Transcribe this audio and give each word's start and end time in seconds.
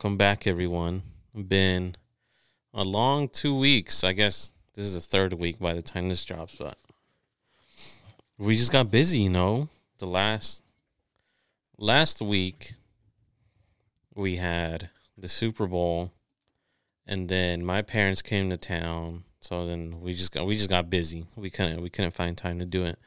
Welcome 0.00 0.16
back, 0.16 0.46
everyone. 0.46 1.02
Been 1.48 1.96
a 2.72 2.84
long 2.84 3.28
two 3.28 3.58
weeks. 3.58 4.04
I 4.04 4.12
guess 4.12 4.52
this 4.76 4.86
is 4.86 4.94
the 4.94 5.00
third 5.00 5.32
week 5.32 5.58
by 5.58 5.74
the 5.74 5.82
time 5.82 6.08
this 6.08 6.24
drops, 6.24 6.54
but 6.54 6.76
we 8.38 8.54
just 8.54 8.70
got 8.70 8.92
busy, 8.92 9.18
you 9.18 9.30
know. 9.30 9.68
The 9.98 10.06
last 10.06 10.62
last 11.78 12.22
week 12.22 12.74
we 14.14 14.36
had 14.36 14.88
the 15.16 15.26
Super 15.26 15.66
Bowl, 15.66 16.12
and 17.04 17.28
then 17.28 17.64
my 17.64 17.82
parents 17.82 18.22
came 18.22 18.50
to 18.50 18.56
town. 18.56 19.24
So 19.40 19.66
then 19.66 20.00
we 20.00 20.12
just 20.12 20.30
got 20.30 20.46
we 20.46 20.56
just 20.56 20.70
got 20.70 20.88
busy. 20.88 21.26
We 21.34 21.50
couldn't 21.50 21.82
we 21.82 21.90
couldn't 21.90 22.14
find 22.14 22.38
time 22.38 22.60
to 22.60 22.66
do 22.66 22.84
it. 22.84 23.00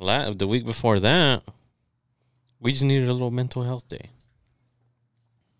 La- 0.00 0.32
the 0.32 0.48
week 0.48 0.66
before 0.66 0.98
that, 0.98 1.44
we 2.58 2.72
just 2.72 2.82
needed 2.82 3.08
a 3.08 3.12
little 3.12 3.30
mental 3.30 3.62
health 3.62 3.86
day. 3.86 4.10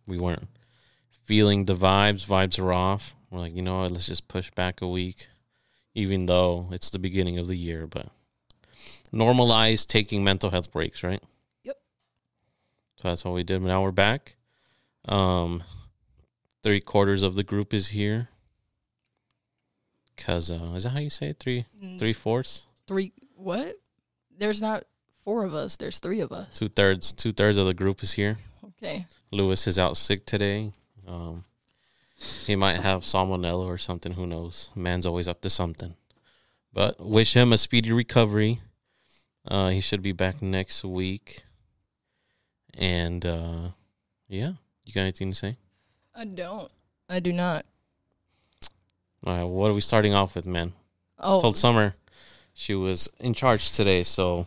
We 0.09 0.19
weren't 0.19 0.49
feeling 1.25 1.65
the 1.67 1.75
vibes. 1.75 2.27
Vibes 2.27 2.59
are 2.63 2.73
off. 2.73 3.15
We're 3.31 3.41
like, 3.41 3.55
you 3.55 3.63
know 3.63 3.81
what? 3.81 3.91
Let's 3.91 4.07
just 4.07 4.27
push 4.29 4.51
back 4.53 4.81
a 4.81 4.89
week, 4.89 5.29
even 5.95 6.27
though 6.27 6.69
it's 6.73 6.91
the 6.91 6.99
beginning 6.99 7.39
of 7.39 7.47
the 7.47 7.57
year. 7.57 7.87
But 7.87 8.09
normalize 9.13 9.87
taking 9.87 10.25
mental 10.25 10.51
health 10.51 10.73
breaks, 10.73 11.03
right? 11.03 11.23
Yep. 11.65 11.77
So 12.97 13.09
that's 13.09 13.25
what 13.25 13.35
we 13.35 13.43
did. 13.45 13.61
Now 13.63 13.83
we're 13.83 13.93
back. 13.93 14.37
Um, 15.07 15.63
three 16.63 16.81
quarters 16.81 17.23
of 17.23 17.35
the 17.35 17.45
group 17.45 17.73
is 17.75 17.89
here. 17.89 18.29
Cause 20.17 20.51
uh, 20.51 20.73
is 20.75 20.83
that 20.83 20.91
how 20.91 20.99
you 20.99 21.11
say 21.11 21.29
it? 21.29 21.39
Three, 21.39 21.65
Mm, 21.83 21.99
three 21.99 22.13
fourths, 22.13 22.67
Three. 22.89 23.13
What? 23.37 23.75
There's 24.37 24.61
not 24.61 24.83
four 25.23 25.45
of 25.45 25.55
us. 25.55 25.77
There's 25.77 26.01
three 26.01 26.21
of 26.21 26.33
us. 26.33 26.59
two 26.59 26.67
thirds, 26.69 27.13
two 27.13 27.31
thirds 27.33 27.57
of 27.57 27.67
the 27.67 27.75
group 27.75 28.03
is 28.03 28.13
here. 28.13 28.37
Okay. 28.83 29.07
Lewis 29.31 29.67
is 29.67 29.79
out 29.79 29.97
sick 29.97 30.25
today. 30.25 30.73
Um, 31.07 31.45
he 32.47 32.55
might 32.55 32.79
have 32.79 33.03
salmonella 33.03 33.67
or 33.67 33.79
something. 33.79 34.13
Who 34.13 34.27
knows? 34.27 34.71
Man's 34.75 35.07
always 35.07 35.29
up 35.29 35.41
to 35.43 35.51
something. 35.51 35.95
But 36.73 37.01
wish 37.01 37.35
him 37.35 37.53
a 37.53 37.59
speedy 37.59 37.93
recovery. 37.93 38.61
Uh, 39.47 39.69
he 39.69 39.81
should 39.81 40.03
be 40.03 40.13
back 40.13 40.43
next 40.43 40.85
week. 40.85 41.43
And 42.77 43.25
uh, 43.25 43.69
yeah, 44.29 44.53
you 44.85 44.93
got 44.93 45.03
anything 45.03 45.31
to 45.31 45.35
say? 45.35 45.57
I 46.15 46.25
don't. 46.25 46.71
I 47.09 47.21
do 47.21 47.33
not. 47.33 47.65
All 49.27 49.37
right, 49.37 49.45
what 49.45 49.71
are 49.71 49.75
we 49.75 49.81
starting 49.81 50.15
off 50.15 50.37
with, 50.37 50.47
man? 50.47 50.73
Oh. 51.19 51.41
Told 51.41 51.57
Summer 51.57 51.95
she 52.55 52.75
was 52.75 53.09
in 53.19 53.35
charge 53.35 53.73
today, 53.73 54.05
so 54.05 54.47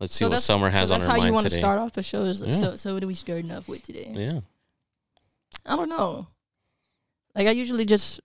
let's 0.00 0.12
see 0.14 0.24
so 0.24 0.30
what 0.30 0.40
Summer 0.40 0.70
has 0.70 0.88
so 0.88 0.94
on 0.94 1.00
that's 1.00 1.10
how 1.10 1.24
you 1.24 1.32
want 1.32 1.44
to 1.44 1.50
start 1.54 1.78
off 1.78 1.92
the 1.92 2.02
show. 2.02 2.24
Is 2.24 2.40
Yeah. 2.42 2.52
So, 2.54 2.76
so 2.76 2.94
what 2.94 3.02
are 3.04 3.06
we 3.06 3.14
starting 3.14 3.52
off 3.52 3.68
with 3.68 3.82
today? 3.84 4.10
Yeah, 4.12 4.40
I 5.64 5.76
don't 5.76 5.88
know. 5.88 6.26
Like 7.34 7.46
I 7.46 7.50
usually 7.52 7.84
just, 7.84 8.20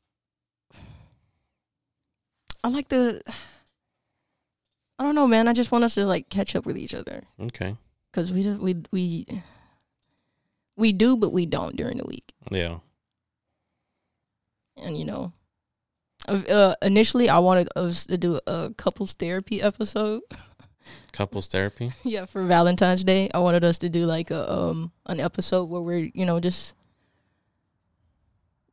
I 2.64 2.70
like 2.70 2.88
the. 2.90 3.22
I 4.98 5.04
don't 5.04 5.16
know, 5.16 5.28
man. 5.28 5.48
I 5.48 5.54
just 5.54 5.72
want 5.72 5.84
us 5.84 5.96
to 5.96 6.06
like 6.06 6.30
catch 6.30 6.56
up 6.56 6.66
with 6.66 6.78
each 6.78 6.96
other 6.96 7.22
okay, 7.40 7.76
because 8.12 8.32
we 8.32 8.42
just- 8.44 8.62
we 8.62 8.82
we 8.92 9.26
we 10.78 10.94
do, 10.94 11.18
but 11.18 11.32
we 11.34 11.46
don't 11.46 11.76
during 11.76 11.98
the 11.98 12.06
week. 12.06 12.34
yeah, 12.50 12.80
And 14.78 14.98
you 14.98 15.04
know, 15.06 15.34
uh, 16.28 16.76
initially 16.82 17.30
I 17.30 17.40
wanted 17.40 17.68
us 17.76 18.06
to 18.08 18.18
do 18.18 18.40
a 18.48 18.74
couples 18.78 19.14
therapy 19.14 19.62
episode. 19.62 20.22
couples 21.12 21.48
therapy. 21.48 21.92
yeah, 22.04 22.26
for 22.26 22.44
Valentine's 22.46 23.04
Day, 23.04 23.30
I 23.34 23.40
wanted 23.40 23.64
us 23.64 23.78
to 23.80 23.90
do 23.90 24.06
like 24.06 24.32
a 24.32 24.52
um 24.52 24.92
an 25.06 25.20
episode 25.20 25.66
where 25.66 25.82
we're 25.82 26.10
you 26.14 26.26
know 26.26 26.40
just 26.40 26.74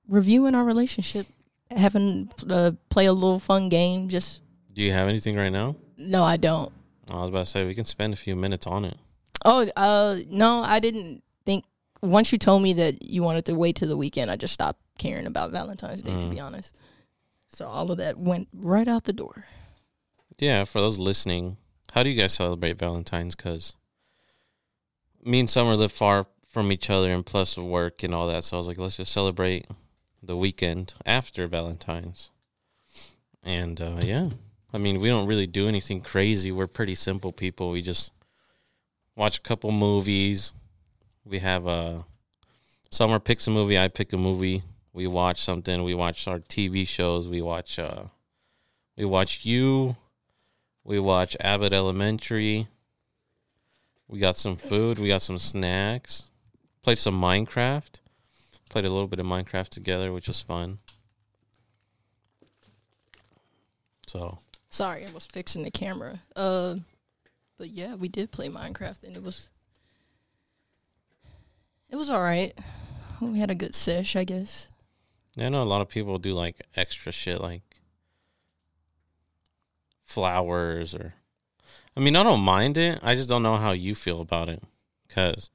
reviewing 0.09 0.55
our 0.55 0.65
relationship, 0.65 1.27
having 1.71 2.31
uh, 2.51 2.73
play 2.91 3.07
a 3.07 3.13
little 3.13 3.41
fun 3.41 3.69
game. 3.69 4.09
Just 4.09 4.43
Do 4.75 4.83
you 4.83 4.93
have 4.93 5.09
anything 5.09 5.37
right 5.37 5.53
now? 5.53 5.77
no, 5.97 6.25
I 6.25 6.37
don't. 6.37 6.73
I 7.09 7.15
was 7.21 7.31
about 7.31 7.45
to 7.45 7.51
say 7.51 7.65
we 7.67 7.75
can 7.75 7.85
spend 7.85 8.15
a 8.15 8.17
few 8.17 8.35
minutes 8.37 8.67
on 8.67 8.85
it. 8.85 8.97
Oh, 9.45 9.69
uh, 9.77 10.19
no, 10.29 10.63
I 10.63 10.79
didn't 10.81 11.23
think. 11.45 11.65
Once 12.01 12.33
you 12.33 12.39
told 12.39 12.63
me 12.63 12.73
that 12.75 13.03
you 13.03 13.23
wanted 13.23 13.45
to 13.47 13.55
wait 13.55 13.77
till 13.77 13.89
the 13.89 13.97
weekend, 13.97 14.31
I 14.31 14.37
just 14.37 14.55
stopped 14.55 14.81
caring 14.99 15.27
about 15.27 15.53
Valentine's 15.53 16.03
Day. 16.03 16.19
To 16.19 16.27
Mm. 16.27 16.31
be 16.31 16.41
honest, 16.41 16.77
so 17.49 17.67
all 17.67 17.91
of 17.91 17.99
that 17.99 18.19
went 18.19 18.49
right 18.53 18.89
out 18.89 19.05
the 19.05 19.13
door. 19.13 19.45
Yeah, 20.39 20.65
for 20.65 20.81
those 20.81 20.99
listening, 20.99 21.59
how 21.93 22.03
do 22.03 22.09
you 22.09 22.19
guys 22.19 22.33
celebrate 22.33 22.79
Valentine's? 22.79 23.35
Because 23.35 23.75
me 25.23 25.41
and 25.41 25.51
Summer 25.51 25.77
live 25.77 25.93
far 25.93 26.27
from 26.49 26.73
each 26.73 26.89
other, 26.89 27.11
and 27.13 27.25
plus 27.25 27.59
work 27.59 28.03
and 28.03 28.15
all 28.15 28.27
that. 28.29 28.45
So 28.45 28.57
I 28.57 28.59
was 28.59 28.67
like, 28.67 28.79
let's 28.79 28.97
just 28.97 29.13
celebrate 29.13 29.67
the 30.23 30.37
weekend 30.37 30.95
after 31.05 31.47
Valentine's. 31.47 32.31
And 33.43 33.79
uh, 33.79 34.01
yeah, 34.03 34.31
I 34.73 34.79
mean, 34.79 35.01
we 35.01 35.09
don't 35.09 35.27
really 35.27 35.47
do 35.47 35.69
anything 35.69 36.01
crazy. 36.01 36.51
We're 36.51 36.67
pretty 36.67 36.95
simple 36.95 37.31
people. 37.31 37.71
We 37.71 37.83
just 37.83 38.13
watch 39.15 39.37
a 39.39 39.43
couple 39.43 39.71
movies. 39.71 40.55
We 41.27 41.41
have 41.41 41.67
a 41.67 42.07
Summer 42.91 43.19
picks 43.19 43.47
a 43.47 43.51
movie. 43.51 43.79
I 43.79 43.89
pick 43.89 44.15
a 44.15 44.19
movie. 44.19 44.63
We 44.95 45.07
watch 45.07 45.43
something. 45.43 45.83
We 45.83 45.95
watch 45.95 46.27
our 46.27 46.39
TV 46.39 46.89
shows. 46.89 47.29
We 47.29 47.43
watch. 47.43 47.79
Uh, 47.79 48.05
we 48.97 49.05
watch 49.05 49.45
you. 49.45 49.97
We 50.85 50.99
watch 50.99 51.37
Abbott 51.41 51.73
Elementary. 51.73 52.69
We 54.09 54.19
got 54.19 54.37
some 54.37 54.57
food. 54.57 54.99
We 54.99 55.09
got 55.09 55.23
some 55.23 55.39
snacks. 55.39 56.31
Played 56.83 56.99
some 56.99 57.21
Minecraft. 57.21 58.01
Played 58.69 58.85
a 58.85 58.91
little 58.91 59.07
bit 59.07 59.21
of 59.21 59.27
Minecraft 59.27 59.69
together, 59.69 60.13
which 60.13 60.29
was 60.29 60.43
fun. 60.43 60.79
So 64.07 64.39
Sorry, 64.73 65.07
I 65.07 65.11
was 65.11 65.27
fixing 65.27 65.65
the 65.65 65.71
camera. 65.71 66.21
Uh, 66.35 66.77
but 67.59 67.69
yeah, 67.69 67.95
we 67.95 68.09
did 68.09 68.31
play 68.31 68.49
Minecraft, 68.49 69.05
and 69.05 69.15
it 69.17 69.23
was 69.23 69.51
it 71.91 71.97
was 71.97 72.09
all 72.09 72.23
right. 72.23 72.53
We 73.21 73.39
had 73.39 73.51
a 73.51 73.55
good 73.55 73.75
sesh, 73.75 74.17
I 74.17 74.25
guess. 74.25 74.69
yeah, 75.37 75.47
I 75.47 75.49
know 75.51 75.63
a 75.63 75.65
lot 75.65 75.83
of 75.83 75.89
people 75.89 76.17
do 76.17 76.33
like 76.33 76.57
extra 76.75 77.13
shit, 77.13 77.41
like 77.41 77.63
flowers 80.05 80.95
or. 80.95 81.15
I 81.97 82.01
mean, 82.01 82.17
I 82.17 82.23
don't 82.23 82.41
mind 82.41 82.79
it. 82.79 83.01
I 83.03 83.15
just 83.15 83.29
don't 83.29 83.43
know 83.43 83.57
how 83.57 83.73
you 83.73 83.95
feel 83.95 84.21
about 84.23 84.49
it, 84.49 84.63
cause 85.11 85.51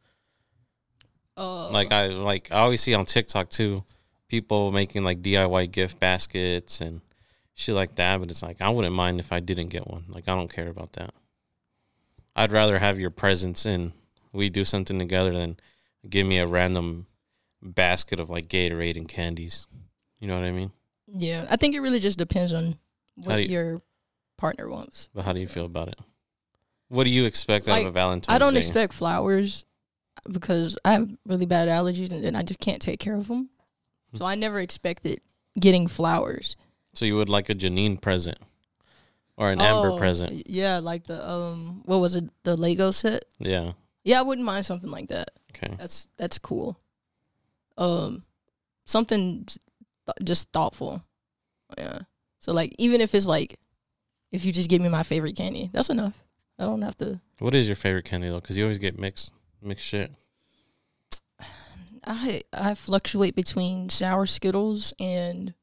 Uh, 1.35 1.69
like 1.69 1.91
I 1.91 2.08
like 2.08 2.52
I 2.52 2.59
always 2.59 2.81
see 2.81 2.94
on 2.94 3.06
TikTok 3.06 3.50
too, 3.50 3.84
people 4.28 4.72
making 4.72 5.03
like 5.03 5.22
DIY 5.22 5.72
gift 5.72 6.00
baskets 6.00 6.81
and 6.81 7.02
shit 7.56 7.75
like 7.75 7.96
that. 7.96 8.19
But 8.19 8.30
it's 8.31 8.44
like 8.44 8.62
I 8.62 8.69
wouldn't 8.69 8.96
mind 8.96 9.19
if 9.19 9.31
I 9.31 9.40
didn't 9.40 9.69
get 9.69 9.88
one. 9.88 10.06
Like 10.09 10.28
I 10.28 10.36
don't 10.36 10.52
care 10.52 10.68
about 10.69 10.94
that. 10.94 11.13
I'd 12.36 12.52
rather 12.52 12.78
have 12.80 13.00
your 13.00 13.09
presence 13.09 13.66
and 13.66 13.91
we 14.31 14.50
do 14.50 14.63
something 14.63 15.00
together 15.00 15.31
than 15.34 15.57
give 16.07 16.28
me 16.28 16.38
a 16.38 16.46
random 16.47 17.07
basket 17.63 18.19
of 18.19 18.30
like 18.30 18.47
Gatorade 18.47 18.96
and 18.97 19.07
candies. 19.07 19.68
You 20.19 20.28
know 20.28 20.36
what 20.36 20.45
I 20.45 20.51
mean? 20.51 20.72
yeah, 21.07 21.48
I 21.50 21.56
think 21.56 21.74
it 21.74 21.80
really 21.80 22.00
just 22.00 22.18
depends 22.19 22.51
on 22.54 22.77
what 23.16 23.42
you- 23.44 23.50
your 23.50 23.81
partner 24.38 24.69
wants. 24.69 25.10
But 25.13 25.25
how 25.25 25.34
do 25.34 25.42
you 25.42 25.48
So, 25.48 25.54
feel 25.54 25.66
about 25.66 25.88
it? 25.89 26.00
What 26.89 27.04
do 27.04 27.10
you 27.10 27.25
expect 27.25 27.68
out 27.68 27.74
Like, 27.74 27.81
of 27.84 27.89
a 27.89 27.92
Valentine's 27.92 28.34
I 28.34 28.38
don't 28.39 28.54
Day? 28.54 28.60
expect 28.60 28.94
flowers 28.94 29.66
because 30.31 30.78
I 30.86 30.94
have 30.94 31.10
really 31.25 31.45
bad 31.45 31.68
allergies, 31.68 32.12
and 32.12 32.24
then 32.24 32.36
I 32.36 32.44
just 32.44 32.60
can't 32.60 32.81
take 32.81 33.00
care 33.00 33.16
of 33.16 33.28
them. 33.28 33.50
So 34.16 34.25
I 34.25 34.36
never 34.36 34.60
expected 34.60 35.19
getting 35.60 35.88
flowers. 35.88 36.56
so 36.94 37.06
you 37.06 37.16
would 37.18 37.30
like 37.30 37.50
a 37.50 37.56
Janine 37.56 38.00
present 38.01 38.38
or 39.36 39.51
an 39.51 39.60
Amber 39.62 39.92
Oh, 39.92 39.98
present? 39.98 40.48
Yeah, 40.50 40.80
like 40.80 41.06
the 41.06 41.28
um, 41.30 41.84
what 41.86 41.98
was 42.00 42.16
it? 42.16 42.24
The 42.44 42.56
Lego 42.56 42.92
set. 42.92 43.25
Yeah. 43.39 43.74
Yeah, 44.04 44.19
I 44.19 44.24
wouldn't 44.24 44.45
mind 44.45 44.66
something 44.66 44.89
like 44.89 45.10
that. 45.10 45.31
Okay. 45.51 45.75
That's 45.78 46.07
that's 46.18 46.39
cool. 46.39 46.80
Um, 47.78 48.24
something 48.86 49.45
th- 49.45 50.16
just 50.24 50.51
thoughtful. 50.51 51.04
Yeah. 51.78 52.00
So 52.39 52.54
like, 52.54 52.74
even 52.80 53.01
if 53.01 53.13
it's 53.13 53.25
like, 53.25 53.60
if 54.31 54.45
you 54.45 54.51
just 54.51 54.69
give 54.69 54.81
me 54.81 54.89
my 54.89 55.03
favorite 55.03 55.35
candy, 55.35 55.69
that's 55.71 55.89
enough. 55.89 56.24
I 56.59 56.63
don't 56.63 56.81
have 56.81 56.97
to. 56.97 57.19
What 57.39 57.56
is 57.56 57.68
your 57.68 57.75
favorite 57.75 58.06
candy 58.06 58.29
though? 58.29 58.39
Because 58.39 58.57
you 58.57 58.63
always 58.63 58.79
get 58.79 58.97
mixed 58.97 59.33
mixed 59.62 59.85
shit. 59.85 60.12
I 62.06 62.41
I 62.53 62.74
fluctuate 62.74 63.35
between 63.35 63.89
sour 63.89 64.25
Skittles 64.25 64.94
and 65.00 65.53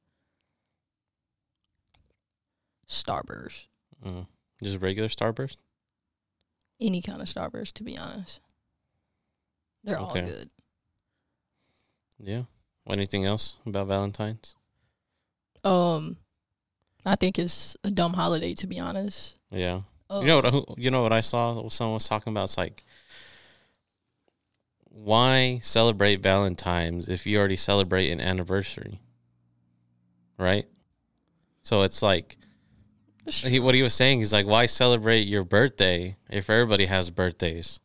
Starburst. 2.88 3.66
Mm. 4.05 4.26
Just 4.62 4.81
regular 4.81 5.08
Starburst. 5.08 5.56
Any 6.81 7.02
kind 7.02 7.20
of 7.20 7.28
Starburst, 7.28 7.72
to 7.75 7.84
be 7.84 7.96
honest. 7.96 8.40
They're 9.82 9.99
all 9.99 10.12
good. 10.12 10.50
Yeah. 12.19 12.43
Anything 12.88 13.25
else 13.25 13.56
about 13.66 13.87
Valentine's? 13.87 14.55
Um, 15.62 16.16
I 17.05 17.17
think 17.17 17.39
it's 17.39 17.77
a 17.85 17.91
dumb 17.91 18.15
holiday, 18.15 18.55
to 18.55 18.67
be 18.67 18.79
honest. 18.81 19.39
Yeah. 19.51 19.81
Uh, 20.11 20.21
You 20.21 20.27
know 20.27 20.41
what? 20.41 20.79
You 20.79 20.91
know 20.91 21.03
what 21.03 21.12
I 21.12 21.21
saw? 21.21 21.69
Someone 21.69 21.95
was 21.95 22.09
talking 22.09 22.33
about. 22.33 22.45
It's 22.45 22.59
like 22.59 22.83
why 24.89 25.59
celebrate 25.62 26.21
Valentine's 26.23 27.09
if 27.09 27.27
you 27.27 27.39
already 27.39 27.56
celebrate 27.56 28.11
an 28.11 28.21
anniversary? 28.21 29.01
Right? 30.39 30.67
So 31.62 31.83
it's 31.83 32.03
like 32.03 32.37
he, 33.27 33.59
what 33.59 33.75
he 33.75 33.83
was 33.83 33.95
saying 33.95 34.21
is 34.21 34.33
like 34.33 34.47
why 34.47 34.67
celebrate 34.67 35.23
your 35.23 35.45
birthday 35.45 36.17
if 36.31 36.49
everybody 36.50 36.87
has 36.87 37.11
birthdays? 37.11 37.81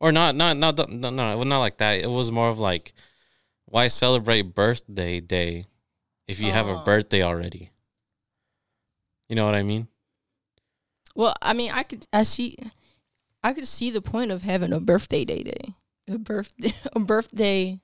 Or 0.00 0.12
not 0.12 0.34
not 0.34 0.56
not 0.56 0.76
the- 0.76 0.86
no 0.88 1.10
no 1.10 1.42
not 1.42 1.60
like 1.60 1.78
that. 1.78 2.00
It 2.00 2.10
was 2.10 2.30
more 2.30 2.48
of 2.48 2.58
like 2.58 2.92
why 3.66 3.88
celebrate 3.88 4.54
birthday 4.54 5.20
day 5.20 5.64
if 6.26 6.38
you 6.40 6.50
have 6.52 6.66
a 6.68 6.80
Oh. 6.80 6.84
birthday 6.84 7.22
already? 7.22 7.70
You 9.32 9.36
know 9.36 9.46
what 9.46 9.54
I 9.54 9.62
mean? 9.62 9.88
Well, 11.14 11.34
I 11.40 11.54
mean, 11.54 11.70
I 11.72 11.84
could 11.84 12.06
I 12.12 12.22
see 12.22 12.54
I 13.42 13.54
could 13.54 13.66
see 13.66 13.90
the 13.90 14.02
point 14.02 14.30
of 14.30 14.42
having 14.42 14.74
a 14.74 14.78
birthday 14.78 15.24
day 15.24 15.42
day. 15.42 15.72
A 16.06 16.18
birthday 16.18 16.74
a 16.92 17.00
birthday 17.00 17.80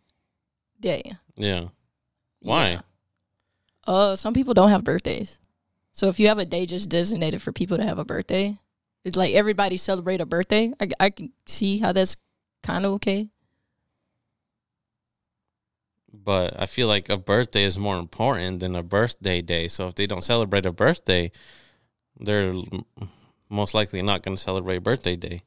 day. 0.79 1.13
Yeah. 1.37 1.69
Why? 2.41 2.69
Yeah. 2.69 2.81
Uh 3.87 4.15
some 4.15 4.35
people 4.35 4.53
don't 4.53 4.69
have 4.69 4.85
birthdays. 4.85 5.41
So 5.93 6.09
if 6.09 6.21
you 6.21 6.29
have 6.29 6.37
a 6.37 6.45
day 6.45 6.67
just 6.67 6.91
designated 6.91 7.41
for 7.41 7.51
people 7.51 7.79
to 7.79 7.85
have 7.85 7.99
a 7.99 8.05
birthday, 8.05 8.59
it's 9.07 9.17
like 9.17 9.33
everybody 9.33 9.79
celebrate 9.79 10.21
a 10.21 10.27
birthday. 10.27 10.75
I 10.79 10.91
I 11.01 11.09
can 11.09 11.33
see 11.47 11.79
how 11.79 11.93
that's 11.93 12.19
kind 12.63 12.85
of 12.85 12.93
okay. 13.01 13.31
But 16.29 16.61
I 16.61 16.67
feel 16.67 16.89
like 16.89 17.09
a 17.09 17.17
birthday 17.17 17.63
is 17.63 17.79
more 17.79 17.99
important 17.99 18.61
than 18.61 18.77
a 18.77 18.83
birthday 18.83 19.41
day. 19.41 19.67
So 19.67 19.87
if 19.89 19.95
they 19.95 20.07
don't 20.07 20.23
celebrate 20.23 20.67
a 20.67 20.71
birthday, 20.71 21.33
they're 22.21 22.53
most 23.49 23.73
likely 23.73 24.03
not 24.03 24.23
going 24.23 24.37
to 24.37 24.43
celebrate 24.43 24.81
birthday 24.81 25.17
day. 25.17 25.43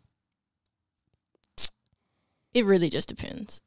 It 2.55 2.65
really 2.65 2.89
just 2.89 3.07
depends. 3.07 3.61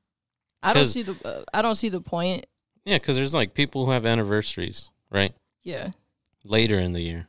I 0.61 0.73
don't 0.73 0.87
see 0.87 1.03
the 1.03 1.17
uh, 1.25 1.45
I 1.55 1.63
don't 1.63 1.77
see 1.77 1.89
the 1.89 2.01
point. 2.01 2.47
Yeah, 2.85 2.99
because 2.99 3.15
there's 3.15 3.33
like 3.33 3.55
people 3.55 3.87
who 3.87 3.93
have 3.93 4.05
anniversaries, 4.05 4.91
right? 5.09 5.33
Yeah. 5.63 5.91
Later 6.43 6.81
in 6.81 6.95
the 6.95 7.01
year. 7.01 7.29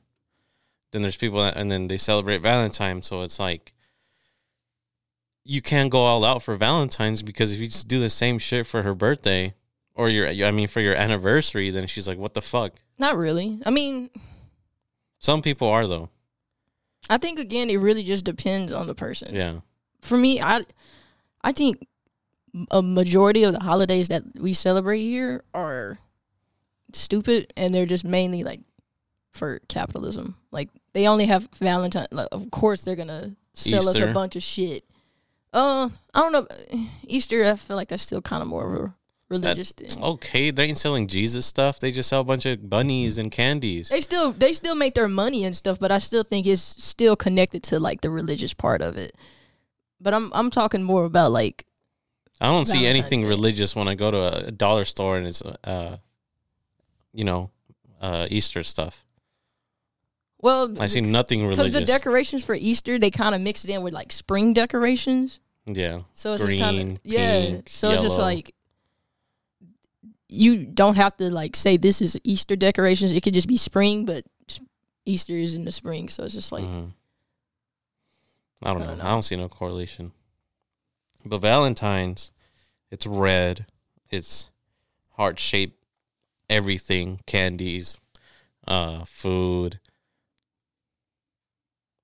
Then 0.94 1.04
there's 1.04 1.16
people 1.16 1.44
that, 1.44 1.58
and 1.58 1.72
then 1.72 1.90
they 1.90 1.98
celebrate 1.98 2.42
Valentine's. 2.42 3.06
So 3.06 3.22
it's 3.22 3.38
like, 3.38 3.76
you 5.44 5.62
can't 5.62 5.92
go 5.92 6.00
all 6.00 6.26
out 6.26 6.42
for 6.42 6.56
Valentine's 6.56 7.22
because 7.22 7.54
if 7.54 7.60
you 7.60 7.68
just 7.68 7.88
do 7.88 8.00
the 8.00 8.10
same 8.10 8.40
shit 8.40 8.66
for 8.66 8.82
her 8.82 8.96
birthday 8.96 9.54
or 9.96 10.10
your, 10.10 10.28
I 10.28 10.52
mean, 10.52 10.68
for 10.68 10.82
your 10.82 10.96
anniversary, 10.96 11.70
then 11.72 11.88
she's 11.88 12.08
like, 12.08 12.18
what 12.18 12.34
the 12.34 12.42
fuck? 12.42 12.74
Not 13.00 13.18
really. 13.18 13.60
I 13.66 13.72
mean, 13.72 14.10
Some 15.20 15.42
people 15.42 15.68
are 15.70 15.88
though. 15.88 16.10
I 17.10 17.18
think 17.18 17.40
again 17.40 17.70
it 17.70 17.78
really 17.78 18.04
just 18.04 18.26
depends 18.26 18.74
on 18.74 18.88
the 18.88 18.96
person. 18.96 19.36
Yeah. 19.36 19.60
For 20.02 20.18
me, 20.18 20.42
I 20.42 20.66
I 21.42 21.52
think 21.52 21.88
a 22.72 22.82
majority 22.82 23.44
of 23.44 23.54
the 23.54 23.60
holidays 23.64 24.08
that 24.10 24.24
we 24.40 24.54
celebrate 24.54 25.02
here 25.02 25.44
are 25.54 25.98
stupid 26.94 27.52
and 27.58 27.74
they're 27.74 27.86
just 27.86 28.06
mainly 28.06 28.44
like 28.44 28.62
for 29.32 29.60
capitalism. 29.68 30.36
Like 30.52 30.70
they 30.94 31.08
only 31.08 31.26
have 31.26 31.50
Valentine 31.60 32.08
like, 32.12 32.30
of 32.32 32.50
course 32.52 32.84
they're 32.84 32.96
going 32.96 33.10
to 33.10 33.36
sell 33.54 33.88
us 33.90 34.00
a 34.00 34.14
bunch 34.14 34.36
of 34.36 34.44
shit. 34.44 34.84
Uh, 35.54 35.90
I 36.14 36.20
don't 36.20 36.32
know. 36.32 36.48
Easter, 37.08 37.44
I 37.46 37.56
feel 37.56 37.76
like 37.78 37.90
that's 37.90 38.04
still 38.04 38.22
kind 38.22 38.42
of 38.42 38.48
more 38.48 38.74
of 38.74 38.82
a 38.82 38.94
religious 39.30 39.72
thing. 39.72 39.90
Okay, 40.02 40.52
they 40.52 40.66
ain't 40.66 40.78
selling 40.78 41.08
Jesus 41.08 41.46
stuff. 41.46 41.80
They 41.80 41.92
just 41.92 42.10
sell 42.10 42.22
a 42.22 42.24
bunch 42.24 42.46
of 42.46 42.70
bunnies 42.70 43.18
and 43.18 43.32
candies. 43.32 43.90
They 43.90 44.02
still 44.02 44.32
they 44.32 44.54
still 44.54 44.76
make 44.76 44.94
their 44.94 45.08
money 45.08 45.44
and 45.44 45.56
stuff, 45.56 45.80
but 45.80 45.92
I 45.92 45.98
still 45.98 46.24
think 46.24 46.46
it's 46.46 46.62
still 46.62 47.16
connected 47.16 47.64
to 47.64 47.80
like 47.80 48.02
the 48.02 48.10
religious 48.10 48.54
part 48.54 48.82
of 48.82 48.98
it. 48.98 49.16
But 50.00 50.14
I'm 50.14 50.32
I'm 50.34 50.52
talking 50.52 50.84
more 50.84 51.06
about 51.06 51.32
like 51.32 51.66
I 52.40 52.48
don't 52.48 52.66
see 52.66 52.86
anything 52.86 53.22
Day. 53.22 53.30
religious 53.30 53.76
when 53.76 53.88
I 53.88 53.96
go 53.96 54.12
to 54.12 54.48
a 54.48 54.52
dollar 54.52 54.84
store 54.84 55.18
and 55.18 55.26
it's 55.26 55.42
uh 55.42 55.98
you 57.14 57.24
know, 57.24 57.50
uh 58.02 58.28
Easter 58.30 58.62
stuff. 58.64 59.06
well 60.40 60.74
I 60.80 60.88
see 60.88 61.02
nothing 61.02 61.44
religious. 61.44 61.68
because 61.68 61.80
the 61.80 61.86
decorations 61.86 62.44
for 62.44 62.54
Easter 62.54 63.00
they 63.00 63.10
kind 63.10 63.34
of 63.34 63.42
mix 63.42 63.64
it 63.64 63.72
in 63.72 63.82
with 63.82 63.94
like 63.94 64.12
spring 64.12 64.54
decorations, 64.54 65.40
yeah. 65.66 66.02
so 66.14 66.34
it's 66.34 66.44
just 66.44 66.52
Green, 66.52 66.62
kind 66.62 66.92
of 66.92 67.00
yeah. 67.04 67.46
pink, 67.46 67.70
so 67.70 67.90
it's 67.90 68.04
just 68.04 68.20
like 68.20 68.54
you 70.36 70.66
don't 70.66 70.96
have 70.96 71.16
to 71.18 71.30
like 71.34 71.56
say 71.56 71.78
this 71.78 72.02
is 72.02 72.18
Easter 72.24 72.56
decorations. 72.56 73.14
It 73.14 73.22
could 73.24 73.34
just 73.34 73.48
be 73.48 73.58
spring, 73.58 74.06
but 74.06 74.24
Easter 75.06 75.34
is 75.34 75.54
in 75.56 75.66
the 75.66 75.72
spring, 75.72 76.10
so 76.10 76.24
it's 76.24 76.34
just 76.34 76.52
like 76.52 76.64
Mhm. 76.64 76.94
I 78.64 78.74
don't 78.74 78.82
I 78.82 78.86
know. 78.86 78.92
don't 78.92 79.02
I 79.02 79.04
know. 79.04 79.10
don't 79.12 79.24
see 79.24 79.36
no 79.36 79.50
correlation. 79.50 80.12
But 81.26 81.40
Valentine's, 81.40 82.32
it's 82.92 83.06
red. 83.08 83.66
It's 84.10 84.50
heart 85.14 85.40
shaped 85.40 85.84
everything, 86.50 87.20
candies, 87.26 88.00
uh, 88.68 89.06
food, 89.06 89.80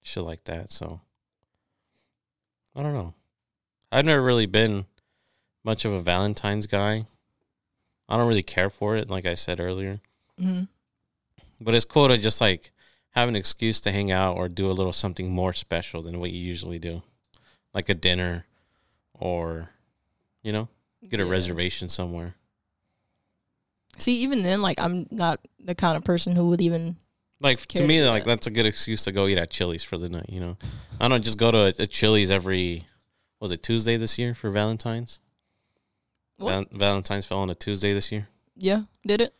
shit 0.01 0.23
like 0.23 0.43
that. 0.45 0.71
So 0.71 1.01
I 2.75 2.83
don't 2.83 2.93
know. 2.93 3.13
I've 3.91 4.05
never 4.05 4.21
really 4.21 4.45
been 4.45 4.85
much 5.63 5.85
of 5.85 5.93
a 5.93 6.01
Valentine's 6.01 6.67
guy. 6.67 7.05
I 8.11 8.17
don't 8.17 8.27
really 8.27 8.43
care 8.43 8.69
for 8.69 8.95
it, 8.97 9.09
like 9.09 9.25
I 9.25 9.33
said 9.35 9.59
earlier. 9.59 9.99
mhm. 10.39 10.67
But 11.59 11.75
it's 11.75 11.85
cool 11.85 12.07
to 12.07 12.17
just 12.17 12.41
like 12.41 12.71
have 13.11 13.29
an 13.29 13.35
excuse 13.35 13.79
to 13.81 13.91
hang 13.91 14.11
out 14.11 14.35
or 14.35 14.49
do 14.49 14.69
a 14.69 14.73
little 14.73 14.93
something 14.93 15.29
more 15.29 15.53
special 15.53 16.01
than 16.01 16.19
what 16.19 16.31
you 16.31 16.39
usually 16.39 16.79
do. 16.79 17.03
Like 17.73 17.87
a 17.89 17.93
dinner 17.93 18.45
or 19.13 19.69
you 20.43 20.51
know, 20.51 20.67
get 21.07 21.19
a 21.19 21.23
Yeah. 21.23 21.29
reservation 21.31 21.87
somewhere. 21.89 22.33
See, 23.97 24.17
even 24.21 24.41
then, 24.41 24.61
like 24.61 24.79
I'm 24.79 25.07
not 25.11 25.39
the 25.59 25.75
kind 25.75 25.95
of 25.97 26.03
person 26.03 26.35
who 26.35 26.49
would 26.49 26.61
even 26.61 26.95
Like 27.39 27.59
to 27.67 27.85
me, 27.85 27.99
to 27.99 28.09
like 28.09 28.23
that. 28.23 28.29
that's 28.29 28.47
a 28.47 28.51
good 28.51 28.65
excuse 28.65 29.03
to 29.03 29.11
go 29.11 29.27
eat 29.27 29.37
at 29.37 29.51
Chili's 29.51 29.83
for 29.83 29.97
the 29.97 30.09
night. 30.09 30.27
You 30.29 30.39
know, 30.39 30.57
I 30.99 31.07
don't 31.07 31.23
just 31.23 31.37
go 31.37 31.51
to 31.51 31.57
a, 31.65 31.73
a 31.79 31.85
Chili's 31.87 32.31
every. 32.31 32.87
Was 33.39 33.51
it 33.51 33.63
Tuesday 33.63 33.97
this 33.97 34.17
year 34.19 34.33
for 34.35 34.49
Valentine's? 34.51 35.19
Val- 36.47 36.65
Valentine's 36.71 37.25
fell 37.25 37.39
on 37.39 37.49
a 37.49 37.55
Tuesday 37.55 37.93
this 37.93 38.11
year. 38.11 38.27
Yeah, 38.55 38.83
did 39.05 39.21
it? 39.21 39.33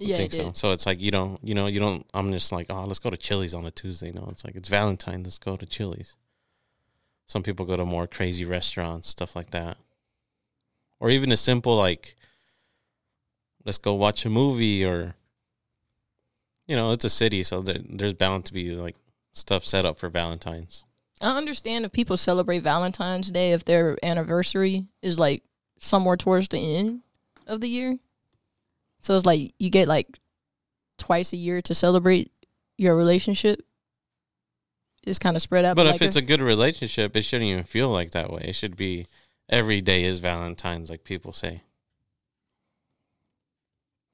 I 0.00 0.04
Yeah, 0.04 0.16
think 0.16 0.34
it 0.34 0.36
did. 0.36 0.56
so. 0.56 0.68
So 0.68 0.72
it's 0.72 0.86
like 0.86 1.00
you 1.00 1.10
don't, 1.10 1.42
you 1.42 1.54
know, 1.54 1.66
you 1.66 1.80
don't. 1.80 2.06
I'm 2.12 2.30
just 2.32 2.52
like, 2.52 2.66
oh, 2.70 2.84
let's 2.84 2.98
go 2.98 3.10
to 3.10 3.16
Chili's 3.16 3.54
on 3.54 3.64
a 3.64 3.70
Tuesday. 3.70 4.12
No, 4.12 4.26
it's 4.30 4.44
like 4.44 4.54
it's 4.54 4.68
Valentine's. 4.68 5.26
Let's 5.26 5.38
go 5.38 5.56
to 5.56 5.66
Chili's. 5.66 6.16
Some 7.26 7.42
people 7.42 7.66
go 7.66 7.76
to 7.76 7.84
more 7.84 8.06
crazy 8.06 8.44
restaurants, 8.44 9.08
stuff 9.08 9.34
like 9.34 9.50
that, 9.50 9.78
or 11.00 11.10
even 11.10 11.32
a 11.32 11.36
simple 11.36 11.76
like, 11.76 12.14
let's 13.64 13.78
go 13.78 13.94
watch 13.94 14.24
a 14.24 14.30
movie, 14.30 14.84
or 14.84 15.14
you 16.68 16.76
know, 16.76 16.92
it's 16.92 17.04
a 17.04 17.10
city, 17.10 17.42
so 17.42 17.60
there, 17.62 17.78
there's 17.88 18.14
bound 18.14 18.44
to 18.46 18.52
be 18.52 18.70
like 18.76 18.96
stuff 19.32 19.64
set 19.64 19.84
up 19.84 19.98
for 19.98 20.08
Valentine's. 20.08 20.84
I 21.20 21.36
understand 21.36 21.84
if 21.84 21.92
people 21.92 22.16
celebrate 22.16 22.60
Valentine's 22.60 23.30
Day 23.30 23.52
if 23.52 23.64
their 23.64 23.96
anniversary 24.04 24.86
is 25.02 25.18
like 25.18 25.42
somewhere 25.78 26.16
towards 26.16 26.48
the 26.48 26.76
end 26.76 27.02
of 27.46 27.60
the 27.60 27.68
year. 27.68 27.98
So 29.00 29.16
it's 29.16 29.26
like 29.26 29.52
you 29.58 29.70
get 29.70 29.88
like 29.88 30.18
twice 30.98 31.32
a 31.32 31.36
year 31.36 31.62
to 31.62 31.74
celebrate 31.74 32.32
your 32.76 32.96
relationship. 32.96 33.60
It's 35.06 35.18
kind 35.18 35.36
of 35.36 35.42
spread 35.42 35.64
out. 35.64 35.76
But 35.76 35.86
like 35.86 35.96
if 35.96 36.02
it's 36.02 36.16
a 36.16 36.22
good 36.22 36.42
relationship, 36.42 37.14
it 37.14 37.22
shouldn't 37.22 37.48
even 37.48 37.64
feel 37.64 37.88
like 37.88 38.10
that 38.10 38.32
way. 38.32 38.42
It 38.46 38.54
should 38.54 38.76
be 38.76 39.06
every 39.48 39.80
day 39.80 40.04
is 40.04 40.18
Valentine's, 40.18 40.90
like 40.90 41.04
people 41.04 41.32
say. 41.32 41.62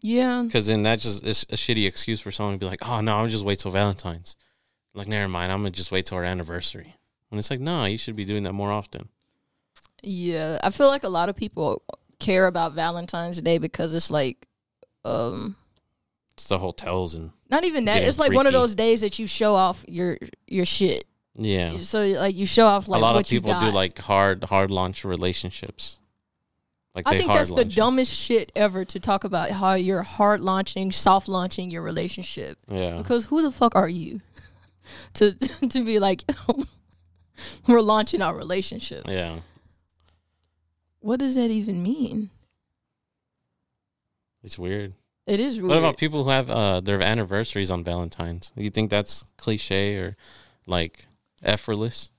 yeah, 0.00 0.42
Because 0.45 0.66
then 0.66 0.83
that 0.83 1.00
just 1.00 1.25
is 1.26 1.45
a 1.45 1.54
shitty 1.54 1.87
excuse 1.87 2.21
for 2.21 2.31
someone 2.31 2.54
to 2.54 2.59
be 2.59 2.66
like, 2.66 2.87
oh, 2.87 3.00
no, 3.00 3.16
I'll 3.16 3.28
just 3.28 3.45
wait 3.45 3.61
till 3.61 3.71
Valentine's. 3.71 4.37
Like, 4.95 5.09
never 5.09 5.28
mind. 5.28 5.50
I'm 5.50 5.62
going 5.62 5.73
to 5.73 5.76
just 5.76 5.92
wait 5.92 6.07
till 6.07 6.19
our 6.19 6.25
anniversary. 6.25 6.97
And 7.31 7.38
it's 7.38 7.50
like, 7.50 7.61
no, 7.61 7.87
you 7.87 7.97
should 7.97 8.16
be 8.16 8.26
doing 8.26 8.42
that 8.42 8.52
more 8.52 8.71
often. 8.71 9.09
Yeah. 10.02 10.59
I 10.62 10.71
feel 10.71 10.88
like 10.88 11.04
a 11.04 11.09
lot 11.09 11.28
of 11.28 11.37
people 11.37 11.82
care 12.18 12.47
about 12.47 12.73
Valentine's 12.73 13.40
Day 13.40 13.59
because 13.59 13.94
it's 13.94 14.11
like, 14.11 14.47
um, 15.04 15.56
It's 16.32 16.49
the 16.49 16.59
hotels 16.59 17.14
and, 17.14 17.30
not 17.50 17.64
even 17.64 17.85
that. 17.87 18.02
It's 18.02 18.18
like 18.18 18.32
one 18.32 18.47
of 18.47 18.52
those 18.52 18.75
days 18.75 19.02
that 19.02 19.18
you 19.18 19.26
show 19.26 19.54
off 19.54 19.85
your 19.87 20.18
your 20.47 20.64
shit. 20.64 21.04
yeah. 21.35 21.76
So 21.76 22.04
like 22.04 22.35
you 22.35 22.47
show 22.47 22.66
off 22.66 22.88
like 22.88 22.99
a 22.99 23.02
lot 23.02 23.16
of 23.16 23.26
people 23.28 23.59
do 23.61 23.71
like 23.71 23.99
hard, 23.99 24.44
hard 24.44 24.71
launch 24.71 25.04
relationships. 25.04 25.99
Like 26.94 27.09
I 27.09 27.16
think 27.16 27.32
that's 27.32 27.52
the 27.52 27.64
dumbest 27.64 28.12
shit 28.12 28.52
ever 28.54 28.85
to 28.85 29.00
talk 29.00 29.25
about 29.25 29.50
how 29.50 29.75
you're 29.75 30.02
hard 30.02 30.40
launching, 30.40 30.90
soft 30.92 31.26
launching 31.26 31.71
your 31.71 31.82
relationship. 31.82 32.59
Yeah. 32.71 32.99
Because 32.99 33.26
who 33.26 33.40
the 33.42 33.50
fuck 33.50 33.75
are 33.75 33.88
you 33.88 34.21
to 35.14 35.32
to 35.68 35.85
be 35.85 35.99
like 35.99 36.23
we're 37.66 37.80
launching 37.80 38.21
our 38.21 38.35
relationship? 38.35 39.04
Yeah. 39.09 39.38
What 41.02 41.18
does 41.18 41.35
that 41.35 41.50
even 41.50 41.82
mean? 41.82 42.30
It's 44.44 44.56
weird. 44.59 44.94
It 45.26 45.40
is 45.40 45.61
weird. 45.61 45.71
What 45.71 45.78
about 45.78 45.97
people 45.99 46.23
who 46.25 46.30
have 46.30 46.49
uh, 46.49 46.80
their 46.80 47.02
anniversaries 47.02 47.71
on 47.73 47.82
Valentine's? 47.85 48.52
You 48.56 48.71
think 48.71 48.88
that's 48.88 49.25
cliche 49.37 49.97
or 49.97 50.16
like 50.66 51.06
effortless? 51.42 52.11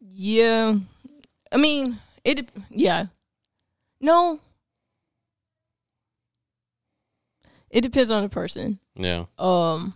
yeah, 0.00 0.74
I 1.50 1.56
mean 1.56 1.98
it. 2.24 2.48
Yeah, 2.70 3.06
No. 4.00 4.38
It 7.70 7.80
depends 7.80 8.12
on 8.12 8.22
the 8.22 8.28
person. 8.28 8.78
Yeah. 8.94 9.24
Um 9.38 9.94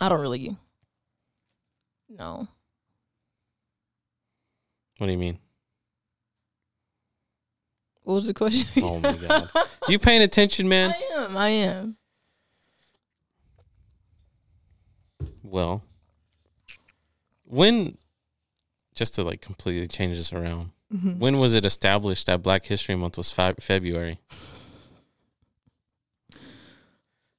I 0.00 0.08
don't 0.08 0.20
really 0.20 0.56
No. 2.08 2.48
What 4.96 5.06
do 5.06 5.12
you 5.12 5.18
mean? 5.18 5.38
What 8.08 8.14
was 8.14 8.26
the 8.26 8.32
question? 8.32 8.82
Oh 8.82 8.98
my 9.00 9.12
god. 9.12 9.50
You 9.86 9.98
paying 9.98 10.22
attention, 10.22 10.66
man? 10.66 10.94
I 10.98 11.14
am, 11.24 11.36
I 11.36 11.48
am. 11.50 11.96
Well, 15.42 15.82
when 17.44 17.98
just 18.94 19.14
to 19.16 19.24
like 19.24 19.42
completely 19.42 19.86
change 19.88 20.16
this 20.16 20.32
around, 20.32 20.70
Mhm. 20.90 21.18
when 21.18 21.38
was 21.38 21.52
it 21.52 21.66
established 21.66 22.28
that 22.28 22.42
Black 22.42 22.64
History 22.64 22.94
Month 22.96 23.18
was 23.18 23.30
February? 23.30 24.18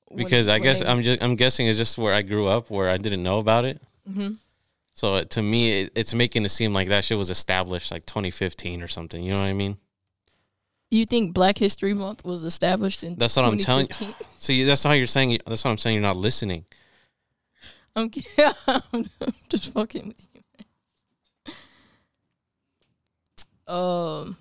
When- 0.09 0.17
Because 0.23 0.47
I 0.49 0.59
guess 0.59 0.81
they- 0.81 0.85
I'm 0.85 1.01
just 1.01 1.23
I'm 1.23 1.35
guessing 1.35 1.65
it's 1.65 1.79
just 1.79 1.97
where 1.97 2.13
I 2.13 2.21
grew 2.21 2.45
up, 2.45 2.69
where 2.69 2.91
I 2.91 2.97
didn't 2.97 3.23
know 3.23 3.39
about 3.39 3.65
it. 3.65 3.81
Mhm. 4.07 4.37
So 4.93 5.23
to 5.23 5.41
me, 5.41 5.81
it, 5.81 5.93
it's 5.95 6.13
making 6.13 6.45
it 6.45 6.49
seem 6.49 6.73
like 6.75 6.89
that 6.89 7.03
shit 7.05 7.17
was 7.17 7.31
established 7.31 7.91
like 7.91 8.05
2015 8.05 8.83
or 8.83 8.87
something. 8.87 9.23
You 9.23 9.31
know 9.31 9.39
what 9.41 9.49
I 9.49 9.53
mean? 9.53 9.77
You 10.91 11.05
think 11.05 11.33
Black 11.33 11.57
History 11.57 11.93
Month 11.93 12.25
was 12.25 12.43
established 12.43 13.03
in 13.03 13.15
That's 13.15 13.35
what 13.35 13.45
I'm 13.45 13.59
telling 13.59 13.85
you. 13.85 13.93
2015? 13.93 14.27
So 14.39 14.65
that's 14.65 14.83
how 14.83 14.93
you're 14.93 15.05
saying. 15.05 15.37
That's 15.45 15.63
what 15.63 15.71
I'm 15.71 15.77
saying. 15.77 15.95
You're 15.95 16.01
not 16.01 16.15
listening. 16.15 16.65
I'm, 17.95 18.09
yeah, 18.37 18.53
I'm 18.65 19.09
just 19.49 19.73
fucking 19.73 20.07
with 20.07 20.27
you. 20.33 20.41
man. 23.67 23.77
Um, 23.77 24.37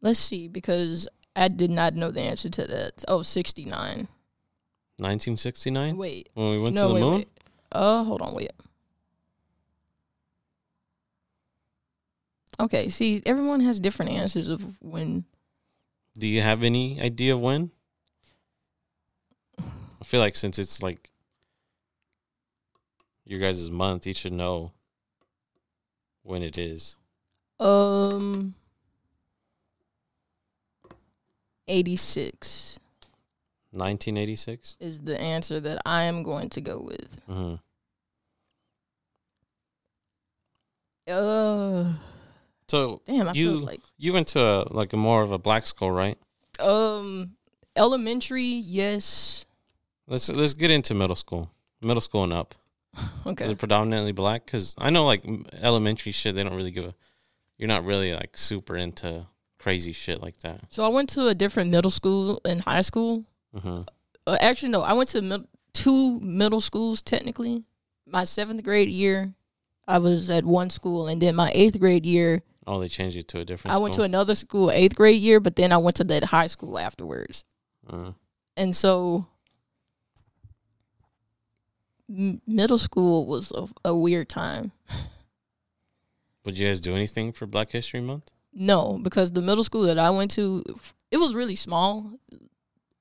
let's 0.00 0.20
see, 0.20 0.48
because 0.48 1.06
I 1.34 1.48
did 1.48 1.70
not 1.70 1.94
know 1.94 2.10
the 2.10 2.22
answer 2.22 2.48
to 2.48 2.64
that. 2.66 3.04
Oh, 3.08 3.22
69. 3.22 4.08
1969 4.98 5.96
Wait. 5.98 6.30
when 6.32 6.50
we 6.50 6.58
went 6.58 6.74
no, 6.76 6.82
to 6.82 6.88
the 6.88 6.94
wait, 6.94 7.00
moon. 7.00 7.16
wait. 7.16 7.28
Uh, 7.72 8.04
hold 8.04 8.22
on, 8.22 8.34
wait. 8.34 8.50
Okay, 12.58 12.88
see, 12.88 13.22
everyone 13.26 13.60
has 13.60 13.80
different 13.80 14.12
answers 14.12 14.48
of 14.48 14.80
when. 14.80 15.24
Do 16.18 16.26
you 16.26 16.40
have 16.40 16.64
any 16.64 17.00
idea 17.00 17.34
of 17.34 17.40
when? 17.40 17.70
I 19.58 20.04
feel 20.04 20.20
like 20.20 20.36
since 20.36 20.58
it's 20.58 20.82
like 20.82 21.10
your 23.24 23.40
guys' 23.40 23.70
month, 23.70 24.06
you 24.06 24.14
should 24.14 24.32
know 24.32 24.72
when 26.22 26.42
it 26.42 26.56
is. 26.58 26.96
Um, 27.58 28.54
86 31.68 32.78
1986. 33.72 34.76
is 34.80 35.00
the 35.00 35.20
answer 35.20 35.60
that 35.60 35.82
I 35.84 36.04
am 36.04 36.22
going 36.22 36.48
to 36.50 36.60
go 36.60 36.80
with. 36.80 37.18
Mm-hmm. 37.28 37.56
Uh, 41.08 41.92
So 42.68 43.00
damn, 43.06 43.28
I 43.28 43.32
feel 43.32 43.52
You- 43.52 43.58
like 43.58 43.80
you 43.98 44.12
went 44.12 44.28
to 44.28 44.40
a, 44.40 44.66
like 44.72 44.92
a 44.92 44.96
more 44.96 45.22
of 45.22 45.32
a 45.32 45.38
black 45.38 45.66
school, 45.66 45.90
right? 45.90 46.18
um 46.58 47.32
elementary, 47.76 48.42
yes. 48.42 49.44
Let's 50.08 50.28
let's 50.28 50.54
get 50.54 50.70
into 50.70 50.94
middle 50.94 51.16
school. 51.16 51.50
Middle 51.82 52.00
school 52.00 52.24
and 52.24 52.32
up. 52.32 52.54
Is 52.96 53.02
Okay. 53.26 53.50
it 53.50 53.58
predominantly 53.58 54.12
black? 54.12 54.46
Because 54.46 54.74
I 54.78 54.90
know 54.90 55.04
like 55.04 55.22
elementary 55.60 56.12
shit, 56.12 56.34
they 56.34 56.42
don't 56.42 56.54
really 56.54 56.70
give 56.70 56.86
a. 56.86 56.94
You're 57.58 57.68
not 57.68 57.84
really 57.84 58.12
like 58.14 58.36
super 58.36 58.76
into 58.76 59.26
crazy 59.58 59.92
shit 59.92 60.22
like 60.22 60.38
that. 60.40 60.60
So 60.70 60.84
I 60.84 60.88
went 60.88 61.08
to 61.10 61.26
a 61.28 61.34
different 61.34 61.70
middle 61.70 61.90
school 61.90 62.40
and 62.44 62.60
high 62.62 62.82
school. 62.82 63.24
Mm-hmm. 63.54 63.82
Uh, 64.26 64.36
actually, 64.40 64.68
no, 64.70 64.82
I 64.82 64.92
went 64.92 65.08
to 65.10 65.22
mid- 65.22 65.48
two 65.72 66.20
middle 66.20 66.60
schools 66.60 67.02
technically. 67.02 67.64
My 68.06 68.24
seventh 68.24 68.62
grade 68.62 68.88
year, 68.88 69.28
I 69.88 69.98
was 69.98 70.30
at 70.30 70.44
one 70.44 70.70
school, 70.70 71.06
and 71.08 71.20
then 71.20 71.34
my 71.36 71.50
eighth 71.54 71.78
grade 71.80 72.06
year, 72.06 72.42
Oh, 72.66 72.80
they 72.80 72.88
changed 72.88 73.16
it 73.16 73.28
to 73.28 73.40
a 73.40 73.44
different. 73.44 73.74
I 73.74 73.78
went 73.78 73.94
to 73.94 74.02
another 74.02 74.34
school 74.34 74.70
eighth 74.70 74.96
grade 74.96 75.20
year, 75.20 75.38
but 75.38 75.56
then 75.56 75.72
I 75.72 75.76
went 75.76 75.96
to 75.96 76.04
that 76.04 76.24
high 76.24 76.48
school 76.48 76.78
afterwards. 76.78 77.44
Mm. 77.88 78.14
And 78.56 78.74
so 78.74 79.26
m- 82.08 82.40
middle 82.46 82.78
school 82.78 83.26
was 83.26 83.52
a, 83.52 83.68
a 83.84 83.94
weird 83.94 84.28
time. 84.28 84.72
Would 86.44 86.58
you 86.58 86.68
guys 86.68 86.80
do 86.80 86.94
anything 86.94 87.32
for 87.32 87.46
Black 87.46 87.70
History 87.70 88.00
Month? 88.00 88.30
No, 88.52 88.98
because 89.02 89.32
the 89.32 89.42
middle 89.42 89.64
school 89.64 89.82
that 89.82 89.98
I 89.98 90.10
went 90.10 90.30
to, 90.32 90.64
it 91.10 91.18
was 91.18 91.34
really 91.34 91.56
small. 91.56 92.18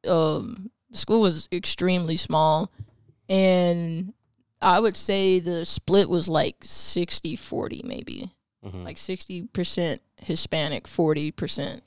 Um, 0.08 0.70
the 0.90 0.98
school 0.98 1.22
was 1.22 1.48
extremely 1.52 2.18
small, 2.18 2.72
and 3.30 4.14
I 4.62 4.80
would 4.80 4.98
say 4.98 5.40
the 5.40 5.64
split 5.64 6.10
was 6.10 6.28
like 6.28 6.60
60-40 6.60 7.84
maybe. 7.84 8.35
Mm-hmm. 8.66 8.84
Like 8.84 8.98
60% 8.98 10.00
Hispanic, 10.18 10.86
40% 10.86 11.82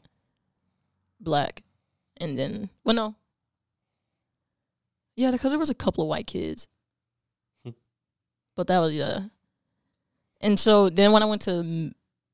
black. 1.20 1.64
And 2.18 2.38
then, 2.38 2.70
well, 2.84 2.94
no. 2.94 3.14
Yeah, 5.16 5.32
because 5.32 5.50
there 5.50 5.58
was 5.58 5.70
a 5.70 5.74
couple 5.74 6.04
of 6.04 6.08
white 6.08 6.26
kids. 6.26 6.68
Hmm. 7.64 7.70
but 8.54 8.68
that 8.68 8.78
was, 8.78 8.94
yeah. 8.94 9.22
And 10.40 10.58
so 10.58 10.88
then 10.88 11.10
when 11.10 11.22
I 11.22 11.26
went 11.26 11.42
to 11.42 11.90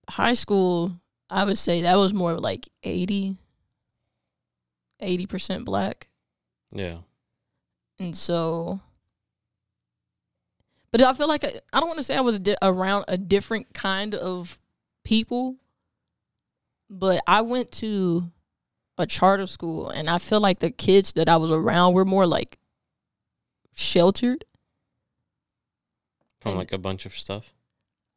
high 0.09 0.35
school, 0.35 0.93
I 1.31 1.45
would 1.45 1.57
say 1.57 1.81
that 1.81 1.97
was 1.97 2.13
more 2.13 2.35
like 2.39 2.69
80, 2.83 3.39
80% 5.03 5.65
black. 5.65 6.09
yeah. 6.75 6.99
And 7.99 8.15
so, 8.15 8.81
but 10.95 11.03
I 11.03 11.13
feel 11.13 11.27
like 11.27 11.43
I, 11.43 11.55
I 11.73 11.81
don't 11.81 11.89
want 11.89 11.97
to 11.97 12.05
say 12.05 12.15
I 12.17 12.21
was 12.21 12.39
di- 12.39 12.55
around 12.63 13.07
a 13.09 13.19
different 13.19 13.75
kind 13.75 14.15
of 14.15 14.61
people, 15.03 15.57
but 16.89 17.21
I 17.27 17.41
went 17.41 17.73
to 17.73 18.31
a 18.97 19.05
charter 19.05 19.47
school 19.47 19.91
and 19.91 20.09
I 20.09 20.19
feel 20.19 20.39
like 20.39 20.61
the 20.61 20.71
kids 20.71 21.15
that 21.15 21.29
I 21.29 21.37
was 21.37 21.51
around 21.51 21.95
were 21.95 22.05
more 22.05 22.29
like 22.29 22.59
sheltered. 23.75 24.45
From 26.41 26.55
like 26.55 26.71
a 26.71 26.79
bunch 26.79 27.07
of 27.07 27.13
stuff, 27.17 27.53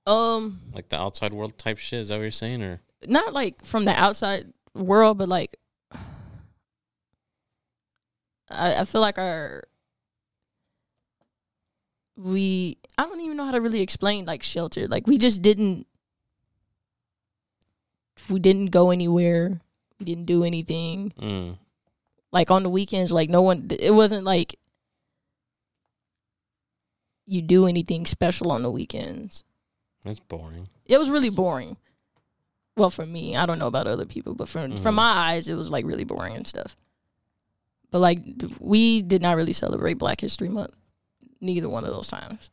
Um, 0.06 0.62
like 0.72 0.90
the 0.90 1.02
outside 1.02 1.34
world 1.34 1.58
type 1.58 1.80
shit. 1.80 2.02
Is 2.02 2.10
that 2.10 2.20
what 2.20 2.22
you're 2.22 2.30
saying, 2.30 2.64
or 2.64 2.82
not 3.08 3.34
like 3.34 3.66
from 3.66 3.86
the 3.86 4.00
outside 4.00 4.54
world, 4.76 5.18
but 5.18 5.28
like 5.28 5.56
I, 8.52 8.82
I 8.82 8.86
feel 8.86 9.02
like 9.02 9.18
our 9.18 9.64
we 12.18 12.78
I 12.98 13.04
don't 13.04 13.22
even 13.22 13.38
know 13.38 13.46
how 13.46 13.52
to 13.52 13.62
really 13.62 13.82
explain 13.82 14.26
like 14.26 14.42
shelter. 14.44 14.88
Like 14.88 15.06
we 15.08 15.18
just 15.18 15.42
didn't 15.42 15.86
we 18.30 18.40
didn't 18.40 18.68
go 18.72 18.90
anywhere. 18.92 19.62
We 20.00 20.06
didn't 20.06 20.26
do 20.26 20.44
anything. 20.44 21.14
mm. 21.20 21.58
Like 22.32 22.52
on 22.52 22.64
the 22.64 22.70
weekends, 22.70 23.12
like 23.12 23.30
no 23.30 23.42
one 23.42 23.68
it 23.80 23.92
wasn't 23.94 24.24
like 24.26 24.56
you 27.26 27.42
do 27.42 27.68
anything 27.68 28.06
special 28.06 28.52
on 28.52 28.64
the 28.64 28.72
weekends. 28.72 29.44
that's 30.04 30.20
boring? 30.20 30.68
it 30.86 30.98
was 30.98 31.10
really 31.10 31.30
boring. 31.30 31.78
Well, 32.78 32.90
for 32.92 33.06
me, 33.06 33.36
I 33.36 33.46
don't 33.48 33.58
know 33.60 33.68
about 33.68 33.88
other 33.88 34.06
people, 34.06 34.36
but 34.36 34.48
from 34.48 34.72
Mhm. 34.74 34.80
from 34.80 34.96
my 34.96 35.04
eyes, 35.32 35.48
it 35.48 35.56
was 35.56 35.70
like 35.72 35.86
really 35.86 36.04
boring 36.04 36.36
and 36.36 36.48
stuff. 36.48 36.76
But 37.92 38.00
like 38.00 38.20
we 38.60 39.02
did 39.02 39.22
not 39.22 39.36
really 39.36 39.54
celebrate 39.54 39.96
Black 39.96 40.22
History 40.22 40.48
Month, 40.50 40.76
neither 41.42 41.70
one 41.70 41.84
of 41.84 41.92
those 41.92 42.08
times, 42.08 42.52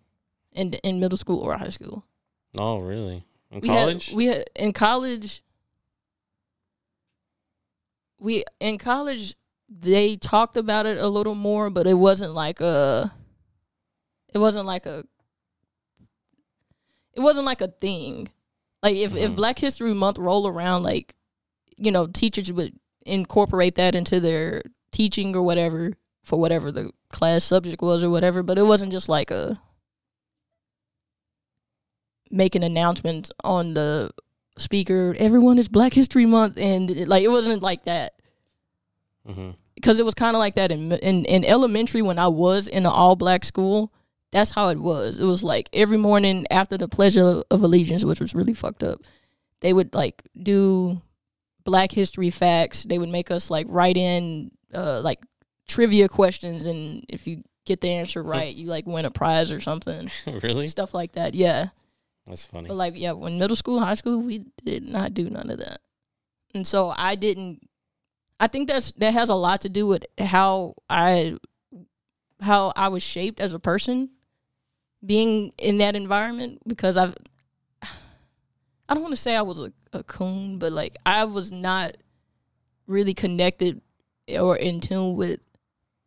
in 0.53 0.75
in 0.75 1.00
middle 1.00 1.19
school 1.19 1.41
or 1.41 1.57
high 1.57 1.69
school. 1.69 2.05
Oh, 2.57 2.79
really? 2.79 3.25
In 3.50 3.61
We 3.61 3.69
college? 3.69 4.07
had, 4.09 4.17
we 4.17 4.25
had 4.26 4.45
in 4.57 4.73
college. 4.73 5.43
We 8.19 8.45
in 8.61 8.79
college 8.79 9.35
they 9.69 10.17
talked 10.17 10.57
about 10.57 10.87
it 10.87 10.99
a 10.99 11.09
little 11.09 11.35
more, 11.35 11.71
but 11.71 11.87
it 11.87 11.95
wasn't 11.95 12.33
like 12.33 12.61
a. 12.61 13.11
It 14.33 14.38
wasn't 14.38 14.67
like 14.67 14.87
a. 14.87 15.05
It 17.14 17.21
wasn't 17.21 17.47
like 17.47 17.61
a 17.61 17.69
thing. 17.69 18.31
Like 18.83 18.97
if 18.97 19.14
if 19.17 19.33
Mhm. 19.33 19.37
Black 19.37 19.59
History 19.59 19.95
Month 19.95 20.19
roll 20.19 20.47
around, 20.47 20.83
like, 20.83 21.14
you 21.76 21.91
know, 21.91 22.07
teachers 22.07 22.53
would 22.53 22.79
incorporate 23.07 23.75
that 23.76 23.95
into 23.95 24.21
their 24.21 24.62
teaching 24.91 25.35
or 25.37 25.43
whatever 25.43 25.95
for 26.25 26.40
whatever 26.40 26.73
the 26.73 26.90
class 27.11 27.45
subject 27.45 27.81
was 27.83 28.02
or 28.02 28.11
whatever. 28.11 28.43
But 28.43 28.59
it 28.59 28.64
wasn't 28.64 28.90
just 28.93 29.09
like 29.09 29.31
a 29.31 29.61
make 32.31 32.54
an 32.57 32.62
announcement 32.64 33.31
on 33.45 33.75
the 33.75 34.11
speaker. 34.59 35.14
Everyone 35.19 35.59
is 35.59 35.69
Black 35.69 35.95
History 35.95 36.26
Month, 36.26 36.59
and 36.59 36.90
it- 36.90 37.09
like 37.09 37.23
it 37.23 37.28
wasn't 37.28 37.62
like 37.62 37.85
that 37.85 38.14
mm-hmm. 39.28 39.50
because 39.75 40.00
it 40.00 40.04
was 40.04 40.14
kind 40.14 40.35
of 40.35 40.40
like 40.40 40.54
that 40.57 40.73
in, 40.73 40.93
in 40.93 41.25
in 41.26 41.45
elementary 41.45 42.02
when 42.02 42.19
I 42.19 42.28
was 42.28 42.66
in 42.66 42.87
an 42.87 42.93
all 42.93 43.16
black 43.16 43.45
school. 43.45 43.93
that's 44.33 44.50
how 44.50 44.71
it 44.71 44.78
was. 44.81 45.19
It 45.21 45.25
was 45.26 45.45
like 45.45 45.69
every 45.73 45.99
morning 45.99 46.45
after 46.50 46.76
the 46.76 46.88
Pledge 46.88 47.16
of, 47.16 47.45
of 47.50 47.62
Allegiance, 47.62 48.04
which 48.04 48.21
was 48.21 48.35
really 48.35 48.52
fucked 48.54 48.83
up, 48.83 49.00
they 49.61 49.73
would 49.73 49.95
like 49.95 50.23
do 50.43 51.00
Black 51.64 51.93
History 51.93 52.31
facts. 52.31 52.83
They 52.83 52.99
would 52.99 53.11
make 53.11 53.31
us 53.31 53.49
like 53.50 53.66
write 53.69 53.97
in 53.97 54.50
uh, 54.75 55.00
like 55.02 55.21
trivia 55.66 56.09
questions, 56.09 56.66
and 56.66 57.04
if 57.09 57.26
you 57.26 57.42
get 57.64 57.80
the 57.80 57.88
answer 57.90 58.23
right, 58.23 58.54
you 58.54 58.66
like 58.68 58.87
win 58.87 59.04
a 59.04 59.11
prize 59.11 59.50
or 59.52 59.61
something, 59.61 60.11
really? 60.42 60.66
stuff 60.68 60.92
like 60.94 61.12
that. 61.12 61.35
Yeah, 61.35 61.68
That's 62.26 62.44
funny. 62.44 62.68
but 62.68 62.75
like 62.75 62.94
yeah, 62.97 63.12
when 63.12 63.38
middle 63.38 63.56
school, 63.56 63.80
high 63.80 63.94
school, 63.94 64.21
we 64.21 64.44
did 64.64 64.85
not 64.85 65.14
do 65.14 65.28
none 65.30 65.50
of 65.50 65.59
that, 65.59 65.80
and 66.54 66.66
so 66.66 66.92
I 66.97 67.14
didn't. 67.14 67.68
I 68.40 68.47
think 68.49 68.68
that's 68.68 68.92
that 68.92 69.12
has 69.14 69.28
a 69.28 69.35
lot 69.35 69.61
to 69.62 69.68
do 69.68 69.87
with 69.87 70.04
how 70.18 70.75
I 70.90 71.37
how 72.40 72.73
I 72.76 72.88
was 72.88 73.02
shaped 73.02 73.40
as 73.40 73.54
a 73.54 73.59
person, 73.61 74.11
being 75.04 75.52
in 75.59 75.78
that 75.78 75.97
environment 75.97 76.61
because 76.66 76.97
I've. 76.97 77.14
I 78.88 78.92
don't 78.92 79.02
want 79.02 79.12
to 79.14 79.21
say 79.21 79.35
I 79.35 79.40
was 79.42 79.61
a, 79.61 79.73
a 79.94 80.02
coon, 80.02 80.59
but 80.59 80.73
like 80.73 80.94
I 81.06 81.25
was 81.25 81.50
not 81.50 81.97
really 82.87 83.14
connected 83.14 83.80
or 84.38 84.56
in 84.59 84.80
tune 84.80 85.14
with 85.16 85.40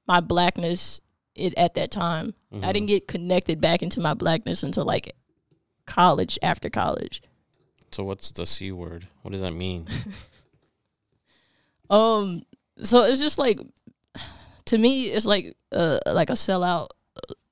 my 0.08 0.20
blackness 0.20 1.02
it, 1.36 1.54
at 1.58 1.76
that 1.76 1.92
time. 1.92 2.34
I 2.52 2.56
Mhm. 2.56 2.74
didn't 2.74 2.86
get 2.88 3.08
connected 3.08 3.62
back 3.62 3.84
into 3.84 4.00
my 4.02 4.14
blackness 4.14 4.64
until 4.64 4.86
like 4.86 5.16
college 5.86 6.40
after 6.42 6.70
college. 6.70 7.22
So 7.92 8.04
what's 8.04 8.32
the 8.32 8.46
c 8.46 8.72
word? 8.72 9.08
What 9.22 9.32
does 9.32 9.42
that 9.42 9.52
mean? 9.54 9.88
Um, 11.90 12.44
so 12.80 13.06
it's 13.06 13.22
just 13.22 13.40
like 13.40 13.60
to 14.66 14.78
me, 14.78 15.06
it's 15.06 15.26
like 15.26 15.56
uh 15.72 16.00
like 16.06 16.30
a 16.30 16.34
sellout 16.34 16.88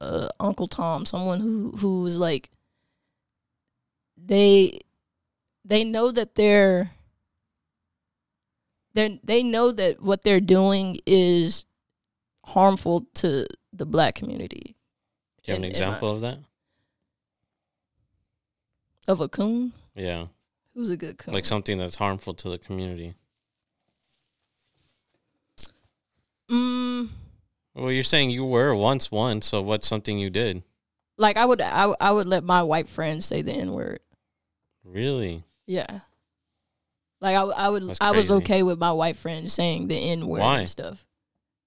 uh, 0.01 0.27
Uncle 0.41 0.67
Tom, 0.67 1.05
someone 1.05 1.39
who 1.39 1.71
who's 1.77 2.17
like 2.19 2.49
they 4.17 4.79
they 5.63 5.83
know 5.85 6.11
that 6.11 6.35
they're 6.35 6.91
they 8.93 9.19
they 9.23 9.41
know 9.41 9.71
that 9.71 10.01
what 10.01 10.23
they're 10.23 10.41
doing 10.41 10.97
is 11.05 11.65
harmful 12.45 13.05
to 13.15 13.45
the 13.73 13.85
black 13.85 14.15
community. 14.15 14.75
Do 15.43 15.51
you 15.51 15.53
have 15.53 15.57
an 15.59 15.65
And- 15.65 15.65
and 15.65 15.65
I- 15.65 15.87
example 15.87 16.09
of 16.09 16.21
that? 16.21 16.39
Of 19.07 19.21
a 19.21 19.27
coon, 19.29 19.73
Yeah, 19.95 20.27
who's 20.73 20.89
a 20.89 20.97
good 20.97 21.17
coon? 21.19 21.33
like 21.33 21.45
something 21.45 21.77
that's 21.77 21.95
harmful 21.95 22.33
to 22.35 22.49
the 22.49 22.57
community. 22.57 23.13
mm, 26.49 27.09
Well, 27.73 27.91
you're 27.91 28.03
saying 28.03 28.29
you 28.31 28.45
were 28.45 28.73
once 28.75 29.11
one, 29.11 29.41
so 29.41 29.61
what's 29.61 29.87
something 29.87 30.17
you 30.19 30.29
did? 30.29 30.63
like 31.17 31.37
I 31.37 31.45
would 31.45 31.61
I, 31.61 31.93
I 32.01 32.11
would 32.11 32.27
let 32.27 32.43
my 32.43 32.61
white 32.61 32.87
friends 32.89 33.25
say 33.25 33.41
the 33.41 33.53
n 33.53 33.71
word. 33.71 33.99
Really? 34.83 35.43
Yeah. 35.65 36.01
Like 37.21 37.35
I, 37.37 37.41
I 37.43 37.69
would, 37.69 37.97
I 38.01 38.11
was 38.11 38.29
okay 38.29 38.61
with 38.63 38.77
my 38.77 38.91
white 38.91 39.15
friends 39.15 39.53
saying 39.53 39.87
the 39.87 39.95
N 39.97 40.27
word 40.27 40.41
and 40.41 40.69
stuff, 40.69 41.04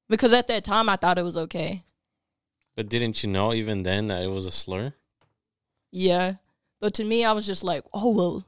because 0.08 0.32
at 0.32 0.46
that 0.48 0.64
time 0.64 0.88
I 0.88 0.96
thought 0.96 1.18
it 1.18 1.24
was 1.24 1.36
okay. 1.36 1.82
But 2.76 2.88
didn't 2.88 3.22
you 3.22 3.28
know 3.30 3.52
even 3.52 3.82
then 3.82 4.06
that 4.08 4.22
it 4.22 4.30
was 4.30 4.46
a 4.46 4.50
slur? 4.50 4.94
Yeah, 5.90 6.34
but 6.80 6.94
to 6.94 7.04
me, 7.04 7.24
I 7.24 7.32
was 7.32 7.46
just 7.46 7.64
like, 7.64 7.82
oh 7.92 8.10
well, 8.10 8.44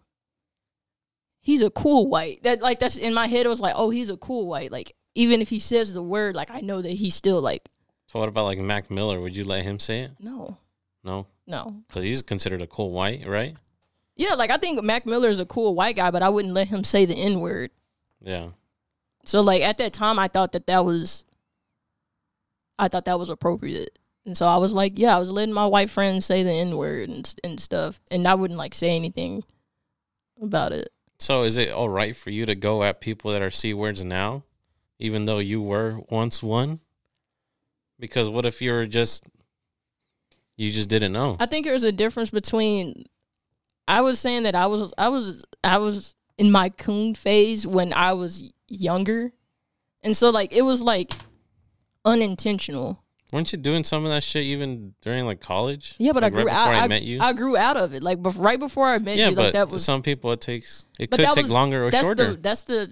he's 1.41 1.63
a 1.63 1.71
cool 1.71 2.09
white. 2.09 2.43
That 2.43 2.61
like 2.63 2.79
that's 2.79 2.97
in 2.97 3.15
my 3.15 3.27
head. 3.27 3.47
It 3.47 3.49
was 3.51 3.61
like, 3.61 3.75
oh, 3.77 3.91
he's 3.91 4.11
a 4.11 4.17
cool 4.17 4.47
white. 4.47 4.71
Like 4.71 4.95
even 5.15 5.41
if 5.41 5.49
he 5.49 5.59
says 5.59 5.93
the 5.93 6.03
word, 6.03 6.35
like 6.37 6.51
I 6.51 6.61
know 6.61 6.81
that 6.83 6.91
he's 6.91 7.15
still 7.15 7.41
like, 7.41 7.69
So 8.07 8.19
what 8.19 8.29
about 8.29 8.45
like 8.45 8.59
Mac 8.59 8.91
Miller? 8.91 9.21
Would 9.21 9.37
you 9.37 9.45
let 9.45 9.65
him 9.65 9.79
say 9.79 10.01
it? 10.01 10.13
no, 10.21 10.59
No, 11.03 11.27
no. 11.47 11.83
because 11.89 12.05
he's 12.05 12.23
considered 12.23 12.63
a 12.63 12.67
cool 12.67 12.91
white, 12.93 13.27
right? 13.27 13.57
Yeah, 14.17 14.35
like 14.35 14.51
I 14.51 14.59
think 14.59 14.83
Mac 14.85 15.07
Miller 15.07 15.29
is 15.29 15.41
a 15.41 15.47
cool 15.47 15.75
white 15.75 15.97
guy, 15.97 16.11
but 16.11 16.23
I 16.23 16.29
wouldn't 16.29 16.55
let 16.55 16.69
him 16.69 16.85
say 16.85 17.05
the 17.07 17.15
N 17.17 17.41
word. 17.41 17.71
Yeah. 18.21 18.51
So 19.25 19.41
like 19.41 19.63
at 19.63 19.79
that 19.79 19.93
time, 19.95 20.19
I 20.19 20.29
thought 20.29 20.53
that 20.53 20.67
that 20.67 20.85
was, 20.85 21.25
I 22.81 22.89
thought 22.89 23.05
that 23.05 23.19
was 23.19 23.31
appropriate, 23.31 23.99
and 24.25 24.37
so 24.37 24.47
I 24.47 24.57
was 24.57 24.73
like, 24.73 24.99
yeah, 24.99 25.17
I 25.17 25.21
was 25.21 25.31
letting 25.31 25.55
my 25.55 25.67
white 25.67 25.91
friends 25.91 26.27
say 26.27 26.43
the 26.43 26.51
n 26.53 26.77
word 26.77 27.09
and 27.09 27.35
and 27.45 27.61
stuff, 27.61 28.01
and 28.11 28.27
I 28.27 28.35
wouldn't 28.35 28.59
like 28.59 28.75
say 28.75 28.97
anything 28.97 29.45
about 30.41 30.73
it. 30.73 30.89
So 31.19 31.43
is 31.43 31.59
it 31.59 31.71
all 31.71 31.89
right 31.91 32.17
for 32.17 32.31
you 32.31 32.47
to 32.47 32.55
go 32.55 32.83
at 32.83 33.01
people 33.01 33.33
that 33.33 33.43
are 33.43 33.51
c 33.51 33.75
words 33.75 34.03
now, 34.03 34.45
even 34.99 35.27
though 35.27 35.39
you 35.39 35.61
were 35.61 36.01
once 36.09 36.43
one? 36.43 36.81
Because 37.99 38.31
what 38.31 38.47
if 38.47 38.63
you're 38.63 38.87
just 38.87 39.25
you 40.61 40.71
just 40.71 40.91
didn't 40.91 41.13
know? 41.13 41.37
I 41.41 41.47
think 41.47 41.65
there's 41.65 41.85
a 41.85 41.93
difference 41.93 42.31
between. 42.31 43.07
I 43.89 44.03
was 44.03 44.21
saying 44.21 44.43
that 44.43 44.55
I 44.55 44.67
was 44.67 44.93
I 44.99 45.09
was 45.09 45.45
I 45.65 45.79
was 45.79 46.15
in 46.37 46.53
my 46.53 46.69
coon 46.69 47.15
phase 47.15 47.67
when 47.67 47.93
I 47.93 48.13
was 48.13 48.53
younger, 48.69 49.33
and 50.03 50.17
so 50.17 50.31
like 50.31 50.53
it 50.53 50.63
was 50.63 50.83
like 50.83 51.13
unintentional. 52.05 53.03
Weren't 53.33 53.53
you 53.53 53.59
doing 53.59 53.85
some 53.85 54.05
of 54.05 54.11
that 54.11 54.25
shit 54.25 54.43
even 54.43 54.95
during 55.03 55.25
like 55.25 55.41
college? 55.41 55.95
Yeah, 55.99 56.13
but 56.13 56.23
Like, 56.25 56.33
I 56.33 56.35
grew 56.35 56.45
right 56.47 56.55
out. 56.57 56.75
I, 56.75 56.85
I, 56.85 56.89
met 56.89 57.03
you. 57.03 57.21
I 57.21 57.33
grew 57.33 57.57
out 57.57 57.77
of 57.77 57.95
it. 57.95 58.03
Like 58.03 58.19
bef- 58.19 58.43
right 58.43 58.59
before 58.59 58.87
I 58.87 58.99
met 58.99 59.17
yeah, 59.17 59.29
you, 59.29 59.37
but 59.37 59.43
like 59.45 59.53
that 59.53 59.69
was 59.71 59.85
some 59.85 60.03
people 60.03 60.33
it 60.33 60.41
takes 60.41 60.85
it 60.99 61.11
could 61.11 61.21
take 61.21 61.37
was- 61.37 61.51
longer 61.51 61.85
or 61.87 61.91
that's 61.91 62.07
shorter. 62.07 62.33
the 62.33 62.37
that's 62.39 62.65
the 62.65 62.91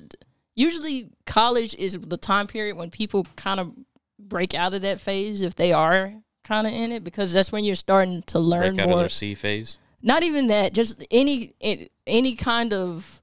usually 0.55 1.09
college 1.27 1.75
is 1.75 1.99
the 2.01 2.17
time 2.17 2.47
period 2.47 2.77
when 2.77 2.91
people 2.91 3.27
kind 3.37 3.59
of 3.59 3.73
break 4.19 4.55
out 4.55 4.75
of 4.75 4.83
that 4.83 5.01
phase 5.01 5.43
if 5.43 5.55
they 5.57 5.73
are 5.73 6.13
kind 6.45 6.67
of 6.67 6.73
in 6.73 6.93
it 6.93 7.03
because 7.05 7.33
that's 7.33 7.51
when 7.53 7.65
you're 7.65 7.75
starting 7.75 8.23
to 8.23 8.39
learn 8.39 8.75
Break 8.75 8.79
out 8.81 8.85
of 8.85 8.91
more. 8.91 8.99
their 9.01 9.09
C 9.09 9.35
phase. 9.35 9.79
Not 10.03 10.23
even 10.23 10.47
that, 10.49 10.73
just 10.73 11.05
any 11.11 11.53
any 12.07 12.37
kind 12.37 12.73
of 12.73 13.21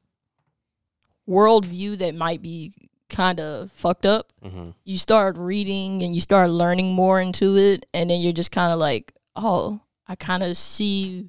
worldview 1.28 1.98
that 2.00 2.13
might 2.15 2.41
be 2.41 2.74
kind 3.09 3.39
of 3.39 3.71
fucked 3.71 4.05
up. 4.05 4.31
hmm 4.41 4.71
You 4.83 4.97
start 4.97 5.37
reading 5.37 6.03
and 6.03 6.13
you 6.15 6.21
start 6.21 6.49
learning 6.49 6.93
more 6.93 7.21
into 7.21 7.57
it, 7.57 7.85
and 7.93 8.09
then 8.09 8.19
you're 8.21 8.33
just 8.33 8.51
kind 8.51 8.73
of 8.73 8.79
like, 8.79 9.13
oh, 9.35 9.81
I 10.07 10.15
kind 10.15 10.43
of 10.43 10.55
see 10.57 11.27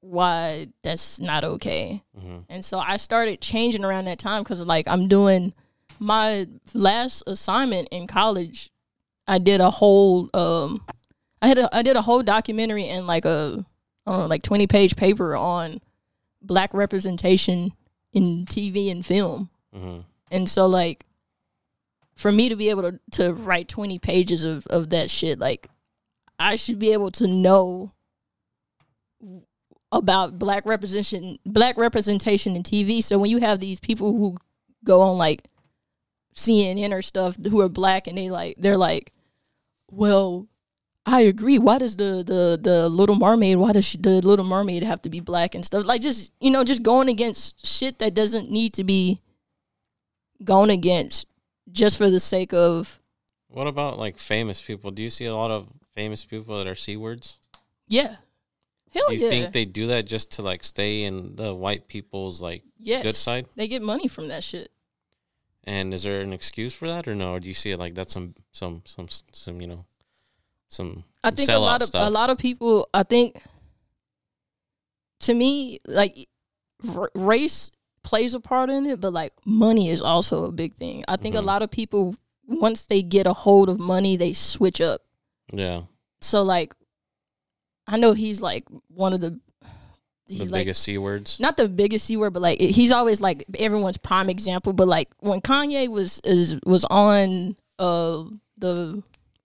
why 0.00 0.68
that's 0.82 1.20
not 1.20 1.44
okay. 1.44 2.02
hmm 2.18 2.38
And 2.48 2.64
so 2.64 2.78
I 2.78 2.96
started 2.96 3.40
changing 3.40 3.84
around 3.84 4.06
that 4.06 4.18
time 4.18 4.42
because 4.42 4.64
like 4.66 4.88
I'm 4.88 5.08
doing 5.08 5.54
my 5.98 6.46
last 6.74 7.22
assignment 7.26 7.88
in 7.90 8.06
college. 8.06 8.70
I 9.28 9.38
did 9.38 9.60
a 9.60 9.70
whole 9.70 10.28
um, 10.34 10.84
I 11.40 11.46
had 11.46 11.58
a 11.58 11.74
I 11.74 11.82
did 11.82 11.96
a 11.96 12.02
whole 12.02 12.22
documentary 12.22 12.86
and 12.86 13.06
like 13.06 13.24
a 13.24 13.64
I 14.06 14.10
don't 14.10 14.20
know 14.22 14.26
like 14.26 14.42
twenty 14.42 14.66
page 14.66 14.96
paper 14.96 15.36
on 15.36 15.80
black 16.42 16.74
representation 16.74 17.72
in 18.12 18.44
TV 18.46 18.90
and 18.90 19.06
film. 19.06 19.50
hmm 19.72 20.00
And 20.32 20.48
so 20.48 20.66
like 20.66 21.04
for 22.16 22.32
me 22.32 22.48
to 22.48 22.56
be 22.56 22.70
able 22.70 22.82
to 22.82 22.98
to 23.12 23.32
write 23.32 23.68
20 23.68 23.98
pages 24.00 24.44
of 24.44 24.66
of 24.66 24.90
that 24.90 25.10
shit 25.10 25.38
like 25.38 25.68
I 26.38 26.56
should 26.56 26.78
be 26.78 26.92
able 26.92 27.12
to 27.12 27.28
know 27.28 27.92
about 29.92 30.38
black 30.38 30.66
representation 30.66 31.38
black 31.46 31.76
representation 31.76 32.56
in 32.56 32.62
TV. 32.62 33.02
So 33.02 33.18
when 33.18 33.30
you 33.30 33.38
have 33.38 33.60
these 33.60 33.78
people 33.78 34.16
who 34.16 34.36
go 34.84 35.02
on 35.02 35.18
like 35.18 35.44
CNN 36.34 36.92
or 36.92 37.02
stuff 37.02 37.36
who 37.36 37.60
are 37.60 37.68
black 37.68 38.06
and 38.06 38.16
they 38.16 38.30
like 38.30 38.56
they're 38.58 38.78
like, 38.78 39.12
well, 39.90 40.48
I 41.04 41.20
agree. 41.22 41.58
Why 41.58 41.78
does 41.78 41.96
the 41.96 42.24
the 42.24 42.58
the 42.60 42.88
Little 42.88 43.16
Mermaid? 43.16 43.58
Why 43.58 43.72
does 43.72 43.84
she, 43.84 43.98
the 43.98 44.20
Little 44.22 44.44
Mermaid 44.44 44.82
have 44.82 45.02
to 45.02 45.10
be 45.10 45.20
black 45.20 45.54
and 45.54 45.64
stuff? 45.64 45.84
Like 45.84 46.00
just 46.00 46.32
you 46.40 46.50
know, 46.50 46.64
just 46.64 46.82
going 46.82 47.08
against 47.08 47.66
shit 47.66 47.98
that 47.98 48.14
doesn't 48.14 48.50
need 48.50 48.72
to 48.74 48.84
be 48.84 49.20
gone 50.44 50.70
against 50.70 51.26
just 51.70 51.96
for 51.98 52.10
the 52.10 52.20
sake 52.20 52.52
of 52.52 52.98
What 53.48 53.66
about 53.66 53.98
like 53.98 54.18
famous 54.18 54.60
people? 54.62 54.90
Do 54.90 55.02
you 55.02 55.10
see 55.10 55.24
a 55.26 55.34
lot 55.34 55.50
of 55.50 55.68
famous 55.94 56.24
people 56.24 56.56
that 56.58 56.66
are 56.66 56.74
c 56.74 56.96
words? 56.96 57.38
yeah, 57.88 58.16
hell 58.92 59.08
Do 59.08 59.14
you 59.14 59.20
yeah, 59.24 59.28
think 59.30 59.52
they 59.52 59.64
do 59.64 59.86
that 59.88 60.06
just 60.06 60.32
to 60.32 60.42
like 60.42 60.64
stay 60.64 61.04
in 61.04 61.36
the 61.36 61.54
white 61.54 61.88
people's 61.88 62.40
like? 62.42 62.62
yes. 62.78 63.02
good 63.02 63.14
side? 63.14 63.46
They 63.56 63.68
get 63.68 63.82
money 63.82 64.08
from 64.08 64.28
that 64.28 64.42
shit. 64.44 64.70
And 65.64 65.94
is 65.94 66.02
there 66.02 66.20
an 66.22 66.32
excuse 66.32 66.74
for 66.74 66.88
that 66.88 67.06
or 67.06 67.14
no? 67.14 67.32
Or 67.34 67.40
do 67.40 67.46
you 67.48 67.54
see 67.54 67.70
it 67.70 67.78
like 67.78 67.94
that's 67.94 68.12
some 68.12 68.34
some 68.52 68.82
some 68.84 69.06
some 69.32 69.60
you 69.60 69.68
know 69.68 69.84
some 70.68 71.04
I 71.22 71.30
think 71.30 71.48
a 71.50 71.58
lot 71.58 71.82
of 71.82 71.88
stuff? 71.88 72.08
a 72.08 72.10
lot 72.10 72.30
of 72.30 72.38
people. 72.38 72.88
I 72.92 73.04
think 73.04 73.36
to 75.20 75.34
me, 75.34 75.78
like 75.86 76.28
r- 76.96 77.10
race 77.14 77.70
plays 78.04 78.34
a 78.34 78.40
part 78.40 78.68
in 78.70 78.86
it, 78.86 79.00
but 79.00 79.12
like 79.12 79.32
money 79.46 79.88
is 79.88 80.00
also 80.00 80.44
a 80.46 80.52
big 80.52 80.74
thing. 80.74 81.04
I 81.08 81.16
think 81.16 81.34
Mhm. 81.34 81.38
a 81.38 81.42
lot 81.42 81.62
of 81.62 81.70
people 81.70 82.14
once 82.46 82.82
they 82.86 83.02
get 83.02 83.26
a 83.26 83.32
hold 83.32 83.68
of 83.68 83.78
money, 83.78 84.16
they 84.16 84.32
switch 84.32 84.80
up. 84.80 85.00
yeah, 85.52 85.82
So 86.20 86.42
like, 86.42 86.74
I 87.86 87.96
know 87.96 88.12
he's 88.14 88.40
like 88.42 88.64
one 88.88 89.12
of 89.12 89.20
the 89.20 89.38
the 90.28 90.34
he's 90.38 90.50
like 90.52 90.60
biggest 90.62 90.82
c 90.82 90.98
words. 90.98 91.38
not 91.40 91.56
the 91.56 91.68
biggest 91.68 92.06
c 92.06 92.16
word, 92.16 92.32
but 92.32 92.40
like 92.42 92.60
he's 92.60 92.92
always 92.92 93.20
like 93.20 93.44
everyone's 93.58 93.98
prime 93.98 94.28
example. 94.30 94.72
But 94.72 94.88
like 94.88 95.08
when 95.20 95.40
Kanye 95.40 95.88
was 95.88 96.20
is 96.24 96.58
was 96.66 96.84
on 96.86 97.56
uh 97.78 98.24
the 98.56 99.02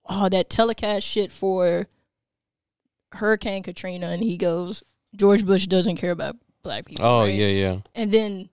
oh 0.09 0.29
that 0.29 0.49
telecast 0.49 1.05
shit 1.05 1.31
for 1.31 1.87
Hurricane 3.13 3.63
Katrina, 3.63 4.07
and 4.07 4.21
he 4.23 4.37
goes, 4.37 4.83
George 5.15 5.45
Bush 5.45 5.65
doesn't 5.67 5.95
care 5.97 6.11
about 6.11 6.35
black 6.67 6.85
people. 6.85 7.05
Oh 7.05 7.21
right? 7.21 7.33
yeah, 7.33 7.47
yeah. 7.47 7.77
And 7.95 8.11
then 8.11 8.49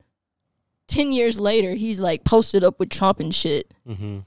ten 0.86 1.10
years 1.12 1.40
later, 1.40 1.74
he's 1.74 1.98
like 1.98 2.24
posted 2.24 2.62
up 2.64 2.78
with 2.78 2.90
Trump 2.90 3.18
and 3.20 3.34
shit. 3.34 3.74
hmm 3.86 4.20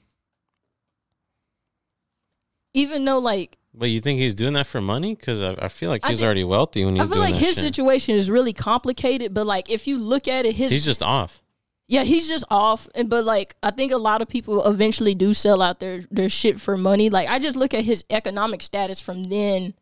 Even 2.73 3.05
though 3.05 3.19
like 3.19 3.57
But 3.73 3.89
you 3.89 3.99
think 3.99 4.19
he's 4.19 4.35
doing 4.35 4.53
that 4.53 4.67
for 4.67 4.81
money? 4.81 5.15
Because 5.15 5.41
I, 5.41 5.53
I 5.59 5.67
feel 5.69 5.89
like 5.89 6.03
he's 6.05 6.19
think- 6.19 6.25
already 6.25 6.43
wealthy 6.43 6.83
when 6.85 6.95
he's 6.95 7.09
I 7.09 7.13
feel 7.13 7.21
like 7.21 7.35
his 7.35 7.55
shit. 7.55 7.63
situation 7.63 8.15
is 8.15 8.29
really 8.29 8.53
complicated, 8.53 9.33
but 9.33 9.45
like 9.45 9.69
if 9.69 9.87
you 9.87 9.97
look 9.99 10.27
at 10.27 10.45
it, 10.45 10.55
his 10.55 10.71
he's 10.71 10.85
just 10.85 11.01
off. 11.03 11.41
yeah, 11.87 12.03
he's 12.03 12.27
just 12.27 12.43
off. 12.49 12.87
And 12.95 13.09
but 13.09 13.23
like 13.23 13.55
I 13.63 13.71
think 13.71 13.91
a 13.91 13.97
lot 13.97 14.21
of 14.21 14.27
people 14.27 14.65
eventually 14.65 15.15
do 15.15 15.33
sell 15.33 15.61
out 15.61 15.79
their 15.79 16.01
their 16.11 16.29
shit 16.29 16.59
for 16.59 16.77
money. 16.77 17.09
Like 17.09 17.29
I 17.29 17.39
just 17.39 17.55
look 17.57 17.73
at 17.73 17.85
his 17.85 18.03
economic 18.09 18.61
status 18.61 18.99
from 19.01 19.23
then 19.25 19.73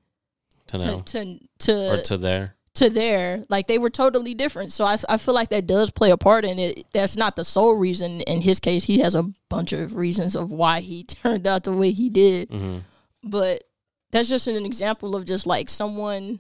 To 0.67 0.77
to 0.77 1.01
to 1.03 1.39
to, 1.59 1.73
or 1.99 2.01
to 2.03 2.17
there. 2.17 2.54
To 2.75 2.89
there. 2.89 3.43
Like 3.49 3.67
they 3.67 3.77
were 3.77 3.89
totally 3.89 4.33
different. 4.33 4.71
So 4.71 4.85
I, 4.85 4.97
I 5.09 5.17
feel 5.17 5.33
like 5.33 5.49
that 5.49 5.67
does 5.67 5.91
play 5.91 6.11
a 6.11 6.17
part 6.17 6.45
in 6.45 6.59
it. 6.59 6.85
That's 6.93 7.17
not 7.17 7.35
the 7.35 7.43
sole 7.43 7.73
reason. 7.73 8.21
In 8.21 8.41
his 8.41 8.59
case, 8.59 8.83
he 8.85 8.99
has 8.99 9.15
a 9.15 9.23
bunch 9.49 9.73
of 9.73 9.95
reasons 9.95 10.35
of 10.35 10.51
why 10.51 10.81
he 10.81 11.03
turned 11.23 11.47
out 11.47 11.63
the 11.63 11.73
way 11.73 11.91
he 11.91 12.09
did. 12.09 12.51
hmm 12.51 12.77
But 13.23 13.63
that's 14.11 14.29
just 14.29 14.47
an 14.47 14.65
example 14.65 15.15
of 15.15 15.25
just 15.25 15.45
like 15.47 15.69
someone 15.69 16.39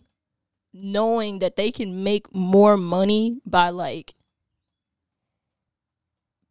knowing 0.73 1.39
that 1.39 1.55
they 1.55 1.71
can 1.71 2.03
make 2.03 2.33
more 2.35 2.77
money 2.77 3.39
by 3.45 3.69
like 3.69 4.13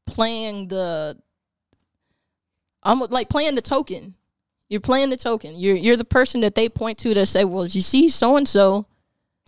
playing 0.06 0.68
the 0.68 1.16
I'm 2.82 3.00
like 3.00 3.28
playing 3.28 3.54
the 3.54 3.62
token. 3.62 4.14
You're 4.68 4.80
playing 4.80 5.10
the 5.10 5.16
token. 5.16 5.56
You're 5.56 5.76
you're 5.76 5.96
the 5.96 6.04
person 6.04 6.40
that 6.40 6.54
they 6.54 6.68
point 6.68 6.98
to 6.98 7.14
to 7.14 7.26
say, 7.26 7.44
"Well, 7.44 7.66
you 7.66 7.80
see 7.80 8.08
so 8.08 8.36
and 8.36 8.48
so 8.48 8.86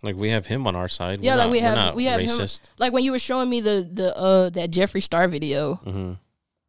Like 0.03 0.15
we 0.15 0.29
have 0.29 0.45
him 0.45 0.67
on 0.67 0.75
our 0.75 0.87
side. 0.87 1.21
Yeah, 1.21 1.33
we're 1.33 1.37
like 1.37 1.45
not, 1.47 1.51
we 1.51 1.59
have 1.59 1.95
we 1.95 2.03
have 2.05 2.39
him. 2.39 2.47
Like 2.77 2.93
when 2.93 3.03
you 3.03 3.11
were 3.11 3.19
showing 3.19 3.49
me 3.49 3.61
the 3.61 3.87
the 3.91 4.15
uh 4.15 4.49
that 4.51 4.71
Jeffree 4.71 5.01
Star 5.01 5.27
video, 5.27 5.75
hmm 5.75 6.13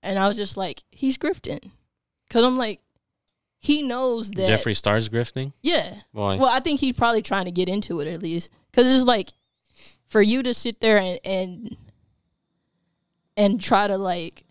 and 0.02 0.18
I 0.18 0.28
was 0.28 0.36
just 0.36 0.56
like, 0.56 0.82
he's 0.92 1.18
grifting, 1.18 1.72
because 2.28 2.44
I'm 2.44 2.56
like, 2.56 2.80
he 3.58 3.82
knows 3.82 4.30
that. 4.30 4.48
Jeffree 4.48 4.76
Star's 4.76 5.08
grifting. 5.08 5.52
Yeah. 5.60 5.92
Why? 6.12 6.36
Well, 6.36 6.48
I 6.48 6.60
think 6.60 6.78
he's 6.78 6.96
probably 6.96 7.20
trying 7.20 7.46
to 7.46 7.50
get 7.50 7.68
into 7.68 7.98
it 8.00 8.06
at 8.06 8.22
least, 8.22 8.50
because 8.70 8.86
it's 8.86 9.04
like, 9.04 9.30
for 10.06 10.22
you 10.22 10.42
to 10.44 10.54
sit 10.54 10.80
there 10.80 10.98
and 10.98 11.18
and 11.24 11.76
and 13.36 13.60
try 13.60 13.86
to 13.88 13.98
like 13.98 14.44